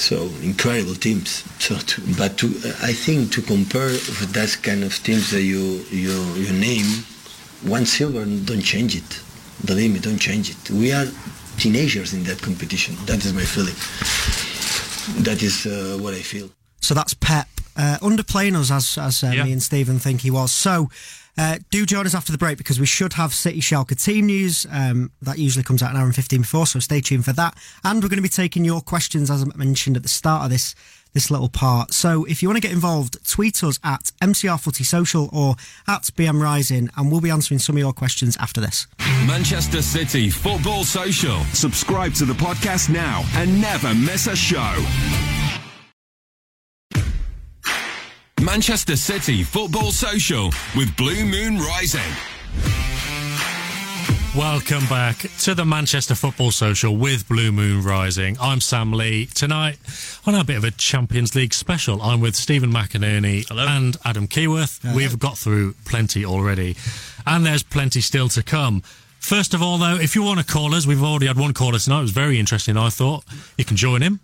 so 0.00 0.16
incredible 0.42 0.94
teams. 0.94 1.44
So, 1.58 1.76
to, 1.76 2.00
but 2.18 2.38
to 2.38 2.46
I 2.82 2.92
think 2.92 3.32
to 3.32 3.42
compare 3.42 3.88
with 3.90 4.32
that 4.32 4.56
kind 4.62 4.82
of 4.84 4.92
teams 5.02 5.30
that 5.30 5.42
you 5.42 5.84
you 5.90 6.12
you 6.34 6.52
name, 6.52 7.04
one 7.62 7.84
silver 7.86 8.24
don't 8.24 8.62
change 8.62 8.96
it. 8.96 9.20
Believe 9.64 9.92
me, 9.92 9.98
don't 10.00 10.18
change 10.20 10.50
it. 10.50 10.70
We 10.70 10.92
are 10.92 11.06
teenagers 11.58 12.12
in 12.14 12.24
that 12.24 12.40
competition. 12.40 12.96
That 13.06 13.24
is 13.24 13.32
my 13.32 13.44
feeling. 13.44 13.76
That 15.24 15.42
is 15.42 15.66
uh, 15.66 15.98
what 16.02 16.14
I 16.14 16.22
feel. 16.22 16.48
So 16.80 16.94
that's 16.94 17.14
Pep 17.14 17.48
uh, 17.76 17.98
underplaying 18.00 18.56
us 18.58 18.70
as 18.70 18.98
as 18.98 19.22
uh, 19.22 19.32
Yeah. 19.34 19.44
me 19.44 19.52
and 19.52 19.62
Stephen 19.62 19.98
think 19.98 20.22
he 20.22 20.30
was. 20.30 20.52
So. 20.52 20.88
Uh, 21.38 21.58
do 21.70 21.86
join 21.86 22.06
us 22.06 22.14
after 22.14 22.32
the 22.32 22.38
break 22.38 22.58
because 22.58 22.80
we 22.80 22.86
should 22.86 23.14
have 23.14 23.32
City 23.32 23.60
Schalke 23.60 24.02
team 24.02 24.26
news. 24.26 24.66
Um, 24.70 25.10
that 25.22 25.38
usually 25.38 25.62
comes 25.62 25.82
out 25.82 25.90
an 25.90 25.96
hour 25.96 26.04
and 26.04 26.14
15 26.14 26.42
before, 26.42 26.66
so 26.66 26.80
stay 26.80 27.00
tuned 27.00 27.24
for 27.24 27.32
that. 27.32 27.56
And 27.84 28.02
we're 28.02 28.08
going 28.08 28.18
to 28.18 28.22
be 28.22 28.28
taking 28.28 28.64
your 28.64 28.80
questions, 28.80 29.30
as 29.30 29.42
I 29.42 29.46
mentioned 29.56 29.96
at 29.96 30.02
the 30.02 30.08
start 30.08 30.44
of 30.44 30.50
this 30.50 30.74
this 31.12 31.30
little 31.30 31.48
part. 31.48 31.92
So 31.92 32.24
if 32.26 32.42
you 32.42 32.48
want 32.48 32.58
to 32.58 32.60
get 32.60 32.72
involved, 32.72 33.18
tweet 33.28 33.64
us 33.64 33.80
at 33.82 34.12
MCR 34.22 34.60
Footy 34.60 34.84
Social 34.84 35.28
or 35.32 35.56
at 35.88 36.02
BM 36.02 36.40
Rising, 36.40 36.88
and 36.96 37.10
we'll 37.10 37.20
be 37.20 37.30
answering 37.30 37.58
some 37.58 37.76
of 37.76 37.80
your 37.80 37.92
questions 37.92 38.36
after 38.38 38.60
this. 38.60 38.86
Manchester 39.26 39.82
City 39.82 40.30
Football 40.30 40.84
Social. 40.84 41.40
Subscribe 41.52 42.14
to 42.14 42.24
the 42.24 42.34
podcast 42.34 42.90
now 42.90 43.24
and 43.34 43.60
never 43.60 43.94
miss 43.94 44.26
a 44.26 44.36
show. 44.36 45.29
Manchester 48.40 48.96
City 48.96 49.42
Football 49.42 49.92
Social 49.92 50.50
with 50.74 50.96
Blue 50.96 51.26
Moon 51.26 51.58
Rising. 51.58 52.00
Welcome 54.34 54.86
back 54.86 55.18
to 55.40 55.54
the 55.54 55.66
Manchester 55.66 56.14
Football 56.14 56.50
Social 56.50 56.96
with 56.96 57.28
Blue 57.28 57.52
Moon 57.52 57.84
Rising. 57.84 58.38
I'm 58.40 58.62
Sam 58.62 58.92
Lee. 58.92 59.26
Tonight, 59.26 59.78
on 60.26 60.34
a 60.34 60.42
bit 60.42 60.56
of 60.56 60.64
a 60.64 60.70
Champions 60.70 61.34
League 61.34 61.52
special, 61.52 62.00
I'm 62.00 62.22
with 62.22 62.34
Stephen 62.34 62.72
McInerney 62.72 63.44
and 63.50 63.98
Adam 64.06 64.26
Keyworth. 64.26 64.94
We've 64.94 65.18
got 65.18 65.36
through 65.36 65.74
plenty 65.84 66.24
already, 66.24 66.76
and 67.26 67.44
there's 67.44 67.62
plenty 67.62 68.00
still 68.00 68.30
to 68.30 68.42
come. 68.42 68.80
First 69.18 69.52
of 69.52 69.62
all, 69.62 69.76
though, 69.76 69.96
if 69.96 70.14
you 70.14 70.22
want 70.22 70.40
to 70.40 70.46
call 70.46 70.74
us, 70.74 70.86
we've 70.86 71.02
already 71.02 71.26
had 71.26 71.36
one 71.36 71.52
caller 71.52 71.78
tonight. 71.78 71.98
It 71.98 72.02
was 72.02 72.10
very 72.12 72.38
interesting, 72.38 72.78
I 72.78 72.88
thought. 72.88 73.24
You 73.58 73.66
can 73.66 73.76
join 73.76 74.00
him, 74.00 74.20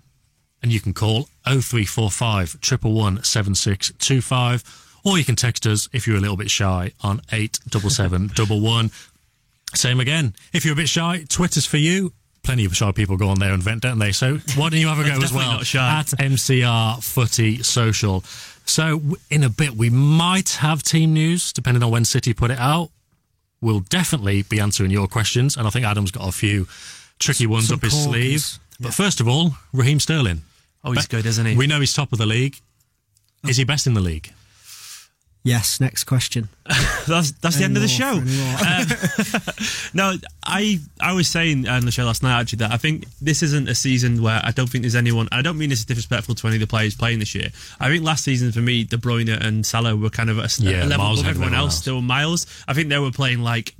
and 0.66 0.72
you 0.72 0.80
can 0.80 0.92
call 0.92 1.28
0345 1.44 2.58
111 2.60 3.22
7625, 3.22 5.00
or 5.04 5.16
you 5.16 5.24
can 5.24 5.36
text 5.36 5.64
us 5.64 5.88
if 5.92 6.08
you're 6.08 6.16
a 6.16 6.20
little 6.20 6.36
bit 6.36 6.50
shy 6.50 6.90
on 7.02 7.20
87711. 7.30 8.90
Same 9.76 10.00
again. 10.00 10.34
If 10.52 10.64
you're 10.64 10.72
a 10.72 10.76
bit 10.76 10.88
shy, 10.88 11.24
Twitter's 11.28 11.66
for 11.66 11.76
you. 11.76 12.12
Plenty 12.42 12.64
of 12.64 12.74
shy 12.74 12.90
people 12.90 13.16
go 13.16 13.28
on 13.28 13.38
there 13.38 13.52
and 13.52 13.62
vent, 13.62 13.82
don't 13.82 14.00
they? 14.00 14.10
So 14.10 14.38
why 14.56 14.70
don't 14.70 14.80
you 14.80 14.88
have 14.88 14.98
a 14.98 15.04
go 15.04 15.10
as 15.22 15.32
well 15.32 15.60
at 15.60 16.06
MCR 16.18 17.00
Footy 17.00 17.62
Social? 17.62 18.22
So 18.64 19.00
in 19.30 19.44
a 19.44 19.48
bit, 19.48 19.76
we 19.76 19.88
might 19.88 20.50
have 20.54 20.82
team 20.82 21.12
news 21.12 21.52
depending 21.52 21.84
on 21.84 21.92
when 21.92 22.04
City 22.04 22.34
put 22.34 22.50
it 22.50 22.58
out. 22.58 22.90
We'll 23.60 23.80
definitely 23.80 24.42
be 24.42 24.58
answering 24.58 24.90
your 24.90 25.06
questions, 25.06 25.56
and 25.56 25.64
I 25.68 25.70
think 25.70 25.86
Adam's 25.86 26.10
got 26.10 26.28
a 26.28 26.32
few 26.32 26.66
tricky 27.20 27.46
ones 27.46 27.68
Some 27.68 27.76
up 27.76 27.84
his 27.84 28.02
sleeve. 28.02 28.58
But 28.80 28.94
first 28.94 29.20
of 29.20 29.28
all, 29.28 29.52
Raheem 29.72 30.00
Sterling. 30.00 30.42
Oh, 30.86 30.92
he's 30.92 31.06
Be- 31.06 31.16
good, 31.18 31.26
isn't 31.26 31.44
he? 31.44 31.56
We 31.56 31.66
know 31.66 31.80
he's 31.80 31.92
top 31.92 32.12
of 32.12 32.18
the 32.18 32.26
league. 32.26 32.56
Is 33.46 33.58
he 33.58 33.64
best 33.64 33.86
in 33.86 33.92
the 33.94 34.00
league? 34.00 34.32
Yes, 35.42 35.80
next 35.80 36.04
question. 36.04 36.48
that's 37.06 37.30
that's 37.32 37.56
the 37.58 37.62
end 37.64 37.76
of 37.76 37.82
the 37.82 37.86
show. 37.88 38.14
Um, 38.14 38.24
no, 39.94 40.14
I 40.42 40.80
I 41.00 41.12
was 41.12 41.28
saying 41.28 41.68
on 41.68 41.84
the 41.84 41.92
show 41.92 42.04
last 42.04 42.24
night 42.24 42.40
actually 42.40 42.56
that 42.58 42.72
I 42.72 42.78
think 42.78 43.06
this 43.20 43.44
isn't 43.44 43.68
a 43.68 43.74
season 43.76 44.22
where 44.22 44.40
I 44.42 44.50
don't 44.50 44.68
think 44.68 44.82
there's 44.82 44.96
anyone. 44.96 45.28
I 45.30 45.42
don't 45.42 45.56
mean 45.56 45.70
this 45.70 45.78
is 45.80 45.84
disrespectful 45.84 46.34
to 46.36 46.46
any 46.48 46.56
of 46.56 46.60
the 46.60 46.66
players 46.66 46.96
playing 46.96 47.20
this 47.20 47.32
year. 47.32 47.50
I 47.78 47.88
think 47.88 48.02
last 48.04 48.24
season 48.24 48.50
for 48.50 48.58
me, 48.60 48.82
De 48.82 48.96
Bruyne 48.96 49.28
and 49.40 49.64
Salah 49.64 49.94
were 49.94 50.10
kind 50.10 50.30
of 50.30 50.38
a, 50.38 50.48
Yeah, 50.58 50.84
level 50.84 50.94
above 50.94 51.18
everyone 51.18 51.28
everyone 51.28 51.54
else. 51.54 51.74
else. 51.74 51.78
Still 51.78 52.02
miles. 52.02 52.46
I 52.66 52.74
think 52.74 52.88
they 52.88 52.98
were 52.98 53.12
playing 53.12 53.40
like. 53.40 53.74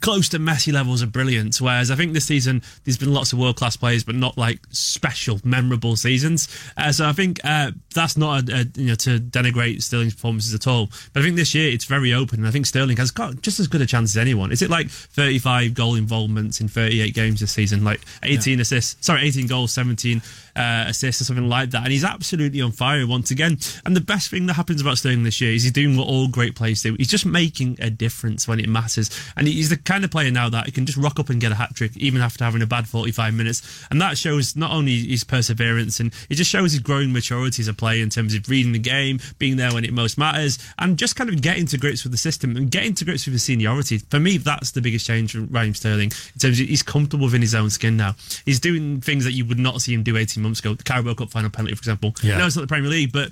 Close 0.00 0.28
to 0.30 0.38
Messi 0.38 0.72
levels 0.72 1.00
of 1.00 1.12
brilliance, 1.12 1.60
whereas 1.60 1.92
I 1.92 1.94
think 1.94 2.12
this 2.12 2.24
season 2.26 2.60
there's 2.84 2.96
been 2.98 3.14
lots 3.14 3.32
of 3.32 3.38
world 3.38 3.56
class 3.56 3.76
players, 3.76 4.02
but 4.02 4.16
not 4.16 4.36
like 4.36 4.60
special, 4.70 5.40
memorable 5.44 5.94
seasons. 5.94 6.48
Uh, 6.76 6.90
so 6.90 7.08
I 7.08 7.12
think 7.12 7.38
uh, 7.44 7.70
that's 7.96 8.16
not 8.16 8.48
a, 8.48 8.52
a, 8.52 8.80
you 8.80 8.88
know 8.88 8.94
to 8.94 9.18
denigrate 9.18 9.82
Sterling's 9.82 10.14
performances 10.14 10.54
at 10.54 10.66
all. 10.66 10.86
But 11.12 11.20
I 11.20 11.24
think 11.24 11.36
this 11.36 11.54
year 11.54 11.70
it's 11.70 11.84
very 11.84 12.12
open, 12.12 12.38
and 12.38 12.48
I 12.48 12.50
think 12.50 12.66
Sterling 12.66 12.96
has 12.98 13.10
got 13.10 13.42
just 13.42 13.58
as 13.58 13.66
good 13.66 13.80
a 13.80 13.86
chance 13.86 14.12
as 14.12 14.16
anyone. 14.16 14.52
Is 14.52 14.62
it 14.62 14.70
like 14.70 14.88
35 14.88 15.74
goal 15.74 15.96
involvements 15.96 16.60
in 16.60 16.68
38 16.68 17.14
games 17.14 17.40
this 17.40 17.52
season, 17.52 17.82
like 17.82 18.00
18 18.22 18.60
assists? 18.60 19.04
Sorry, 19.04 19.22
18 19.22 19.46
goals, 19.48 19.72
17 19.72 20.22
uh, 20.54 20.84
assists, 20.88 21.20
or 21.20 21.24
something 21.24 21.48
like 21.48 21.70
that. 21.70 21.82
And 21.82 21.92
he's 21.92 22.04
absolutely 22.04 22.60
on 22.60 22.72
fire 22.72 23.06
once 23.06 23.30
again. 23.30 23.58
And 23.84 23.96
the 23.96 24.00
best 24.00 24.30
thing 24.30 24.46
that 24.46 24.54
happens 24.54 24.80
about 24.80 24.98
Sterling 24.98 25.24
this 25.24 25.40
year 25.40 25.52
is 25.52 25.62
he's 25.62 25.72
doing 25.72 25.96
what 25.96 26.06
all 26.06 26.28
great 26.28 26.54
players 26.54 26.82
do. 26.82 26.94
He's 26.94 27.08
just 27.08 27.26
making 27.26 27.78
a 27.80 27.90
difference 27.90 28.46
when 28.46 28.60
it 28.60 28.68
matters, 28.68 29.10
and 29.36 29.48
he's 29.48 29.70
the 29.70 29.76
kind 29.76 30.04
of 30.04 30.10
player 30.10 30.30
now 30.30 30.48
that 30.48 30.66
he 30.66 30.72
can 30.72 30.86
just 30.86 30.98
rock 30.98 31.18
up 31.18 31.30
and 31.30 31.40
get 31.40 31.52
a 31.52 31.56
hat 31.56 31.74
trick 31.74 31.96
even 31.96 32.20
after 32.20 32.44
having 32.44 32.62
a 32.62 32.66
bad 32.66 32.86
45 32.86 33.34
minutes. 33.34 33.86
And 33.90 34.00
that 34.00 34.18
shows 34.18 34.54
not 34.54 34.70
only 34.70 34.96
his 35.06 35.24
perseverance, 35.24 36.00
and 36.00 36.12
it 36.28 36.34
just 36.34 36.50
shows 36.50 36.72
his 36.72 36.80
growing 36.80 37.12
maturity 37.12 37.62
as 37.62 37.68
a 37.68 37.74
player 37.74 37.85
in 37.94 38.10
terms 38.10 38.34
of 38.34 38.48
reading 38.48 38.72
the 38.72 38.78
game, 38.78 39.18
being 39.38 39.56
there 39.56 39.72
when 39.72 39.84
it 39.84 39.92
most 39.92 40.18
matters, 40.18 40.58
and 40.78 40.98
just 40.98 41.16
kind 41.16 41.30
of 41.30 41.40
getting 41.40 41.66
to 41.66 41.78
grips 41.78 42.02
with 42.04 42.12
the 42.12 42.18
system 42.18 42.56
and 42.56 42.70
getting 42.70 42.94
to 42.94 43.04
grips 43.04 43.26
with 43.26 43.32
his 43.32 43.42
seniority. 43.42 43.98
For 43.98 44.20
me, 44.20 44.38
that's 44.38 44.72
the 44.72 44.80
biggest 44.80 45.06
change 45.06 45.32
from 45.32 45.46
Raheem 45.48 45.74
Sterling 45.74 46.10
in 46.34 46.38
terms 46.40 46.60
of 46.60 46.66
he's 46.68 46.82
comfortable 46.82 47.26
within 47.26 47.42
his 47.42 47.54
own 47.54 47.70
skin 47.70 47.96
now. 47.96 48.14
He's 48.44 48.60
doing 48.60 49.00
things 49.00 49.24
that 49.24 49.32
you 49.32 49.44
would 49.46 49.58
not 49.58 49.80
see 49.80 49.94
him 49.94 50.02
do 50.02 50.16
18 50.16 50.42
months 50.42 50.60
ago. 50.60 50.74
The 50.74 50.82
Carabao 50.82 51.14
Cup 51.14 51.30
final 51.30 51.50
penalty, 51.50 51.74
for 51.74 51.80
example. 51.80 52.14
Yeah. 52.22 52.38
No, 52.38 52.46
it's 52.46 52.56
not 52.56 52.62
the 52.62 52.68
Premier 52.68 52.90
League, 52.90 53.12
but 53.12 53.30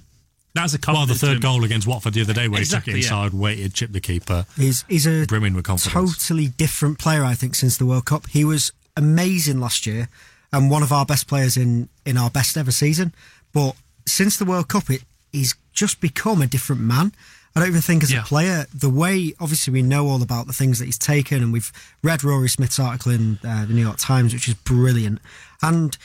that's 0.54 0.72
a 0.74 0.78
Well, 0.86 1.04
the 1.06 1.14
third 1.14 1.40
goal 1.40 1.64
against 1.64 1.86
Watford 1.86 2.14
the 2.14 2.20
other 2.20 2.32
day, 2.32 2.46
where 2.46 2.60
Exactly, 2.60 2.92
he 2.94 3.00
yeah. 3.00 3.02
took 3.08 3.10
it 3.16 3.26
inside, 3.26 3.34
waited, 3.40 3.74
chipped 3.74 3.92
the 3.92 4.00
keeper. 4.00 4.46
He's 4.56 4.84
he's 4.88 5.04
a 5.06 5.26
brimming 5.26 5.54
with 5.54 5.64
confidence. 5.64 5.92
totally 5.92 6.46
different 6.46 6.98
player, 7.00 7.24
I 7.24 7.34
think, 7.34 7.56
since 7.56 7.76
the 7.76 7.86
World 7.86 8.04
Cup. 8.04 8.28
He 8.28 8.44
was 8.44 8.70
amazing 8.96 9.58
last 9.58 9.84
year 9.86 10.08
and 10.52 10.70
one 10.70 10.84
of 10.84 10.92
our 10.92 11.04
best 11.04 11.26
players 11.26 11.56
in, 11.56 11.88
in 12.06 12.16
our 12.16 12.30
best 12.30 12.56
ever 12.56 12.70
season. 12.70 13.12
But 13.52 13.74
since 14.06 14.36
the 14.36 14.44
World 14.44 14.68
Cup, 14.68 14.90
it, 14.90 15.02
he's 15.32 15.54
just 15.72 16.00
become 16.00 16.40
a 16.42 16.46
different 16.46 16.82
man. 16.82 17.12
I 17.56 17.60
don't 17.60 17.68
even 17.68 17.80
think 17.82 18.02
as 18.02 18.12
Yeah. 18.12 18.22
a 18.22 18.24
player, 18.24 18.66
the 18.74 18.90
way, 18.90 19.32
obviously, 19.40 19.72
we 19.72 19.82
know 19.82 20.08
all 20.08 20.22
about 20.22 20.46
the 20.46 20.52
things 20.52 20.78
that 20.80 20.86
he's 20.86 20.98
taken, 20.98 21.42
and 21.42 21.52
we've 21.52 21.72
read 22.02 22.24
Rory 22.24 22.48
Smith's 22.48 22.78
article 22.80 23.12
in 23.12 23.38
uh, 23.46 23.64
the 23.64 23.72
New 23.74 23.82
York 23.82 23.98
Times, 23.98 24.32
which 24.32 24.48
is 24.48 24.54
brilliant. 24.54 25.20
And 25.62 25.96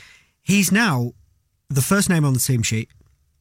he's 0.42 0.72
now 0.72 1.14
the 1.70 1.82
first 1.82 2.10
name 2.10 2.24
on 2.26 2.34
the 2.34 2.40
team 2.40 2.62
sheet 2.64 2.90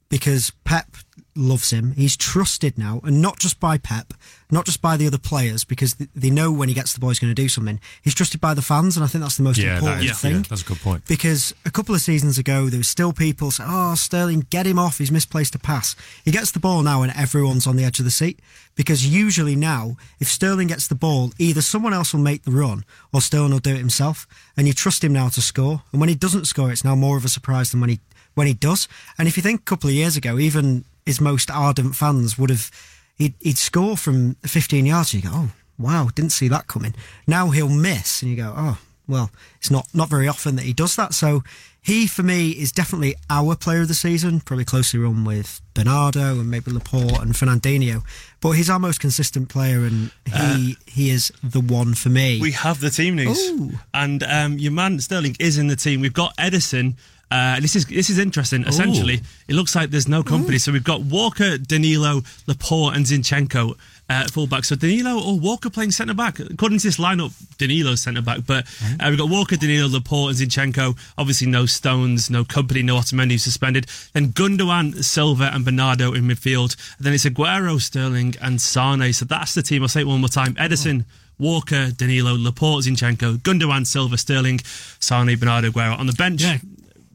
because 0.08 0.52
Pep 0.64 0.96
loves 1.34 1.70
him. 1.70 1.92
He's 1.92 2.16
trusted 2.16 2.76
now, 2.76 3.00
and 3.04 3.22
not 3.22 3.38
just 3.38 3.60
by 3.60 3.78
Pep, 3.78 4.12
not 4.50 4.64
just 4.66 4.82
by 4.82 4.96
the 4.96 5.06
other 5.06 5.18
players, 5.18 5.62
because 5.62 5.94
th- 5.94 6.10
they 6.16 6.30
know 6.30 6.50
when 6.50 6.68
he 6.68 6.74
gets 6.74 6.92
the 6.94 6.98
ball, 7.00 7.10
he's 7.10 7.20
going 7.20 7.32
to 7.32 7.40
do 7.42 7.48
something. 7.48 7.78
He's 8.02 8.14
trusted 8.14 8.40
by 8.40 8.54
the 8.54 8.62
fans, 8.62 8.96
and 8.96 9.04
I 9.04 9.06
think 9.06 9.22
that's 9.22 9.36
the 9.36 9.44
most 9.44 9.58
Yeah, 9.58 9.74
that 9.74 9.78
important 9.78 10.16
thing. 10.16 10.34
yeah, 10.36 10.42
that's 10.48 10.62
a 10.62 10.64
good 10.64 10.80
point. 10.80 11.04
Because 11.06 11.54
a 11.64 11.70
couple 11.70 11.94
of 11.94 12.00
seasons 12.00 12.38
ago, 12.38 12.68
there 12.68 12.78
was 12.78 12.88
still 12.88 13.12
people 13.12 13.52
saying, 13.52 13.70
"Oh, 13.72 13.94
Sterling, 13.94 14.46
get 14.50 14.66
him 14.66 14.78
off. 14.80 14.98
He's 14.98 15.12
misplaced 15.12 15.54
a 15.54 15.58
pass." 15.60 15.94
He 16.24 16.32
gets 16.32 16.50
the 16.50 16.58
ball 16.60 16.82
now, 16.82 17.02
and 17.02 17.12
everyone's 17.14 17.66
on 17.68 17.76
the 17.76 17.84
edge 17.84 17.98
of 18.00 18.04
the 18.04 18.10
seat. 18.10 18.40
Because 18.74 19.06
usually 19.06 19.54
now, 19.56 19.96
if 20.20 20.28
Sterling 20.28 20.68
gets 20.68 20.86
the 20.88 20.94
ball, 20.94 21.32
either 21.38 21.62
someone 21.62 21.92
else 21.92 22.12
will 22.12 22.20
make 22.20 22.44
the 22.44 22.50
run, 22.52 22.84
or 23.12 23.20
Sterling 23.20 23.52
will 23.52 23.58
do 23.58 23.74
it 23.74 23.78
himself, 23.78 24.26
and 24.56 24.66
you 24.66 24.72
trust 24.72 25.04
him 25.04 25.12
now 25.12 25.28
to 25.28 25.40
score. 25.42 25.82
And 25.92 26.00
when 26.00 26.08
he 26.08 26.14
doesn't 26.16 26.46
score, 26.46 26.72
it's 26.72 26.84
now 26.84 26.94
more 26.96 27.16
of 27.16 27.24
a 27.24 27.28
surprise 27.28 27.70
than 27.70 27.80
when 27.80 27.90
he 27.90 28.00
when 28.38 28.46
he 28.46 28.54
does. 28.54 28.88
And 29.18 29.26
if 29.26 29.36
you 29.36 29.42
think 29.42 29.60
a 29.60 29.64
couple 29.64 29.90
of 29.90 29.94
years 29.94 30.16
ago, 30.16 30.38
even 30.38 30.84
his 31.04 31.20
most 31.20 31.50
ardent 31.50 31.96
fans 31.96 32.38
would 32.38 32.50
have 32.50 32.70
he'd, 33.16 33.34
he'd 33.40 33.58
score 33.58 33.96
from 33.96 34.36
15 34.44 34.86
yards. 34.86 35.12
And 35.12 35.24
you 35.24 35.30
go, 35.30 35.36
"Oh, 35.36 35.50
wow, 35.76 36.08
didn't 36.14 36.32
see 36.32 36.48
that 36.48 36.68
coming." 36.68 36.94
Now 37.26 37.50
he'll 37.50 37.68
miss, 37.68 38.22
and 38.22 38.30
you 38.30 38.36
go, 38.36 38.54
"Oh." 38.56 38.78
well, 39.08 39.30
it's 39.56 39.70
not 39.70 39.88
not 39.94 40.08
very 40.08 40.28
often 40.28 40.56
that 40.56 40.64
he 40.64 40.72
does 40.72 40.94
that. 40.96 41.14
So 41.14 41.42
he, 41.80 42.06
for 42.06 42.22
me, 42.22 42.50
is 42.50 42.70
definitely 42.70 43.14
our 43.30 43.56
player 43.56 43.80
of 43.80 43.88
the 43.88 43.94
season, 43.94 44.40
probably 44.40 44.66
closely 44.66 45.00
run 45.00 45.24
with 45.24 45.62
Bernardo 45.72 46.38
and 46.38 46.50
maybe 46.50 46.70
Laporte 46.70 47.22
and 47.22 47.32
Fernandinho. 47.32 48.02
But 48.40 48.52
he's 48.52 48.68
our 48.68 48.78
most 48.78 49.00
consistent 49.00 49.48
player, 49.48 49.86
and 49.86 50.12
he 50.26 50.76
he 50.86 51.10
is 51.10 51.32
the 51.42 51.60
one 51.60 51.94
for 51.94 52.10
me. 52.10 52.38
We 52.40 52.52
have 52.52 52.80
the 52.80 52.90
team 52.90 53.16
news, 53.16 53.38
Ooh. 53.48 53.78
and 53.94 54.22
um, 54.22 54.58
your 54.58 54.72
man 54.72 55.00
Sterling 55.00 55.36
is 55.40 55.56
in 55.56 55.68
the 55.68 55.76
team. 55.76 56.00
We've 56.00 56.12
got 56.12 56.36
Ederson. 56.36 56.94
Uh, 57.30 57.60
this 57.60 57.76
is 57.76 57.84
this 57.86 58.08
is 58.10 58.18
interesting. 58.18 58.64
Essentially, 58.64 59.20
it 59.48 59.54
looks 59.54 59.74
like 59.76 59.90
there's 59.90 60.08
no 60.08 60.22
Kompany. 60.22 60.60
So 60.60 60.72
we've 60.72 60.84
got 60.84 61.02
Walker, 61.02 61.58
Danilo, 61.58 62.22
Laporte, 62.46 62.96
and 62.96 63.04
Zinchenko 63.04 63.76
uh, 64.08 64.26
fullback. 64.28 64.64
So 64.64 64.76
Danilo 64.76 65.22
or 65.22 65.38
Walker 65.38 65.68
playing 65.68 65.90
centre 65.90 66.14
back. 66.14 66.40
According 66.40 66.78
to 66.78 66.86
this 66.86 66.96
lineup, 66.96 67.32
Danilo's 67.58 68.00
centre 68.00 68.22
back. 68.22 68.40
But 68.46 68.66
uh, 68.98 69.06
we've 69.10 69.18
got 69.18 69.28
Walker, 69.28 69.56
Danilo, 69.56 69.88
Laporte, 69.88 70.40
and 70.40 70.50
Zinchenko. 70.50 70.96
Obviously, 71.18 71.46
no 71.48 71.66
Stones, 71.66 72.30
no 72.30 72.44
Kompany, 72.44 72.82
no 72.82 72.96
Otamendi 72.96 73.38
suspended. 73.38 73.86
Then 74.14 74.28
Gundogan, 74.32 75.04
Silva, 75.04 75.50
and 75.52 75.64
Bernardo 75.64 76.14
in 76.14 76.24
midfield. 76.24 76.76
And 76.96 77.06
then 77.06 77.12
it's 77.12 77.26
Aguero, 77.26 77.78
Sterling, 77.80 78.36
and 78.40 78.58
Sane. 78.60 79.12
So 79.12 79.26
that's 79.26 79.52
the 79.52 79.62
team. 79.62 79.82
I'll 79.82 79.88
say 79.88 80.00
it 80.00 80.06
one 80.06 80.20
more 80.20 80.28
time. 80.28 80.54
Ederson. 80.54 81.04
Walker, 81.40 81.92
Danilo, 81.92 82.36
Laporte, 82.36 82.86
Zinchenko, 82.86 83.36
Gundogan, 83.38 83.86
Silva, 83.86 84.18
Sterling, 84.18 84.58
Sane, 84.98 85.38
Bernardo, 85.38 85.70
Aguero. 85.70 85.96
On 85.96 86.08
the 86.08 86.12
bench, 86.12 86.42
Yeah. 86.42 86.58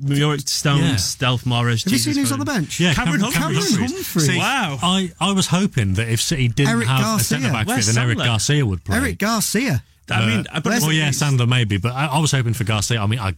Yorick 0.06 0.47
Stones, 0.47 0.82
Yeah. 1.20 1.28
Delph 1.30 1.45
Morris. 1.45 1.84
Have 1.84 1.93
you 1.93 1.99
seen 1.99 2.16
who's 2.16 2.32
on 2.32 2.39
the 2.39 2.45
bench? 2.45 2.80
Yeah, 2.80 2.93
Cameron 2.93 3.22
Cameron, 3.22 3.34
Humphreys. 3.56 3.70
Cameron 3.72 3.91
Humphreys. 3.91 4.26
See, 4.28 4.38
Wow. 4.38 4.78
I, 4.82 5.12
I 5.20 5.32
was 5.34 5.47
hoping 5.47 5.93
that 5.95 6.10
if 6.10 6.22
City 6.22 6.47
didn't 6.47 6.70
Eric 6.76 6.88
have 6.88 7.01
Garcia. 7.01 7.38
a 7.38 7.41
centre 7.41 7.54
back 7.54 7.68
fit, 7.68 7.86
then 7.93 8.04
Eric 8.04 8.18
Garcia 8.18 8.66
would 8.66 8.84
play. 8.84 8.97
Eric 8.97 9.18
Garcia. 9.20 9.84
I 10.10 10.26
mean, 10.26 10.45
Uh, 10.51 10.60
but 10.60 10.82
well, 10.82 10.91
yeah, 10.91 11.10
Sandler 11.10 11.47
maybe, 11.47 11.78
but 11.78 11.93
I, 11.93 12.08
I 12.08 12.20
was 12.20 12.32
hoping 12.32 12.54
for 12.54 12.66
Garcia. 12.66 12.99
I 13.01 13.06
mean, 13.08 13.20
I, 13.20 13.34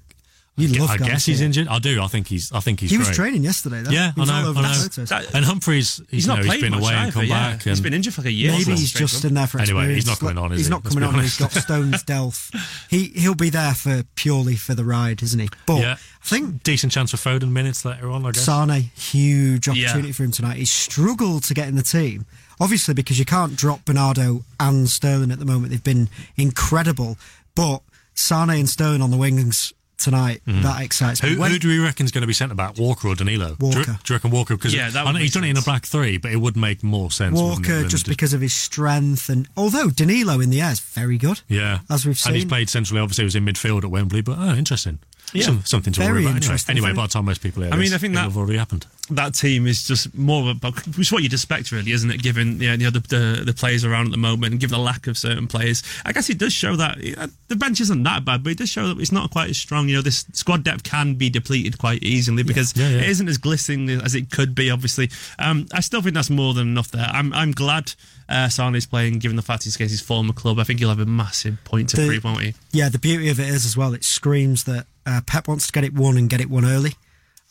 You 0.58 0.74
I, 0.74 0.80
love 0.80 0.90
I 0.90 0.98
guess 0.98 1.26
he's 1.26 1.42
injured. 1.42 1.68
I 1.68 1.78
do. 1.80 2.02
I 2.02 2.08
think 2.08 2.28
he's. 2.28 2.52
I 2.54 2.60
think 2.62 2.80
he's. 2.80 2.90
He 2.90 2.98
was 2.98 3.12
training 3.12 3.44
yesterday. 3.44 3.82
Though. 3.84 3.92
Yeah, 3.92 4.14
he 4.14 4.22
I 4.22 4.26
know. 4.26 4.34
all 4.34 4.46
over 4.48 4.60
I 4.62 4.64
know. 4.64 4.72
That- 5.06 5.36
And 5.36 5.44
Humphreys, 5.46 5.98
he's, 5.98 6.08
He's 6.10 6.28
not 6.28 6.38
know, 6.38 6.44
he's 6.44 6.52
played 6.54 6.62
been 6.62 6.72
much 6.72 6.82
away 6.82 6.94
and 6.94 7.14
come 7.14 7.26
yeah. 7.26 7.52
back. 7.52 7.64
He's 7.64 7.82
been 7.82 7.94
injured 7.94 8.14
for 8.16 8.22
like 8.22 8.30
a 8.30 8.32
year. 8.32 8.52
Maybe 8.54 8.72
he's 8.72 8.92
just 8.94 9.24
in 9.26 9.34
there 9.36 9.48
for 9.48 9.60
Anyway, 9.60 9.94
he's 9.94 10.08
not 10.08 10.18
coming 10.20 10.38
on, 10.40 10.54
is 10.54 10.58
He's 10.60 10.68
he? 10.68 10.72
not 10.72 10.84
coming 10.84 11.04
on. 11.04 11.14
He's 11.20 11.38
got. 11.38 11.52
Stones 11.52 12.04
Delph. 12.04 12.50
He 12.90 13.10
he'll 13.20 13.36
be 13.36 13.50
there 13.52 13.74
for 13.76 14.04
purely 14.16 14.56
for 14.56 14.74
the 14.74 14.84
ride, 14.86 15.22
isn't 15.22 15.40
he? 15.40 15.50
But 15.68 15.82
yeah, 15.82 15.98
I 16.26 16.28
think 16.28 16.64
decent 16.64 16.92
chance 16.92 17.12
for 17.12 17.18
Foden 17.18 17.52
minutes 17.52 17.86
later 17.86 18.10
on. 18.10 18.26
I 18.26 18.32
guess. 18.32 18.44
Sane, 18.46 18.70
huge 18.96 19.68
opportunity 19.70 20.08
Yeah. 20.08 20.14
for 20.14 20.24
him 20.24 20.32
tonight. 20.32 20.58
He's 20.58 20.72
struggled 20.72 21.44
to 21.44 21.54
get 21.54 21.68
in 21.68 21.76
the 21.76 21.84
team, 21.84 22.26
obviously 22.60 22.96
because 22.96 23.20
you 23.20 23.26
can't 23.26 23.56
drop 23.56 23.86
Bernardo 23.86 24.44
and 24.60 24.90
Sterling 24.90 25.30
at 25.32 25.38
the 25.38 25.46
moment. 25.46 25.70
They've 25.70 25.84
been 25.84 26.10
incredible, 26.36 27.20
but 27.54 27.82
Sane 28.16 28.50
and 28.50 28.68
Sterling 28.70 29.04
on 29.04 29.12
the 29.12 29.18
wings 29.18 29.72
tonight 29.98 30.42
mm-hmm. 30.48 30.64
that 30.64 30.82
excites 30.82 31.22
me. 31.22 31.30
Who, 31.30 31.40
When- 31.40 31.52
who 31.52 31.60
do 31.60 31.68
we 31.68 31.78
reckon 31.80 32.06
is 32.06 32.12
going 32.12 32.22
to 32.24 32.28
be 32.28 32.34
centre 32.34 32.56
back? 32.56 32.78
Walker 32.78 33.08
or 33.08 33.16
Danilo? 33.16 33.56
Do 33.60 33.68
you- 33.68 33.76
Walker. 33.76 34.00
Do 34.04 34.14
you 34.14 34.16
reckon 34.16 34.32
Walker? 34.32 34.56
Because 34.56 34.74
Yeah, 34.74 34.90
that 34.90 35.00
I 35.00 35.04
would 35.04 35.10
know 35.10 35.14
make 35.14 35.22
he's 35.24 35.34
done 35.34 35.44
it 35.44 35.50
in 35.50 35.58
a 35.58 35.62
sense. 35.62 35.66
black 35.66 35.86
three, 35.86 36.18
but 36.18 36.32
it 36.32 36.38
would 36.38 36.58
make 36.58 36.82
more 36.84 37.12
sense. 37.12 37.34
wouldn't 37.40 37.66
it, 37.66 37.70
Walker, 37.70 37.80
than 37.82 37.90
just 37.90 38.08
because 38.08 38.34
of 38.34 38.42
his 38.42 38.54
strength, 38.54 39.30
and 39.30 39.48
although 39.56 39.90
Danilo 39.92 40.40
in 40.42 40.50
the 40.50 40.60
air 40.62 40.72
is 40.72 40.80
very 40.80 41.18
good, 41.20 41.42
Yeah, 41.48 41.80
as 41.90 42.06
we've 42.06 42.18
seen, 42.20 42.32
and 42.32 42.36
he's 42.36 42.46
played 42.46 42.70
centrally. 42.70 43.00
Obviously, 43.00 43.22
he 43.24 43.26
was 43.26 43.36
in 43.36 43.46
midfield 43.46 43.84
at 43.84 43.92
Wembley, 43.92 44.22
but 44.22 44.38
oh, 44.40 44.56
interesting. 44.56 44.98
Yeah. 45.36 45.46
Some, 45.46 45.64
something 45.66 45.94
to 45.94 46.00
worry 46.02 46.10
about. 46.10 46.18
Anyway, 46.20 46.36
interesting. 46.36 46.78
anyway, 46.78 46.94
by 46.94 47.04
the 47.04 47.14
time 47.14 47.26
most 47.26 47.42
people 47.42 47.64
hear 47.64 47.72
I 47.74 47.76
mean, 47.76 47.86
this, 47.86 47.94
I 47.94 47.98
think 47.98 48.14
that- 48.16 48.24
have 48.24 48.38
already 48.38 48.58
happened. 48.58 48.86
that 49.12 49.36
team 49.36 49.68
is 49.68 49.88
just 49.88 50.16
more 50.16 50.50
of 50.50 50.64
a, 50.64 50.68
it's 51.00 51.12
what 51.12 51.22
you'd 51.22 51.34
expect, 51.34 51.72
really, 51.72 51.92
isn't 51.92 52.10
it? 52.10 52.24
Given 52.24 52.60
you 52.60 52.70
know, 52.70 52.78
the, 52.78 52.86
other, 52.88 53.00
the 53.00 53.44
the 53.46 53.54
players 53.54 53.86
around 53.86 54.06
at 54.08 54.12
the 54.12 54.18
moment, 54.18 54.54
and 54.54 54.60
given 54.60 54.76
the 54.78 54.84
lack 54.84 55.06
of 55.08 55.18
certain 55.18 55.48
players, 55.48 55.84
I 56.06 56.12
guess 56.12 56.30
it 56.30 56.38
does 56.40 56.54
show 56.54 56.76
that 56.78 56.98
uh, 57.18 57.28
the 57.48 57.56
bench 57.56 57.80
isn't 57.82 58.02
that 58.04 58.26
bad, 58.26 58.44
but 58.44 58.52
it 58.52 58.58
does 58.58 58.70
show 58.70 58.88
that 58.88 59.00
it's 59.00 59.12
not 59.12 59.30
quite 59.30 59.50
as 59.50 59.58
strong. 59.58 59.88
You 59.90 59.98
know, 59.98 60.02
this 60.02 60.26
squad 60.34 60.64
depth 60.64 60.84
can 60.84 61.14
be 61.16 61.30
depleted 61.30 61.78
quite 61.78 62.02
easily 62.02 62.42
because 62.44 62.76
Yeah, 62.76 62.90
yeah. 62.90 62.98
it 63.00 63.10
isn't 63.10 63.28
as 63.28 63.38
glistening 63.38 63.90
as 64.02 64.16
it 64.16 64.32
could 64.32 64.56
be. 64.56 64.72
Obviously, 64.72 65.10
um, 65.38 65.68
I 65.74 65.82
still 65.82 66.02
think 66.02 66.16
that's 66.16 66.30
more 66.32 66.54
than 66.54 66.68
enough 66.70 66.90
there. 66.92 67.06
I'm 67.12 67.32
I'm 67.34 67.52
glad 67.52 67.94
uh, 68.30 68.50
Sane 68.50 68.76
is 68.76 68.86
playing, 68.86 69.20
given 69.20 69.36
the 69.36 69.42
fact 69.42 69.64
he's 69.64 69.76
against 69.76 69.92
his 69.92 70.02
former 70.02 70.34
club. 70.34 70.60
I 70.60 70.64
think 70.64 70.80
he'll 70.80 70.90
have 70.90 71.00
a 71.00 71.06
massive 71.06 71.58
point 71.64 71.90
to 71.90 71.98
The- 71.98 72.08
prove, 72.08 72.24
won't 72.24 72.42
he? 72.42 72.54
Yeah, 72.72 72.90
the 72.90 73.00
beauty 73.00 73.30
of 73.30 73.40
it 73.40 73.48
is 73.50 73.66
as 73.66 73.76
well, 73.78 73.94
it 73.94 74.04
screams 74.04 74.64
that 74.66 74.88
uh, 75.06 75.22
Pep 75.26 75.48
wants 75.48 75.68
to 75.68 75.72
get 75.72 75.84
it 75.84 75.94
won 75.94 76.18
and 76.18 76.30
get 76.30 76.42
it 76.42 76.50
won 76.50 76.66
early. 76.66 76.94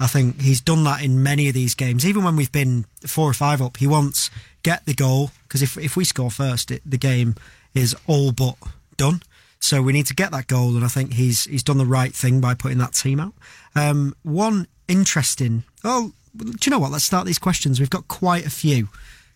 I 0.00 0.08
think 0.08 0.40
he's 0.42 0.60
done 0.60 0.82
that 0.84 1.02
in 1.02 1.22
many 1.22 1.46
of 1.48 1.54
these 1.54 1.74
games. 1.76 2.04
Even 2.04 2.24
when 2.24 2.34
we've 2.34 2.50
been 2.50 2.84
four 3.06 3.30
or 3.30 3.32
five 3.34 3.62
up, 3.62 3.76
he 3.76 3.86
wants 3.86 4.28
get 4.64 4.84
the 4.86 4.94
goal 4.94 5.30
because 5.46 5.62
if 5.62 5.78
if 5.78 5.96
we 5.96 6.04
score 6.04 6.32
first, 6.32 6.72
it, 6.72 6.82
the 6.84 6.98
game 6.98 7.36
is 7.74 7.94
all 8.08 8.32
but 8.32 8.56
done. 8.96 9.22
So 9.60 9.80
we 9.80 9.92
need 9.92 10.06
to 10.06 10.14
get 10.14 10.32
that 10.32 10.48
goal, 10.48 10.74
and 10.74 10.84
I 10.84 10.88
think 10.88 11.12
he's 11.14 11.44
he's 11.44 11.62
done 11.62 11.78
the 11.78 11.86
right 11.86 12.12
thing 12.12 12.40
by 12.40 12.54
putting 12.54 12.78
that 12.78 12.92
team 12.94 13.20
out. 13.20 13.34
Um, 13.76 14.16
one 14.24 14.66
interesting. 14.88 15.62
Oh, 15.84 16.12
do 16.36 16.52
you 16.64 16.70
know 16.70 16.80
what? 16.80 16.90
Let's 16.90 17.04
start 17.04 17.24
these 17.24 17.38
questions. 17.38 17.78
We've 17.78 17.88
got 17.88 18.08
quite 18.08 18.44
a 18.44 18.50
few 18.50 18.88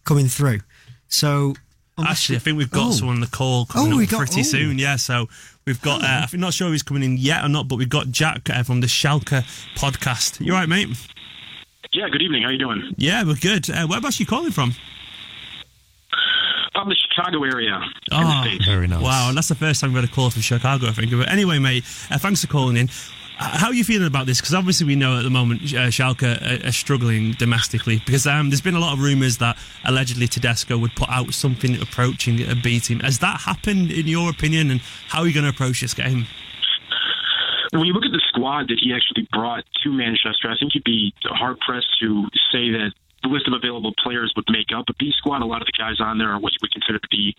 coming 0.04 0.26
through. 0.26 0.60
So 1.08 1.54
unless 1.96 2.12
Actually, 2.12 2.36
I 2.36 2.38
think 2.40 2.58
we've 2.58 2.70
got 2.70 2.88
Oh. 2.88 2.92
someone 2.92 3.16
on 3.16 3.20
the 3.20 3.26
call 3.26 3.66
coming 3.66 3.92
Oh, 3.92 4.00
up 4.02 4.08
got- 4.08 4.18
pretty 4.18 4.40
oh. 4.40 4.44
soon. 4.44 4.78
Yeah, 4.78 4.96
so 4.96 5.28
we've 5.66 5.80
got. 5.82 6.02
Uh, 6.04 6.26
I'm 6.32 6.40
not 6.40 6.54
sure 6.54 6.68
if 6.68 6.72
he's 6.72 6.82
coming 6.82 7.02
in 7.02 7.16
yet 7.16 7.44
or 7.44 7.48
not, 7.48 7.66
but 7.68 7.76
we've 7.76 7.88
got 7.88 8.10
Jack 8.10 8.48
uh, 8.50 8.62
from 8.62 8.80
the 8.80 8.86
Schalke 8.86 9.44
podcast. 9.76 10.44
You 10.44 10.52
all 10.54 10.60
right, 10.60 10.68
mate? 10.68 10.88
Yeah, 11.92 12.08
good 12.10 12.22
evening. 12.22 12.42
How 12.42 12.50
you 12.50 12.58
doing? 12.58 12.92
Yeah, 12.96 13.24
we're 13.24 13.34
good. 13.36 13.68
Uh, 13.70 13.86
whereabouts 13.86 14.20
you 14.20 14.26
calling 14.26 14.52
from? 14.52 14.74
From 16.74 16.90
the 16.90 16.94
Chicago 16.96 17.42
area. 17.42 17.74
in 17.74 17.80
the 18.10 18.24
Oh, 18.24 18.42
States. 18.42 18.64
Very 18.66 18.86
nice. 18.86 19.02
Wow, 19.02 19.28
and 19.30 19.36
that's 19.36 19.48
the 19.48 19.54
first 19.56 19.80
time 19.80 19.92
we've 19.92 20.02
had 20.02 20.08
a 20.10 20.14
call 20.14 20.30
from 20.30 20.42
Chicago, 20.42 20.86
I 20.86 20.92
think. 20.92 21.10
But 21.10 21.28
anyway, 21.28 21.58
mate, 21.58 21.84
uh, 22.10 22.18
thanks 22.18 22.42
for 22.42 22.46
calling 22.46 22.76
in. 22.76 22.88
How 23.40 23.68
are 23.68 23.74
you 23.74 23.84
feeling 23.84 24.08
about 24.08 24.26
this? 24.26 24.40
Because 24.40 24.52
obviously 24.52 24.84
we 24.84 24.96
know 24.96 25.16
at 25.18 25.22
the 25.22 25.30
moment 25.30 25.62
uh, 25.62 25.90
Schalke 25.94 26.24
are, 26.24 26.66
are 26.66 26.72
struggling 26.72 27.32
domestically 27.32 28.02
because 28.04 28.26
um, 28.26 28.50
there's 28.50 28.60
been 28.60 28.74
a 28.74 28.80
lot 28.80 28.94
of 28.94 29.00
rumours 29.00 29.38
that 29.38 29.56
allegedly 29.84 30.26
Tedesco 30.26 30.76
would 30.76 30.96
put 30.96 31.08
out 31.08 31.32
something 31.32 31.80
approaching 31.80 32.42
a 32.48 32.56
B 32.56 32.80
team. 32.80 32.98
Has 33.00 33.20
that 33.20 33.42
happened 33.42 33.92
in 33.92 34.08
your 34.08 34.28
opinion? 34.28 34.72
And 34.72 34.80
how 35.06 35.20
are 35.20 35.26
you 35.28 35.32
going 35.32 35.44
to 35.44 35.50
approach 35.50 35.80
this 35.80 35.94
game? 35.94 36.26
When 37.72 37.84
you 37.84 37.92
look 37.92 38.04
at 38.04 38.10
the 38.10 38.22
squad 38.28 38.68
that 38.68 38.80
he 38.82 38.92
actually 38.92 39.28
brought 39.30 39.64
to 39.84 39.92
Manchester, 39.92 40.50
I 40.50 40.56
think 40.58 40.74
you'd 40.74 40.82
be 40.82 41.14
hard 41.24 41.60
pressed 41.60 42.00
to 42.00 42.24
say 42.50 42.70
that 42.72 42.92
the 43.22 43.28
list 43.28 43.46
of 43.48 43.54
available 43.54 43.92
players 44.02 44.32
would 44.36 44.46
make 44.50 44.70
up 44.74 44.88
a 44.88 44.94
B 44.94 45.12
squad. 45.16 45.42
A 45.42 45.46
lot 45.46 45.62
of 45.62 45.66
the 45.66 45.76
guys 45.76 46.00
on 46.00 46.18
there 46.18 46.30
are 46.30 46.40
what 46.40 46.52
you 46.52 46.58
would 46.62 46.72
consider 46.72 46.98
to 46.98 47.08
be 47.10 47.34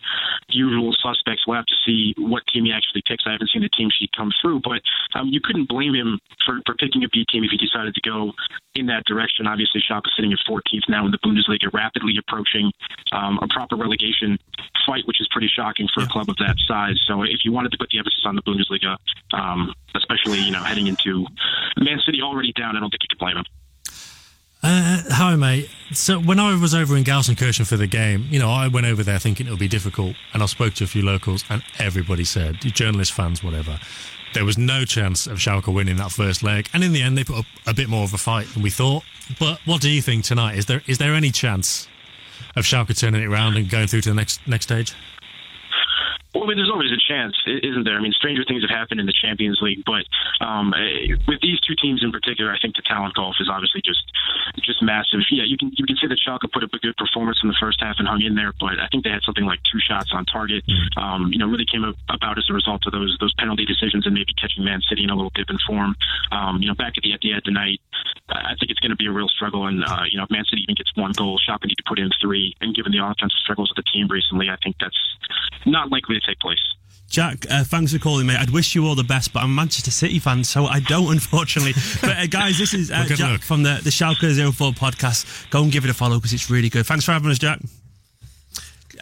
usual 0.48 0.94
suspects. 1.02 1.46
We'll 1.46 1.56
have 1.56 1.66
to 1.66 1.78
see 1.84 2.14
what 2.18 2.42
team 2.52 2.64
he 2.64 2.72
actually 2.72 3.02
picks. 3.06 3.24
I 3.26 3.32
haven't 3.32 3.50
seen 3.50 3.62
the 3.62 3.70
team 3.70 3.88
sheet 3.90 4.10
come 4.16 4.30
through, 4.40 4.60
but 4.60 4.82
um, 5.14 5.28
you 5.28 5.40
couldn't 5.40 5.68
blame 5.68 5.94
him 5.94 6.20
for, 6.44 6.60
for 6.66 6.74
picking 6.74 7.04
a 7.04 7.08
B 7.08 7.24
team 7.30 7.44
if 7.44 7.50
he 7.50 7.56
decided 7.56 7.94
to 7.94 8.00
go 8.02 8.32
in 8.74 8.86
that 8.86 9.04
direction. 9.04 9.46
Obviously, 9.46 9.80
Schalke 9.80 10.06
is 10.06 10.12
sitting 10.16 10.32
at 10.32 10.38
14th 10.48 10.88
now 10.88 11.04
in 11.04 11.12
the 11.12 11.18
Bundesliga, 11.18 11.72
rapidly 11.72 12.14
approaching 12.18 12.72
um, 13.12 13.38
a 13.42 13.48
proper 13.48 13.76
relegation 13.76 14.38
fight, 14.86 15.06
which 15.06 15.20
is 15.20 15.28
pretty 15.30 15.48
shocking 15.48 15.88
for 15.92 16.02
a 16.02 16.06
club 16.06 16.28
of 16.28 16.36
that 16.36 16.56
size. 16.66 17.00
So 17.06 17.22
if 17.22 17.44
you 17.44 17.52
wanted 17.52 17.72
to 17.72 17.78
put 17.78 17.90
the 17.90 17.98
emphasis 17.98 18.22
on 18.24 18.36
the 18.36 18.42
Bundesliga, 18.42 18.96
um, 19.32 19.72
especially 19.94 20.40
you 20.40 20.52
know 20.52 20.62
heading 20.62 20.86
into 20.86 21.26
Man 21.78 21.98
City 22.04 22.20
already 22.22 22.52
down, 22.52 22.76
I 22.76 22.80
don't 22.80 22.90
think 22.90 23.02
you 23.02 23.08
could 23.08 23.18
blame 23.18 23.36
him. 23.36 23.44
Uh, 24.62 25.02
hi, 25.08 25.34
mate. 25.36 25.70
So 25.92 26.20
when 26.20 26.38
I 26.38 26.54
was 26.54 26.74
over 26.74 26.96
in 26.96 27.04
Gelsenkirchen 27.04 27.66
for 27.66 27.78
the 27.78 27.86
game, 27.86 28.26
you 28.30 28.38
know, 28.38 28.50
I 28.50 28.68
went 28.68 28.86
over 28.86 29.02
there 29.02 29.18
thinking 29.18 29.46
it 29.46 29.50
would 29.50 29.58
be 29.58 29.68
difficult, 29.68 30.16
and 30.34 30.42
I 30.42 30.46
spoke 30.46 30.74
to 30.74 30.84
a 30.84 30.86
few 30.86 31.02
locals, 31.02 31.44
and 31.48 31.62
everybody 31.78 32.24
said, 32.24 32.56
journalists, 32.60 33.14
fans, 33.14 33.42
whatever, 33.42 33.78
there 34.34 34.44
was 34.44 34.58
no 34.58 34.84
chance 34.84 35.26
of 35.26 35.38
Schalke 35.38 35.72
winning 35.72 35.96
that 35.96 36.12
first 36.12 36.42
leg, 36.42 36.68
and 36.74 36.84
in 36.84 36.92
the 36.92 37.00
end, 37.00 37.16
they 37.16 37.24
put 37.24 37.38
up 37.38 37.46
a 37.66 37.72
bit 37.72 37.88
more 37.88 38.04
of 38.04 38.12
a 38.12 38.18
fight 38.18 38.46
than 38.48 38.62
we 38.62 38.70
thought. 38.70 39.02
But 39.38 39.60
what 39.64 39.80
do 39.80 39.88
you 39.88 40.02
think 40.02 40.24
tonight? 40.24 40.58
Is 40.58 40.66
there 40.66 40.82
is 40.86 40.98
there 40.98 41.14
any 41.14 41.30
chance 41.30 41.88
of 42.54 42.64
Schalke 42.64 42.98
turning 42.98 43.22
it 43.22 43.26
around 43.26 43.56
and 43.56 43.68
going 43.68 43.86
through 43.86 44.02
to 44.02 44.10
the 44.10 44.14
next 44.14 44.46
next 44.46 44.66
stage? 44.66 44.94
Well, 46.34 46.44
I 46.44 46.46
mean, 46.46 46.58
there's 46.58 46.70
always 46.70 46.94
a 46.94 47.02
chance, 47.02 47.34
isn't 47.46 47.82
there? 47.82 47.98
I 47.98 48.00
mean, 48.00 48.12
stranger 48.12 48.44
things 48.46 48.62
have 48.62 48.70
happened 48.70 49.00
in 49.00 49.06
the 49.06 49.16
Champions 49.16 49.58
League, 49.60 49.82
but 49.82 50.06
um, 50.38 50.70
eh, 50.78 51.18
with 51.26 51.42
these 51.42 51.58
two 51.66 51.74
teams 51.74 52.04
in 52.06 52.12
particular, 52.14 52.54
I 52.54 52.58
think 52.62 52.76
the 52.76 52.86
talent 52.86 53.14
golf 53.14 53.34
is 53.40 53.50
obviously 53.50 53.82
just 53.82 54.06
just 54.62 54.82
massive. 54.82 55.26
Yeah, 55.30 55.42
you 55.42 55.58
can 55.58 55.74
you 55.74 55.84
can 55.86 55.96
say 55.98 56.06
that 56.06 56.22
Schalke 56.22 56.46
put 56.52 56.62
up 56.62 56.70
a 56.72 56.78
good 56.78 56.96
performance 56.96 57.38
in 57.42 57.48
the 57.48 57.58
first 57.58 57.82
half 57.82 57.96
and 57.98 58.06
hung 58.06 58.22
in 58.22 58.34
there, 58.38 58.54
but 58.60 58.78
I 58.78 58.86
think 58.94 59.02
they 59.02 59.10
had 59.10 59.26
something 59.26 59.44
like 59.44 59.58
two 59.66 59.82
shots 59.82 60.10
on 60.14 60.24
target. 60.24 60.62
Um, 60.96 61.34
you 61.34 61.38
know, 61.38 61.50
really 61.50 61.66
came 61.66 61.82
about 61.82 62.38
as 62.38 62.46
a 62.48 62.54
result 62.54 62.86
of 62.86 62.92
those 62.92 63.16
those 63.18 63.34
penalty 63.34 63.66
decisions 63.66 64.06
and 64.06 64.14
maybe 64.14 64.30
catching 64.38 64.62
Man 64.62 64.80
City 64.86 65.02
in 65.02 65.10
a 65.10 65.16
little 65.18 65.34
dip 65.34 65.50
in 65.50 65.58
form. 65.66 65.96
Um, 66.30 66.62
you 66.62 66.68
know, 66.68 66.78
back 66.78 66.94
at 66.94 67.02
the 67.02 67.10
Etihad 67.10 67.42
tonight, 67.42 67.82
I 68.30 68.54
think 68.54 68.70
it's 68.70 68.80
going 68.80 68.94
to 68.94 69.00
be 69.00 69.06
a 69.06 69.12
real 69.12 69.28
struggle. 69.28 69.66
And 69.66 69.82
uh, 69.82 70.06
you 70.06 70.18
know, 70.18 70.24
if 70.24 70.30
Man 70.30 70.46
City 70.46 70.62
even 70.62 70.78
gets 70.78 70.94
one 70.94 71.10
goal, 71.12 71.42
Schalke 71.42 71.66
need 71.66 71.78
to 71.82 71.86
put 71.86 71.98
in 71.98 72.10
three. 72.22 72.54
And 72.60 72.74
given 72.74 72.92
the 72.92 73.02
offensive 73.02 73.42
struggles 73.42 73.70
of 73.70 73.76
the 73.76 73.86
team 73.90 74.06
recently, 74.06 74.46
I 74.46 74.56
think 74.62 74.76
that's 74.78 74.98
not 75.66 75.90
likely 75.90 76.19
to 76.20 76.26
take 76.26 76.38
place. 76.40 76.58
Jack, 77.08 77.44
uh, 77.50 77.64
thanks 77.64 77.92
for 77.92 77.98
calling 77.98 78.24
me. 78.26 78.36
I'd 78.36 78.50
wish 78.50 78.74
you 78.76 78.86
all 78.86 78.94
the 78.94 79.02
best, 79.02 79.32
but 79.32 79.40
I'm 79.42 79.50
a 79.50 79.54
Manchester 79.54 79.90
City 79.90 80.20
fan, 80.20 80.44
so 80.44 80.66
I 80.66 80.78
don't, 80.78 81.10
unfortunately. 81.12 81.72
but 82.00 82.16
uh, 82.16 82.26
guys, 82.28 82.56
this 82.58 82.72
is 82.72 82.90
uh, 82.90 83.04
Well, 83.08 83.16
Jack 83.16 83.30
luck. 83.32 83.40
from 83.42 83.62
the, 83.64 83.80
the 83.82 83.90
Schalke 83.90 84.52
04 84.54 84.72
podcast. 84.72 85.50
Go 85.50 85.62
and 85.64 85.72
give 85.72 85.84
it 85.84 85.90
a 85.90 85.94
follow 85.94 86.16
because 86.18 86.32
it's 86.32 86.48
really 86.50 86.68
good. 86.68 86.86
Thanks 86.86 87.04
for 87.04 87.10
having 87.12 87.30
us, 87.30 87.38
Jack. 87.38 87.58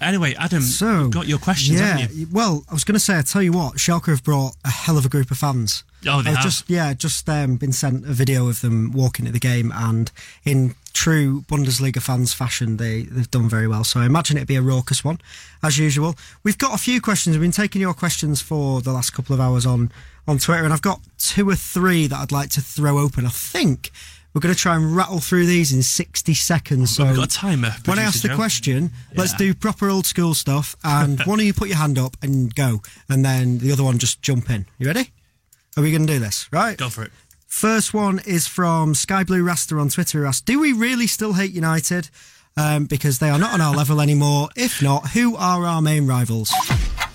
Anyway, 0.00 0.32
Adam, 0.38 0.62
So, 0.62 1.00
you've 1.02 1.10
got 1.10 1.26
your 1.26 1.38
questions, 1.38 1.80
yeah, 1.80 1.96
haven't 1.98 2.16
you? 2.16 2.28
well, 2.30 2.64
I 2.70 2.72
was 2.74 2.84
going 2.84 2.94
to 2.94 3.00
say, 3.00 3.18
I 3.18 3.22
tell 3.22 3.42
you 3.42 3.50
what, 3.52 3.74
Schalke 3.78 4.06
have 4.06 4.22
brought 4.22 4.54
a 4.64 4.70
hell 4.70 4.96
of 4.96 5.04
a 5.04 5.08
group 5.08 5.30
of 5.32 5.38
fans. 5.38 5.82
Oh, 6.06 6.22
they 6.22 6.30
I've 6.30 6.36
have. 6.36 6.44
just 6.44 6.70
yeah, 6.70 6.94
just 6.94 7.28
um, 7.28 7.56
been 7.56 7.72
sent 7.72 8.04
a 8.04 8.12
video 8.12 8.48
of 8.48 8.60
them 8.60 8.92
walking 8.92 9.26
at 9.26 9.32
the 9.32 9.40
game, 9.40 9.72
and 9.74 10.12
in 10.44 10.76
true 10.98 11.42
Bundesliga 11.42 12.02
fans 12.02 12.32
fashion, 12.34 12.76
they 12.76 13.02
they've 13.02 13.30
done 13.30 13.48
very 13.48 13.68
well. 13.68 13.84
So 13.84 14.00
I 14.00 14.06
imagine 14.06 14.36
it'd 14.36 14.48
be 14.48 14.56
a 14.56 14.62
raucous 14.62 15.04
one, 15.04 15.18
as 15.62 15.78
usual. 15.78 16.16
We've 16.42 16.58
got 16.58 16.74
a 16.74 16.78
few 16.78 17.00
questions. 17.00 17.36
We've 17.36 17.42
been 17.48 17.52
taking 17.64 17.80
your 17.80 17.94
questions 17.94 18.40
for 18.40 18.80
the 18.80 18.92
last 18.92 19.10
couple 19.10 19.32
of 19.34 19.40
hours 19.40 19.64
on 19.64 19.92
on 20.26 20.38
Twitter, 20.38 20.64
and 20.64 20.72
I've 20.72 20.82
got 20.82 21.00
two 21.18 21.48
or 21.48 21.54
three 21.54 22.08
that 22.08 22.18
I'd 22.18 22.32
like 22.32 22.50
to 22.50 22.60
throw 22.60 22.98
open. 22.98 23.24
I 23.26 23.30
think. 23.30 23.90
We're 24.34 24.42
going 24.42 24.54
to 24.54 24.60
try 24.60 24.76
and 24.76 24.94
rattle 24.94 25.20
through 25.20 25.46
these 25.46 25.72
in 25.72 25.82
60 25.82 26.34
seconds. 26.34 26.94
So 26.94 27.06
We've 27.06 27.16
got 27.16 27.24
a 27.34 27.36
timer, 27.46 27.74
When 27.86 27.98
I 27.98 28.02
ask 28.02 28.20
the 28.20 28.28
Joe. 28.28 28.36
question, 28.36 28.92
let's 29.16 29.32
do 29.32 29.54
proper 29.54 29.88
old 29.88 30.04
school 30.04 30.34
stuff, 30.34 30.76
and 30.84 31.18
one 31.24 31.40
of 31.40 31.46
you 31.46 31.54
put 31.54 31.68
your 31.68 31.78
hand 31.78 31.98
up 31.98 32.14
and 32.22 32.54
go, 32.54 32.82
and 33.08 33.24
then 33.24 33.58
the 33.58 33.72
other 33.72 33.82
one 33.82 33.98
just 33.98 34.20
jump 34.20 34.50
in. 34.50 34.66
You 34.78 34.86
ready? 34.86 35.10
Are 35.76 35.82
we 35.82 35.90
going 35.90 36.06
to 36.06 36.12
do 36.12 36.18
this? 36.20 36.46
Right? 36.52 36.76
Go 36.76 36.90
for 36.90 37.02
it. 37.04 37.10
First 37.48 37.94
one 37.94 38.20
is 38.26 38.46
from 38.46 38.94
Sky 38.94 39.24
Blue 39.24 39.42
Raster 39.42 39.80
on 39.80 39.88
Twitter. 39.88 40.26
Asked, 40.26 40.44
"Do 40.44 40.60
we 40.60 40.72
really 40.74 41.06
still 41.06 41.32
hate 41.32 41.52
United? 41.52 42.10
Um, 42.58 42.84
because 42.84 43.18
they 43.18 43.30
are 43.30 43.38
not 43.38 43.54
on 43.54 43.60
our 43.62 43.74
level 43.74 44.00
anymore. 44.02 44.50
If 44.54 44.82
not, 44.82 45.10
who 45.10 45.34
are 45.34 45.66
our 45.66 45.80
main 45.80 46.06
rivals?" 46.06 46.52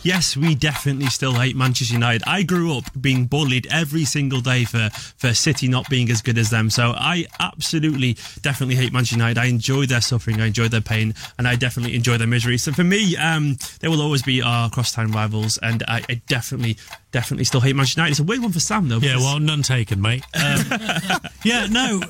Yes, 0.04 0.38
we 0.38 0.56
definitely 0.56 1.08
still 1.08 1.34
hate 1.34 1.56
Manchester 1.56 1.94
United. 1.94 2.24
I 2.28 2.44
grew 2.44 2.78
up 2.78 2.86
being 3.00 3.26
bullied 3.26 3.68
every 3.72 4.06
single 4.06 4.42
day 4.42 4.66
for, 4.66 4.90
for 5.18 5.34
City 5.34 5.68
not 5.68 5.90
being 5.90 6.10
as 6.12 6.22
good 6.22 6.38
as 6.38 6.50
them. 6.50 6.70
So 6.70 6.94
I 6.96 7.26
absolutely, 7.40 8.18
definitely 8.42 8.76
hate 8.76 8.94
Manchester 8.94 9.16
United. 9.16 9.40
I 9.40 9.46
enjoy 9.46 9.86
their 9.86 10.02
suffering, 10.02 10.42
I 10.42 10.48
enjoy 10.48 10.68
their 10.68 10.82
pain, 10.82 11.14
and 11.38 11.48
I 11.48 11.56
definitely 11.56 11.96
enjoy 11.96 12.18
their 12.18 12.28
misery. 12.28 12.58
So 12.58 12.72
for 12.72 12.84
me, 12.84 13.18
um, 13.18 13.58
they 13.80 13.88
will 13.88 14.02
always 14.02 14.22
be 14.24 14.42
our 14.42 14.70
cross-town 14.70 15.12
rivals, 15.12 15.58
and 15.60 15.84
I, 15.88 16.04
I 16.10 16.22
definitely, 16.28 16.78
definitely 17.12 17.46
still 17.46 17.62
hate 17.62 17.76
Manchester 17.76 18.02
United. 18.02 18.12
It's 18.12 18.20
a 18.20 18.24
weird 18.24 18.42
one 18.42 18.52
for 18.52 18.60
Sam, 18.60 18.90
though. 18.90 18.98
Yeah, 18.98 19.18
well, 19.18 19.40
none 19.40 19.64
taken, 19.64 20.02
mate. 20.02 20.24
Um, 20.34 20.66
yeah, 21.44 21.68
no. 21.68 22.02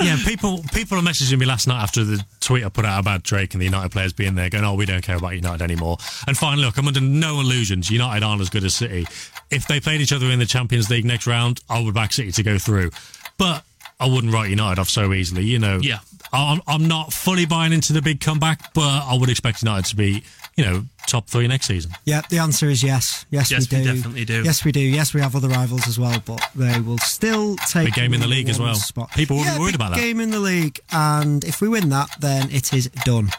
Yeah, 0.00 0.16
people 0.24 0.62
people 0.72 0.98
are 0.98 1.02
messaging 1.02 1.38
me 1.38 1.46
last 1.46 1.66
night 1.66 1.82
after 1.82 2.04
the 2.04 2.24
tweet 2.40 2.64
I 2.64 2.68
put 2.68 2.84
out 2.84 3.00
about 3.00 3.22
Drake 3.24 3.54
and 3.54 3.60
the 3.60 3.64
United 3.66 3.90
players 3.90 4.12
being 4.12 4.34
there, 4.36 4.48
going, 4.48 4.64
"Oh, 4.64 4.74
we 4.74 4.86
don't 4.86 5.02
care 5.02 5.16
about 5.16 5.34
United 5.34 5.62
anymore." 5.62 5.98
And 6.26 6.36
fine, 6.38 6.58
look, 6.58 6.78
I'm 6.78 6.86
under 6.86 7.00
no 7.00 7.40
illusions. 7.40 7.90
United 7.90 8.22
aren't 8.24 8.40
as 8.40 8.50
good 8.50 8.64
as 8.64 8.74
City. 8.74 9.06
If 9.50 9.66
they 9.66 9.80
played 9.80 10.00
each 10.00 10.12
other 10.12 10.30
in 10.30 10.38
the 10.38 10.46
Champions 10.46 10.88
League 10.90 11.04
next 11.04 11.26
round, 11.26 11.60
I 11.68 11.80
would 11.82 11.94
back 11.94 12.12
City 12.12 12.30
to 12.32 12.42
go 12.42 12.56
through. 12.58 12.90
But 13.36 13.64
I 13.98 14.06
wouldn't 14.06 14.32
write 14.32 14.50
United 14.50 14.78
off 14.80 14.88
so 14.88 15.12
easily. 15.12 15.44
You 15.44 15.58
know, 15.58 15.78
Yeah. 15.82 15.98
I'm, 16.32 16.62
I'm 16.68 16.86
not 16.86 17.12
fully 17.12 17.44
buying 17.44 17.72
into 17.72 17.92
the 17.92 18.00
big 18.00 18.20
comeback, 18.20 18.72
but 18.72 18.82
I 18.88 19.14
would 19.18 19.28
expect 19.28 19.62
United 19.62 19.86
to 19.90 19.96
be, 19.96 20.22
you 20.56 20.64
know, 20.64 20.84
top 21.06 21.26
three 21.28 21.46
next 21.48 21.66
season. 21.66 21.92
Yeah, 22.04 22.22
the 22.28 22.38
answer 22.38 22.68
is 22.68 22.82
yes. 22.82 23.24
Yes, 23.30 23.50
Yes, 23.50 23.70
we 23.70 23.78
we 23.78 23.84
do. 23.84 23.94
definitely 23.94 24.24
do. 24.24 24.42
Yes, 24.44 24.64
we 24.64 24.72
do. 24.72 24.80
Yes, 24.80 25.14
we 25.14 25.20
have 25.20 25.34
other 25.34 25.48
rivals 25.48 25.86
as 25.88 25.98
well, 25.98 26.20
but 26.24 26.40
they 26.54 26.80
will 26.80 26.98
still 26.98 27.56
take 27.56 27.86
Big 27.86 27.94
game 27.94 28.14
in 28.14 28.20
the 28.20 28.26
league 28.26 28.48
as 28.48 28.58
well. 28.60 28.74
Spot. 28.74 29.10
People 29.12 29.36
will 29.38 29.52
be 29.52 29.58
worried 29.58 29.74
about 29.74 29.90
that. 29.92 29.98
Game 30.00 30.20
in 30.20 30.30
the 30.30 30.40
league, 30.40 30.78
and 30.92 31.44
if 31.44 31.60
we 31.60 31.68
win 31.68 31.88
that, 31.90 32.10
then 32.20 32.50
it 32.50 32.72
is 32.74 32.88
done. 33.04 33.30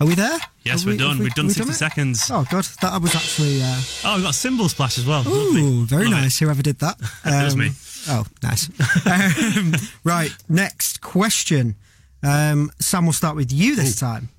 Are 0.00 0.06
we 0.06 0.14
there? 0.14 0.38
Yes, 0.62 0.80
Have 0.80 0.86
we're 0.86 0.92
we- 0.92 0.96
done. 0.98 1.08
have 1.10 1.18
we- 1.18 1.24
We've 1.24 1.34
done 1.34 1.46
we 1.48 1.52
60 1.52 1.72
it? 1.72 1.76
seconds. 1.76 2.30
Oh 2.30 2.46
god, 2.50 2.64
that 2.80 3.00
was 3.02 3.14
actually. 3.14 3.62
Uh, 3.62 3.80
Oh, 4.04 4.14
we've 4.14 4.24
got 4.24 4.30
a 4.30 4.32
cymbal 4.32 4.68
splash 4.70 4.96
as 4.98 5.04
well. 5.06 5.26
Ooh, 5.28 5.44
Lovely. 5.52 5.84
very 5.84 6.04
Love 6.04 6.12
it. 6.18 6.22
nice. 6.22 6.38
Whoever 6.38 6.62
did 6.62 6.78
that. 6.80 6.96
It 7.24 7.44
was 7.44 7.52
Um, 7.54 7.60
me. 7.60 7.70
Oh, 8.08 8.24
nice. 8.42 8.70
um, 9.06 9.74
right, 10.04 10.32
next 10.48 11.02
question. 11.02 11.76
Um, 12.22 12.70
Sam, 12.78 13.04
we'll 13.04 13.12
start 13.12 13.36
with 13.36 13.52
you 13.52 13.76
this 13.76 13.96
time. 13.96 14.30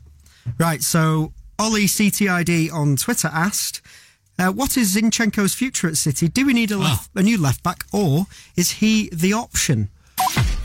Right, 0.58 0.82
so 0.82 1.32
Ollie 1.62 1.86
CTID 1.86 2.74
on 2.74 2.96
Twitter 2.96 3.30
asked, 3.32 3.82
uh, 4.40 4.52
"What 4.52 4.78
is 4.78 4.96
Zinchenko's 4.96 5.54
future 5.54 5.88
at 5.88 5.96
City? 5.96 6.28
Do 6.28 6.44
we 6.44 6.54
need 6.54 6.72
a, 6.72 6.78
left, 6.78 7.12
a 7.14 7.22
new 7.22 7.38
left 7.38 7.62
back, 7.62 7.84
or 7.92 8.26
is 8.56 8.72
he 8.72 9.10
the 9.14 9.34
option?" 9.34 9.90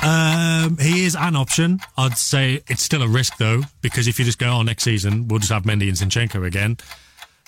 Um, 0.01 0.79
he 0.79 1.05
is 1.05 1.15
an 1.15 1.37
option. 1.37 1.81
I'd 1.99 2.17
say 2.17 2.63
it's 2.67 2.83
still 2.83 3.03
a 3.03 3.09
risk 3.09 3.37
though, 3.37 3.65
because 3.83 4.09
if 4.09 4.19
you 4.19 4.25
just 4.25 4.39
go 4.39 4.51
on 4.55 4.65
next 4.65 4.85
season, 4.85 5.29
we'll 5.29 5.41
just 5.41 5.53
have 5.53 5.65
Mendy 5.65 5.89
and 5.89 5.99
Zinchenko 5.99 6.47
again. 6.47 6.79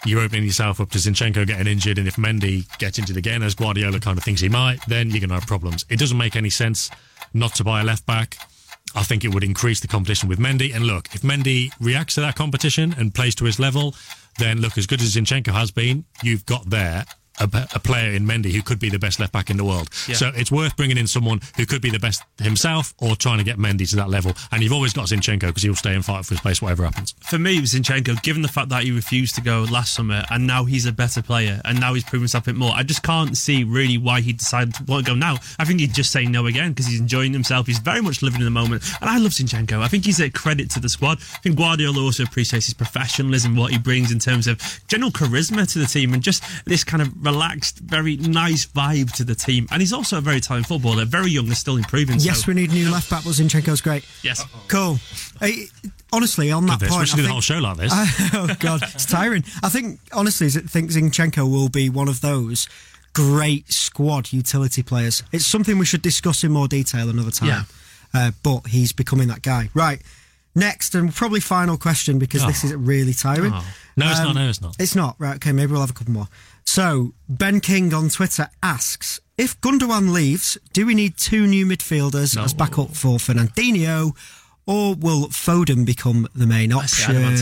You're 0.05 0.21
opening 0.21 0.45
yourself 0.45 0.79
up 0.79 0.91
to 0.91 0.99
Zinchenko 0.99 1.47
getting 1.47 1.69
injured, 1.69 1.97
and 1.97 2.07
if 2.07 2.17
Mendy 2.17 2.67
gets 2.77 2.99
injured 2.99 3.17
again, 3.17 3.43
as 3.43 3.55
Guardiola 3.55 3.99
kind 3.99 4.19
of 4.19 4.25
thinks 4.25 4.43
he 4.43 4.51
might, 4.51 4.85
then 4.87 5.09
you're 5.09 5.21
going 5.21 5.31
to 5.31 5.37
have 5.37 5.47
problems. 5.47 5.87
It 5.89 5.99
doesn't 5.99 6.19
make 6.19 6.37
any 6.37 6.51
sense 6.51 6.91
not 7.33 7.55
to 7.55 7.65
buy 7.65 7.81
a 7.81 7.85
left 7.85 8.05
back. 8.05 8.37
I 8.99 9.05
think 9.05 9.25
it 9.25 9.33
would 9.33 9.45
increase 9.45 9.79
the 9.79 9.87
competition 9.87 10.29
with 10.29 10.41
Mendy. 10.41 10.75
And 10.75 10.85
look, 10.85 11.15
if 11.15 11.23
Mendy 11.23 11.71
reacts 11.79 12.17
to 12.17 12.21
that 12.23 12.35
competition 12.35 12.97
and 12.99 13.15
plays 13.15 13.37
to 13.37 13.45
his 13.45 13.61
level, 13.61 13.95
then 14.39 14.61
look, 14.61 14.77
as 14.77 14.89
good 14.89 15.01
as 15.01 15.15
Zinchenko 15.15 15.53
has 15.53 15.71
been, 15.71 16.05
you've 16.25 16.45
got 16.47 16.69
there 16.69 17.05
a, 17.41 17.69
a 17.75 17.79
player 17.79 18.13
in 18.13 18.25
Mendy 18.25 18.53
who 18.53 18.63
could 18.63 18.79
be 18.79 18.89
the 18.89 18.99
best 18.99 19.21
left 19.21 19.33
back 19.33 19.51
in 19.51 19.57
the 19.57 19.65
world. 19.65 19.89
Yeah. 20.07 20.15
So 20.15 20.33
it's 20.35 20.51
worth 20.51 20.77
bringing 20.77 20.99
in 20.99 21.07
someone 21.07 21.41
who 21.57 21.67
could 21.67 21.83
be 21.83 21.91
the 21.91 21.99
best 21.99 22.23
himself 22.39 22.95
or 22.99 23.17
trying 23.17 23.39
to 23.39 23.45
get 23.45 23.59
Mendy 23.59 23.89
to 23.91 23.97
that 23.97 24.09
level. 24.09 24.33
And 24.53 24.63
you've 24.63 24.73
always 24.73 24.93
got 24.93 25.07
Zinchenko 25.07 25.49
because 25.49 25.63
he'll 25.63 25.75
stay 25.75 25.95
and 25.95 26.05
fight 26.05 26.25
for 26.25 26.35
his 26.35 26.41
place, 26.41 26.61
whatever 26.63 26.85
happens. 26.85 27.15
For 27.21 27.39
me, 27.39 27.61
Zinchenko, 27.61 28.23
given 28.23 28.43
the 28.43 28.49
fact 28.49 28.69
that 28.71 28.85
he 28.85 28.91
refused 28.91 29.35
to 29.37 29.41
go 29.41 29.67
last 29.71 29.95
summer 29.95 30.25
and 30.31 30.47
now 30.47 30.65
he's 30.65 30.87
a 30.87 30.93
better 30.93 31.23
player 31.23 31.61
and 31.65 31.81
now 31.81 31.95
he's 31.95 32.05
proven 32.05 32.23
himself 32.23 32.45
a 32.45 32.47
bit 32.47 32.57
more, 32.57 32.73
I 32.75 32.83
just 32.83 33.03
can't 33.03 33.37
see 33.37 33.65
really 33.65 33.99
why 33.99 34.21
he 34.21 34.33
decided 34.33 34.75
to 34.75 34.85
want 34.85 35.07
to 35.07 35.13
go 35.13 35.17
now. 35.17 35.37
I 35.59 35.65
think 35.65 35.81
he'd 35.81 35.95
just 35.95 36.11
say 36.11 36.27
no 36.27 36.47
again 36.47 36.71
because 36.71 36.87
he's 36.87 37.01
enjoying 37.01 37.33
himself. 37.33 37.67
He's 37.67 37.79
very 37.79 38.01
much 38.01 38.23
living 38.23 38.41
in 38.41 38.45
the 38.45 38.51
moment. 38.51 38.83
And 39.01 39.11
I 39.11 39.19
love 39.19 39.33
Zinchenko. 39.33 39.81
I 39.81 39.89
think 39.89 40.05
he's 40.05 40.21
a 40.21 40.31
credit 40.31 40.71
to 40.71 40.81
the 40.81 40.89
squad. 40.89 41.19
I 41.19 41.39
think 41.39 41.57
Guardiola 41.57 42.03
also 42.03 42.23
appreciates 42.23 42.67
his 42.67 42.75
professionalism, 42.75 43.57
what 43.57 43.73
he 43.73 43.79
brings 43.79 44.13
in 44.13 44.19
terms 44.19 44.47
of 44.47 44.61
general 44.89 45.11
charisma 45.11 45.71
to 45.73 45.79
the 45.79 45.87
team 45.87 46.15
and 46.15 46.23
just 46.23 46.43
this 46.65 46.85
kind 46.85 47.03
of 47.03 47.23
relaxed, 47.33 47.79
very 47.79 48.17
nice 48.17 48.67
vibe 48.67 49.13
to 49.17 49.25
the 49.25 49.35
team. 49.35 49.67
And 49.71 49.81
he's 49.81 49.93
also 49.93 50.19
a 50.19 50.21
very 50.21 50.41
talented 50.41 50.69
footballer, 50.69 51.05
very 51.05 51.31
young 51.31 51.47
and 51.47 51.57
still 51.57 51.77
improving. 51.77 52.19
Yes, 52.21 52.45
so, 52.45 52.49
we 52.49 52.55
need 52.55 52.71
a 52.71 52.75
new 52.75 52.91
left 52.91 53.11
back, 53.11 53.25
but 53.25 53.31
Zinchenko's 53.31 53.81
great. 53.81 54.05
Yes. 54.23 54.45
Cool. 54.69 54.99
Hey, 55.41 55.67
honestly, 56.13 56.51
on 56.51 56.67
that 56.67 56.81
Good 56.81 56.87
this. 56.87 56.91
point, 56.91 57.01
We 57.03 57.07
should 57.07 57.17
do 57.17 57.23
the 57.23 57.29
whole 57.29 57.41
show 57.41 57.59
like 57.59 57.77
this. 57.77 57.93
oh 58.35 58.49
god, 58.59 58.83
it's 58.83 59.07
tiring. 59.07 59.45
I 59.63 59.69
think 59.69 60.01
honestly, 60.13 60.47
I 60.49 60.51
think 60.51 60.91
Zinchenko 60.91 61.51
will 61.51 61.69
be 61.69 61.89
one 61.91 62.09
of 62.09 62.21
those 62.21 62.69
great 63.15 63.73
squad 63.73 64.33
utility 64.33 64.83
players. 64.83 65.23
It's 65.33 65.47
something 65.47 65.79
we 65.79 65.87
should 65.87 66.03
discuss 66.03 66.45
in 66.45 66.53
more 66.53 66.69
detail 66.69 67.09
another 67.09 67.31
time. 67.31 67.49
Yeah. 67.49 67.63
Uh, 68.15 68.31
but 68.43 68.67
he's 68.69 68.93
becoming 68.93 69.29
that 69.29 69.43
guy. 69.43 69.71
Right. 69.75 70.01
Next 70.55 70.95
and 70.95 71.15
probably 71.15 71.41
final 71.41 71.77
question 71.77 72.19
because 72.19 72.45
this 72.47 72.65
Oh. 72.65 72.69
is 72.69 72.75
really 72.75 73.13
tiring. 73.15 73.53
Oh. 73.55 73.65
No, 73.97 74.11
it's 74.11 74.19
not. 74.21 74.35
No, 74.35 74.49
it's 74.49 74.61
not. 74.61 74.77
It's 74.79 74.95
not. 74.95 75.17
Right. 75.19 75.37
Okay. 75.37 75.53
Maybe 75.53 75.73
we'll 75.73 75.81
have 75.83 75.91
a 75.91 75.95
couple 75.95 76.13
more. 76.15 76.29
So 76.69 77.15
Ben 77.31 77.61
King 77.61 77.95
on 77.95 78.11
Twitter 78.11 78.51
asks 78.63 79.21
if 79.39 79.59
Gundogan 79.63 80.13
leaves, 80.13 80.59
do 80.75 80.85
we 80.85 80.95
need 80.95 81.17
two 81.17 81.47
new 81.47 81.65
midfielders 81.65 82.37
No. 82.37 82.43
as 82.45 82.53
backup 82.53 82.91
for 82.95 83.17
Fernandinho, 83.17 84.15
or 84.67 84.95
will 84.95 85.29
Foden 85.29 85.87
become 85.87 86.29
the 86.35 86.47
main 86.47 86.71
option? 86.75 87.41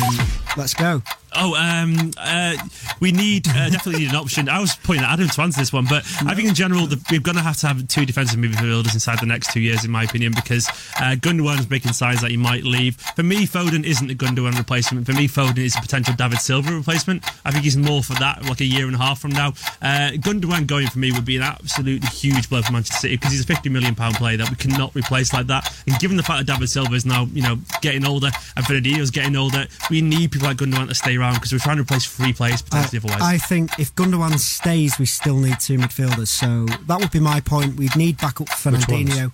Let's 0.56 0.74
go. 0.74 1.02
Oh, 1.38 1.54
um, 1.54 2.12
uh, 2.16 2.56
we 3.00 3.12
need 3.12 3.46
uh, 3.48 3.68
definitely 3.68 4.04
need 4.04 4.10
an 4.10 4.16
option. 4.16 4.48
I 4.48 4.58
was 4.58 4.74
pointing 4.76 5.04
at 5.04 5.12
Adam 5.12 5.28
to 5.28 5.42
answer 5.42 5.60
this 5.60 5.72
one, 5.72 5.84
but 5.84 6.04
I 6.26 6.34
think 6.34 6.48
in 6.48 6.54
general 6.54 6.86
the, 6.86 6.98
we're 7.10 7.20
going 7.20 7.36
to 7.36 7.42
have 7.42 7.58
to 7.58 7.66
have 7.66 7.86
two 7.88 8.06
defensive 8.06 8.40
midfielders 8.40 8.94
inside 8.94 9.20
the 9.20 9.26
next 9.26 9.52
two 9.52 9.60
years, 9.60 9.84
in 9.84 9.90
my 9.90 10.04
opinion, 10.04 10.32
because 10.34 10.66
uh, 10.96 11.14
Gundogan's 11.20 11.68
making 11.68 11.92
signs 11.92 12.22
that 12.22 12.30
he 12.30 12.38
might 12.38 12.64
leave. 12.64 12.96
For 13.16 13.22
me, 13.22 13.46
Foden 13.46 13.84
isn't 13.84 14.10
a 14.10 14.14
Gundogan 14.14 14.56
replacement. 14.56 15.04
For 15.04 15.12
me, 15.12 15.28
Foden 15.28 15.58
is 15.58 15.76
a 15.76 15.80
potential 15.80 16.14
David 16.16 16.38
Silva 16.38 16.72
replacement. 16.72 17.22
I 17.44 17.50
think 17.50 17.64
he's 17.64 17.76
more 17.76 18.02
for 18.02 18.14
that, 18.14 18.44
like 18.46 18.60
a 18.60 18.64
year 18.64 18.86
and 18.86 18.94
a 18.94 18.98
half 18.98 19.20
from 19.20 19.32
now. 19.32 19.48
Uh, 19.82 20.12
Gundogan 20.16 20.66
going 20.66 20.86
for 20.86 20.98
me 20.98 21.12
would 21.12 21.26
be 21.26 21.36
an 21.36 21.42
absolutely 21.42 22.08
huge 22.08 22.48
blow 22.48 22.62
for 22.62 22.72
Manchester 22.72 23.00
City 23.00 23.16
because 23.16 23.32
he's 23.32 23.42
a 23.42 23.46
fifty 23.46 23.68
million 23.68 23.94
pound 23.94 24.14
player 24.16 24.38
that 24.38 24.48
we 24.48 24.56
cannot 24.56 24.94
replace 24.96 25.34
like 25.34 25.48
that. 25.48 25.70
And 25.86 25.98
given 25.98 26.16
the 26.16 26.22
fact 26.22 26.46
that 26.46 26.50
David 26.50 26.70
Silva 26.70 26.94
is 26.94 27.04
now, 27.04 27.26
you 27.34 27.42
know, 27.42 27.58
getting 27.82 28.06
older 28.06 28.30
and 28.56 28.64
Fernandinho's 28.64 29.10
getting 29.10 29.36
older, 29.36 29.66
we 29.90 30.00
need 30.00 30.32
people 30.32 30.48
like 30.48 30.56
Gundogan 30.56 30.88
to 30.88 30.94
stay 30.94 31.16
around 31.16 31.25
because 31.34 31.52
we're 31.52 31.58
trying 31.58 31.76
to 31.76 31.82
replace 31.82 32.04
free 32.04 32.32
players 32.32 32.62
potentially 32.62 32.98
otherwise. 32.98 33.22
I 33.22 33.38
think 33.38 33.78
if 33.78 33.94
Gundogan 33.94 34.38
stays, 34.38 34.98
we 34.98 35.06
still 35.06 35.38
need 35.38 35.58
two 35.60 35.78
midfielders. 35.78 36.28
So 36.28 36.66
that 36.86 36.98
would 37.00 37.10
be 37.10 37.20
my 37.20 37.40
point. 37.40 37.76
We'd 37.76 37.96
need 37.96 38.18
backup 38.18 38.48
for 38.50 38.70
Which 38.72 38.82
Fernandinho. 38.82 39.32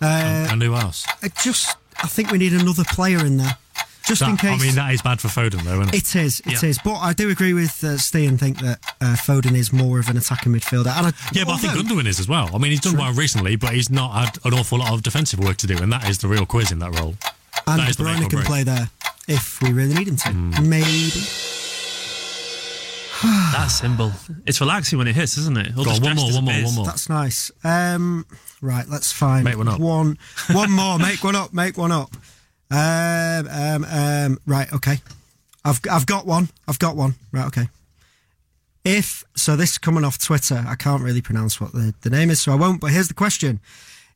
Uh, 0.00 0.48
and 0.50 0.62
who 0.62 0.74
else? 0.74 1.06
I 1.22 1.28
just, 1.42 1.76
I 2.02 2.06
think 2.08 2.30
we 2.30 2.38
need 2.38 2.52
another 2.52 2.84
player 2.84 3.18
in 3.24 3.36
there, 3.36 3.56
just 4.06 4.22
in 4.22 4.36
case. 4.36 4.60
I 4.60 4.64
mean, 4.64 4.74
that 4.74 4.92
is 4.92 5.02
bad 5.02 5.20
for 5.20 5.28
Foden, 5.28 5.62
though, 5.62 5.80
isn't 5.80 5.94
it? 5.94 5.98
It 6.02 6.16
is, 6.16 6.40
it 6.40 6.62
Yeah. 6.62 6.68
is. 6.68 6.78
But 6.82 6.96
I 6.96 7.12
do 7.12 7.30
agree 7.30 7.52
with 7.54 7.82
uh, 7.84 7.96
Steve 7.98 8.28
and 8.28 8.40
think 8.40 8.58
that 8.60 8.78
uh, 9.00 9.14
Foden 9.16 9.54
is 9.54 9.72
more 9.72 9.98
of 10.00 10.08
an 10.08 10.16
attacking 10.16 10.52
midfielder. 10.52 10.94
And 10.96 11.06
I, 11.08 11.12
Yeah, 11.32 11.44
but 11.44 11.52
I 11.52 11.56
think 11.58 11.74
although- 11.76 11.94
Gundogan 11.94 12.06
is 12.06 12.18
as 12.20 12.28
well. 12.28 12.50
I 12.54 12.58
mean, 12.58 12.70
he's 12.72 12.80
done 12.80 12.96
well 12.96 13.12
recently, 13.12 13.56
but 13.56 13.72
he's 13.74 13.90
not 13.90 14.12
had 14.12 14.38
an 14.44 14.54
awful 14.58 14.78
lot 14.78 14.92
of 14.92 15.02
defensive 15.02 15.38
work 15.40 15.56
to 15.58 15.66
do, 15.66 15.76
and 15.78 15.92
that 15.92 16.08
is 16.08 16.18
the 16.18 16.28
real 16.28 16.46
quiz 16.46 16.72
in 16.72 16.80
that 16.80 16.98
role. 16.98 17.16
And 17.66 17.80
that 17.80 17.88
De 17.88 17.94
the 17.96 18.04
make 18.04 18.16
Bruyne 18.16 18.30
can 18.30 18.38
break. 18.38 18.46
play 18.46 18.62
there 18.62 18.90
if 19.28 19.60
we 19.62 19.72
really 19.72 19.94
need 19.94 20.08
him 20.08 20.16
to. 20.16 20.28
Hmm. 20.30 20.68
Maybe. 20.68 21.10
that 23.22 23.68
cymbal. 23.70 24.12
It's 24.46 24.60
relaxing 24.60 24.98
when 24.98 25.08
it 25.08 25.14
hits, 25.14 25.38
isn't 25.38 25.56
it? 25.56 25.76
All 25.78 25.84
Go 25.84 25.92
on, 25.92 26.02
one 26.02 26.16
more, 26.16 26.32
one 26.32 26.44
more, 26.44 26.64
one 26.64 26.74
more. 26.74 26.84
That's 26.86 27.08
nice. 27.08 27.50
Um, 27.62 28.26
right, 28.60 28.86
let's 28.88 29.12
find 29.12 29.44
Make 29.44 29.56
one 29.56 29.68
up. 29.68 29.80
One, 29.80 30.18
one 30.52 30.70
more. 30.70 30.98
make 30.98 31.22
one 31.24 31.36
up. 31.36 31.52
Make 31.54 31.78
one 31.78 31.92
up. 31.92 32.10
Um, 32.70 33.48
um, 33.48 33.84
um, 33.84 34.38
right. 34.46 34.70
Okay. 34.72 34.98
I've 35.64 35.80
I've 35.90 36.06
got 36.06 36.26
one. 36.26 36.48
I've 36.68 36.78
got 36.78 36.96
one. 36.96 37.14
Right. 37.32 37.46
Okay. 37.46 37.68
If 38.84 39.24
so, 39.34 39.56
this 39.56 39.72
is 39.72 39.78
coming 39.78 40.04
off 40.04 40.18
Twitter. 40.18 40.62
I 40.66 40.74
can't 40.74 41.02
really 41.02 41.22
pronounce 41.22 41.58
what 41.60 41.72
the, 41.72 41.94
the 42.02 42.10
name 42.10 42.28
is, 42.30 42.42
so 42.42 42.52
I 42.52 42.56
won't. 42.56 42.80
But 42.80 42.90
here's 42.90 43.08
the 43.08 43.14
question: 43.14 43.60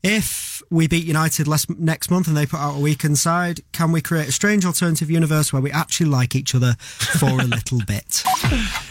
If 0.03 0.62
we 0.70 0.86
beat 0.86 1.05
United 1.05 1.49
less, 1.49 1.68
next 1.68 2.11
month 2.11 2.28
and 2.28 2.36
they 2.36 2.46
put 2.46 2.61
out 2.61 2.76
a 2.76 2.80
weekend 2.80 3.18
side, 3.18 3.61
can 3.72 3.90
we 3.90 4.01
create 4.01 4.28
a 4.28 4.32
strange 4.32 4.64
alternative 4.64 5.11
universe 5.11 5.53
where 5.53 5.61
we 5.61 5.72
actually 5.72 6.09
like 6.09 6.36
each 6.36 6.55
other 6.55 6.74
for 6.78 7.30
a 7.30 7.44
little 7.44 7.80
bit? 7.86 8.22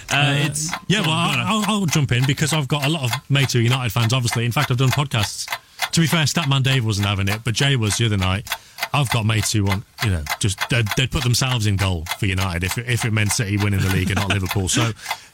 Uh, 0.09 0.35
it's 0.37 0.71
Yeah, 0.87 1.01
well, 1.01 1.09
on, 1.09 1.35
go 1.35 1.41
on. 1.41 1.47
I'll, 1.47 1.63
I'll 1.67 1.85
jump 1.85 2.13
in 2.13 2.25
because 2.25 2.53
I've 2.53 2.69
got 2.69 2.85
a 2.85 2.89
lot 2.89 3.03
of 3.03 3.11
mates 3.29 3.51
who 3.51 3.59
are 3.59 3.61
United 3.61 3.91
fans, 3.91 4.13
obviously. 4.13 4.45
In 4.45 4.53
fact, 4.53 4.71
I've 4.71 4.77
done 4.77 4.87
podcasts. 4.87 5.47
To 5.91 5.99
be 5.99 6.07
fair, 6.07 6.23
Statman 6.23 6.63
Dave 6.63 6.85
wasn't 6.85 7.07
having 7.07 7.27
it, 7.27 7.41
but 7.43 7.53
Jay 7.53 7.75
was 7.75 7.97
the 7.97 8.05
other 8.05 8.15
night. 8.15 8.47
I've 8.93 9.09
got 9.09 9.25
mates 9.25 9.51
who 9.51 9.65
want, 9.65 9.83
you 10.05 10.11
know, 10.11 10.23
just 10.39 10.59
they'd, 10.69 10.87
they'd 10.95 11.11
put 11.11 11.23
themselves 11.23 11.67
in 11.67 11.75
goal 11.75 12.05
for 12.17 12.25
United 12.25 12.63
if 12.63 12.77
it, 12.77 12.87
if 12.87 13.03
it 13.03 13.11
meant 13.11 13.33
City 13.33 13.57
winning 13.57 13.81
the 13.81 13.89
league 13.89 14.09
and 14.09 14.15
not 14.15 14.29
Liverpool. 14.29 14.69
So, 14.69 14.91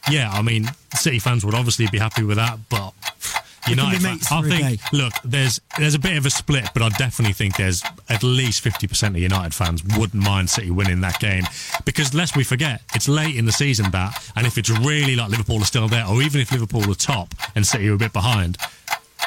yeah, 0.09 0.31
I 0.31 0.41
mean, 0.41 0.71
City 0.95 1.19
fans 1.19 1.45
would 1.45 1.53
obviously 1.53 1.85
be 1.91 1.99
happy 1.99 2.23
with 2.23 2.37
that, 2.37 2.57
but 2.67 2.93
We 3.15 3.17
can 3.17 3.33
be 3.33 3.42
United, 3.67 4.05
I 4.31 4.41
think. 4.41 4.93
Look, 4.93 5.13
there's 5.23 5.61
there's 5.77 5.95
a 5.95 5.99
bit 5.99 6.17
of 6.17 6.25
a 6.25 6.29
split, 6.29 6.69
but 6.73 6.81
I 6.81 6.89
definitely 6.89 7.33
think 7.33 7.57
there's 7.57 7.83
at 8.09 8.23
least 8.23 8.61
fifty 8.61 8.87
percent 8.87 9.15
of 9.15 9.21
United 9.21 9.53
fans 9.53 9.83
wouldn't 9.97 10.23
mind 10.23 10.49
City 10.49 10.71
winning 10.71 11.01
that 11.01 11.19
game 11.19 11.43
because 11.85 12.13
lest 12.13 12.35
we 12.35 12.43
forget, 12.43 12.81
it's 12.95 13.07
late 13.07 13.35
in 13.35 13.45
the 13.45 13.51
season 13.51 13.89
that, 13.91 14.31
and 14.35 14.45
if 14.45 14.57
it's 14.57 14.69
really 14.69 15.15
like 15.15 15.29
Liverpool 15.29 15.61
are 15.61 15.65
still 15.65 15.87
there, 15.87 16.05
or 16.05 16.21
even 16.21 16.41
if 16.41 16.51
Liverpool 16.51 16.89
are 16.89 16.95
top 16.95 17.33
and 17.55 17.65
City 17.65 17.87
are 17.89 17.93
a 17.93 17.97
bit 17.97 18.13
behind, 18.13 18.57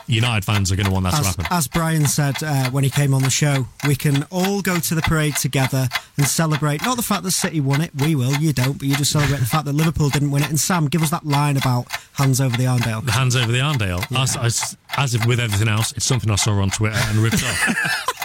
United 0.09 0.45
fans 0.45 0.71
are 0.71 0.77
going 0.77 0.87
to 0.87 0.93
want 0.93 1.05
that 1.05 1.15
to 1.15 1.25
happen. 1.25 1.47
as 1.51 1.67
Brian 1.69 2.07
said 2.07 2.43
uh, 2.43 2.71
when 2.71 2.85
he 2.85 2.91
came 2.91 3.13
on 3.13 3.23
the 3.23 3.31
show, 3.31 3.67
we 3.87 3.97
can 3.97 4.25
all 4.31 4.63
go 4.63 4.79
to 4.79 4.95
the 4.95 5.03
parade 5.03 5.37
together 5.37 5.89
and 6.17 6.27
celebrate 6.27 6.83
not 6.85 6.97
the 6.97 7.03
fact 7.03 7.23
that 7.25 7.33
City 7.33 7.61
won 7.61 7.81
it, 7.81 7.91
we 7.97 8.15
will, 8.15 8.33
you 8.37 8.53
don't, 8.53 8.79
but 8.79 8.87
you 8.87 8.95
just 8.97 9.13
celebrate 9.13 9.39
the 9.39 9.47
fact 9.47 9.65
that 9.65 9.73
Liverpool 9.73 10.09
didn't 10.09 10.31
win 10.31 10.43
it. 10.43 10.49
And 10.49 10.59
Sam, 10.61 10.87
give 10.87 11.03
us 11.03 11.11
that 11.11 11.27
line 11.27 11.57
about 11.57 11.87
hands 12.15 12.41
over 12.41 12.57
the 12.57 12.65
Arndale. 12.65 13.05
The 13.05 13.13
hands 13.13 13.37
over 13.37 13.51
the 13.51 13.59
Arndale. 13.59 14.05
As, 14.17 14.37
as, 14.37 14.77
as 14.97 15.15
if 15.15 15.27
with 15.27 15.41
everything 15.41 15.69
else, 15.69 15.93
it's 15.93 16.07
something 16.07 16.31
I 16.31 16.37
saw 16.37 16.53
on 16.61 16.71
Twitter 16.71 16.97
and 16.97 17.19
ripped 17.19 17.43
off. 17.43 18.13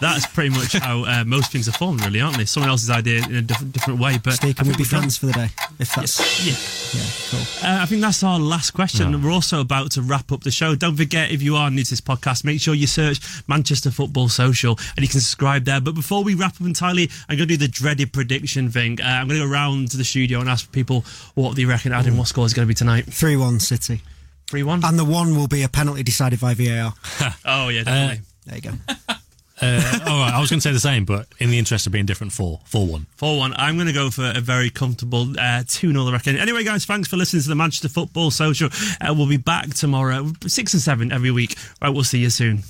That's 0.00 0.26
pretty 0.26 0.50
much 0.50 0.72
how 0.78 1.04
uh, 1.04 1.24
most 1.24 1.50
things 1.50 1.68
are 1.68 1.72
formed, 1.72 2.04
really, 2.04 2.20
aren't 2.20 2.36
they? 2.36 2.44
Someone 2.44 2.70
else's 2.70 2.90
idea 2.90 3.24
in 3.24 3.34
a 3.36 3.42
different, 3.42 3.72
different 3.72 4.00
way. 4.00 4.18
But 4.22 4.34
Steve, 4.34 4.56
can 4.56 4.68
we 4.68 4.76
be 4.76 4.84
friends 4.84 5.16
for 5.16 5.26
the 5.26 5.32
day? 5.32 5.48
If 5.78 5.94
that's 5.94 6.18
Yeah. 6.46 7.00
yeah, 7.00 7.10
cool. 7.30 7.68
Uh, 7.68 7.82
I 7.82 7.86
think 7.86 8.00
that's 8.02 8.22
our 8.22 8.38
last 8.38 8.72
question. 8.72 9.20
We're 9.22 9.32
also 9.32 9.60
about 9.60 9.92
to 9.92 10.02
wrap 10.02 10.30
up 10.32 10.42
the 10.42 10.50
show. 10.50 10.74
Don't 10.74 10.96
forget, 10.96 11.30
if 11.30 11.42
you 11.42 11.56
are 11.56 11.70
new 11.70 11.82
to 11.82 11.90
this 11.90 12.00
podcast, 12.00 12.44
make 12.44 12.60
sure 12.60 12.74
you 12.74 12.86
search 12.86 13.20
Manchester 13.48 13.90
Football 13.90 14.28
Social 14.28 14.78
and 14.96 15.02
you 15.04 15.08
can 15.08 15.20
subscribe 15.20 15.64
there. 15.64 15.80
But 15.80 15.94
before 15.94 16.22
we 16.22 16.34
wrap 16.34 16.60
up 16.60 16.66
entirely, 16.66 17.10
I'm 17.28 17.36
going 17.36 17.48
to 17.48 17.56
do 17.56 17.56
the 17.56 17.68
dreaded 17.68 18.12
prediction 18.12 18.70
thing. 18.70 19.00
Uh, 19.00 19.04
I'm 19.06 19.28
going 19.28 19.40
to 19.40 19.46
go 19.46 19.52
around 19.52 19.90
to 19.92 19.96
the 19.96 20.04
studio 20.04 20.40
and 20.40 20.48
ask 20.48 20.70
people 20.72 21.04
what 21.34 21.56
they 21.56 21.64
reckon. 21.64 21.92
Adam, 21.92 22.16
what 22.16 22.28
score 22.28 22.46
is 22.46 22.54
going 22.54 22.66
to 22.66 22.68
be 22.70 22.74
tonight? 22.74 23.06
3 23.06 23.36
1 23.36 23.60
City. 23.60 24.02
3 24.50 24.62
1? 24.62 24.84
And 24.84 24.98
the 24.98 25.04
one 25.04 25.36
will 25.36 25.48
be 25.48 25.62
a 25.62 25.68
penalty 25.68 26.02
decided 26.02 26.40
by 26.40 26.54
VAR. 26.54 26.94
oh, 27.44 27.68
yeah, 27.68 27.84
definitely. 27.84 28.24
There 28.46 28.56
you 28.56 28.62
go. 28.62 29.14
Uh, 29.60 29.98
all 30.06 30.18
right, 30.20 30.32
I 30.34 30.40
was 30.40 30.50
going 30.50 30.60
to 30.60 30.62
say 30.62 30.72
the 30.72 30.78
same, 30.80 31.04
but 31.04 31.26
in 31.40 31.50
the 31.50 31.58
interest 31.58 31.86
of 31.86 31.92
being 31.92 32.06
different, 32.06 32.32
four, 32.32 32.60
four 32.64 32.86
one. 32.86 33.06
4 33.16 33.38
1. 33.38 33.54
I'm 33.56 33.74
going 33.76 33.88
to 33.88 33.92
go 33.92 34.08
for 34.10 34.32
a 34.34 34.40
very 34.40 34.70
comfortable 34.70 35.38
uh, 35.38 35.64
2 35.66 35.92
0, 35.92 36.06
I 36.06 36.12
reckon. 36.12 36.36
Anyway, 36.36 36.62
guys, 36.64 36.84
thanks 36.84 37.08
for 37.08 37.16
listening 37.16 37.42
to 37.42 37.48
the 37.48 37.54
Manchester 37.54 37.88
Football 37.88 38.30
Social. 38.30 38.68
Uh, 39.00 39.12
we'll 39.14 39.28
be 39.28 39.36
back 39.36 39.74
tomorrow, 39.74 40.30
6 40.46 40.74
and 40.74 40.82
7 40.82 41.12
every 41.12 41.30
week. 41.30 41.56
Right, 41.82 41.90
we'll 41.90 42.04
see 42.04 42.20
you 42.20 42.30
soon. 42.30 42.62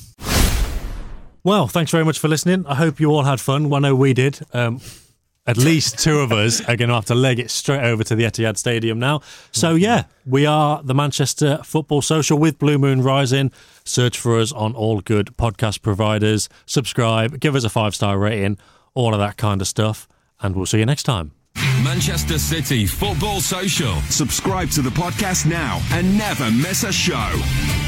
Well, 1.44 1.66
thanks 1.68 1.90
very 1.90 2.04
much 2.04 2.18
for 2.18 2.28
listening. 2.28 2.66
I 2.66 2.74
hope 2.74 3.00
you 3.00 3.10
all 3.10 3.22
had 3.22 3.40
fun. 3.40 3.68
Well, 3.68 3.84
I 3.84 3.88
know 3.88 3.94
we 3.94 4.12
did. 4.12 4.40
Um, 4.52 4.80
at 5.48 5.56
least 5.56 5.98
two 5.98 6.20
of 6.20 6.30
us 6.30 6.60
are 6.68 6.76
going 6.76 6.90
to 6.90 6.94
have 6.94 7.06
to 7.06 7.14
leg 7.14 7.38
it 7.38 7.50
straight 7.50 7.82
over 7.82 8.04
to 8.04 8.14
the 8.14 8.24
Etihad 8.24 8.58
Stadium 8.58 8.98
now. 8.98 9.22
So, 9.50 9.70
mm-hmm. 9.70 9.78
yeah, 9.78 10.04
we 10.26 10.44
are 10.44 10.82
the 10.82 10.94
Manchester 10.94 11.60
Football 11.64 12.02
Social 12.02 12.38
with 12.38 12.58
Blue 12.58 12.78
Moon 12.78 13.02
Rising. 13.02 13.50
Search 13.82 14.18
for 14.18 14.38
us 14.38 14.52
on 14.52 14.74
all 14.74 15.00
good 15.00 15.34
podcast 15.38 15.80
providers. 15.80 16.50
Subscribe, 16.66 17.40
give 17.40 17.56
us 17.56 17.64
a 17.64 17.70
five 17.70 17.94
star 17.94 18.18
rating, 18.18 18.58
all 18.92 19.14
of 19.14 19.20
that 19.20 19.38
kind 19.38 19.62
of 19.62 19.66
stuff. 19.66 20.06
And 20.40 20.54
we'll 20.54 20.66
see 20.66 20.80
you 20.80 20.86
next 20.86 21.04
time. 21.04 21.32
Manchester 21.82 22.38
City 22.38 22.86
Football 22.86 23.40
Social. 23.40 23.94
Subscribe 24.10 24.70
to 24.72 24.82
the 24.82 24.90
podcast 24.90 25.46
now 25.46 25.80
and 25.92 26.16
never 26.16 26.50
miss 26.50 26.84
a 26.84 26.92
show. 26.92 27.87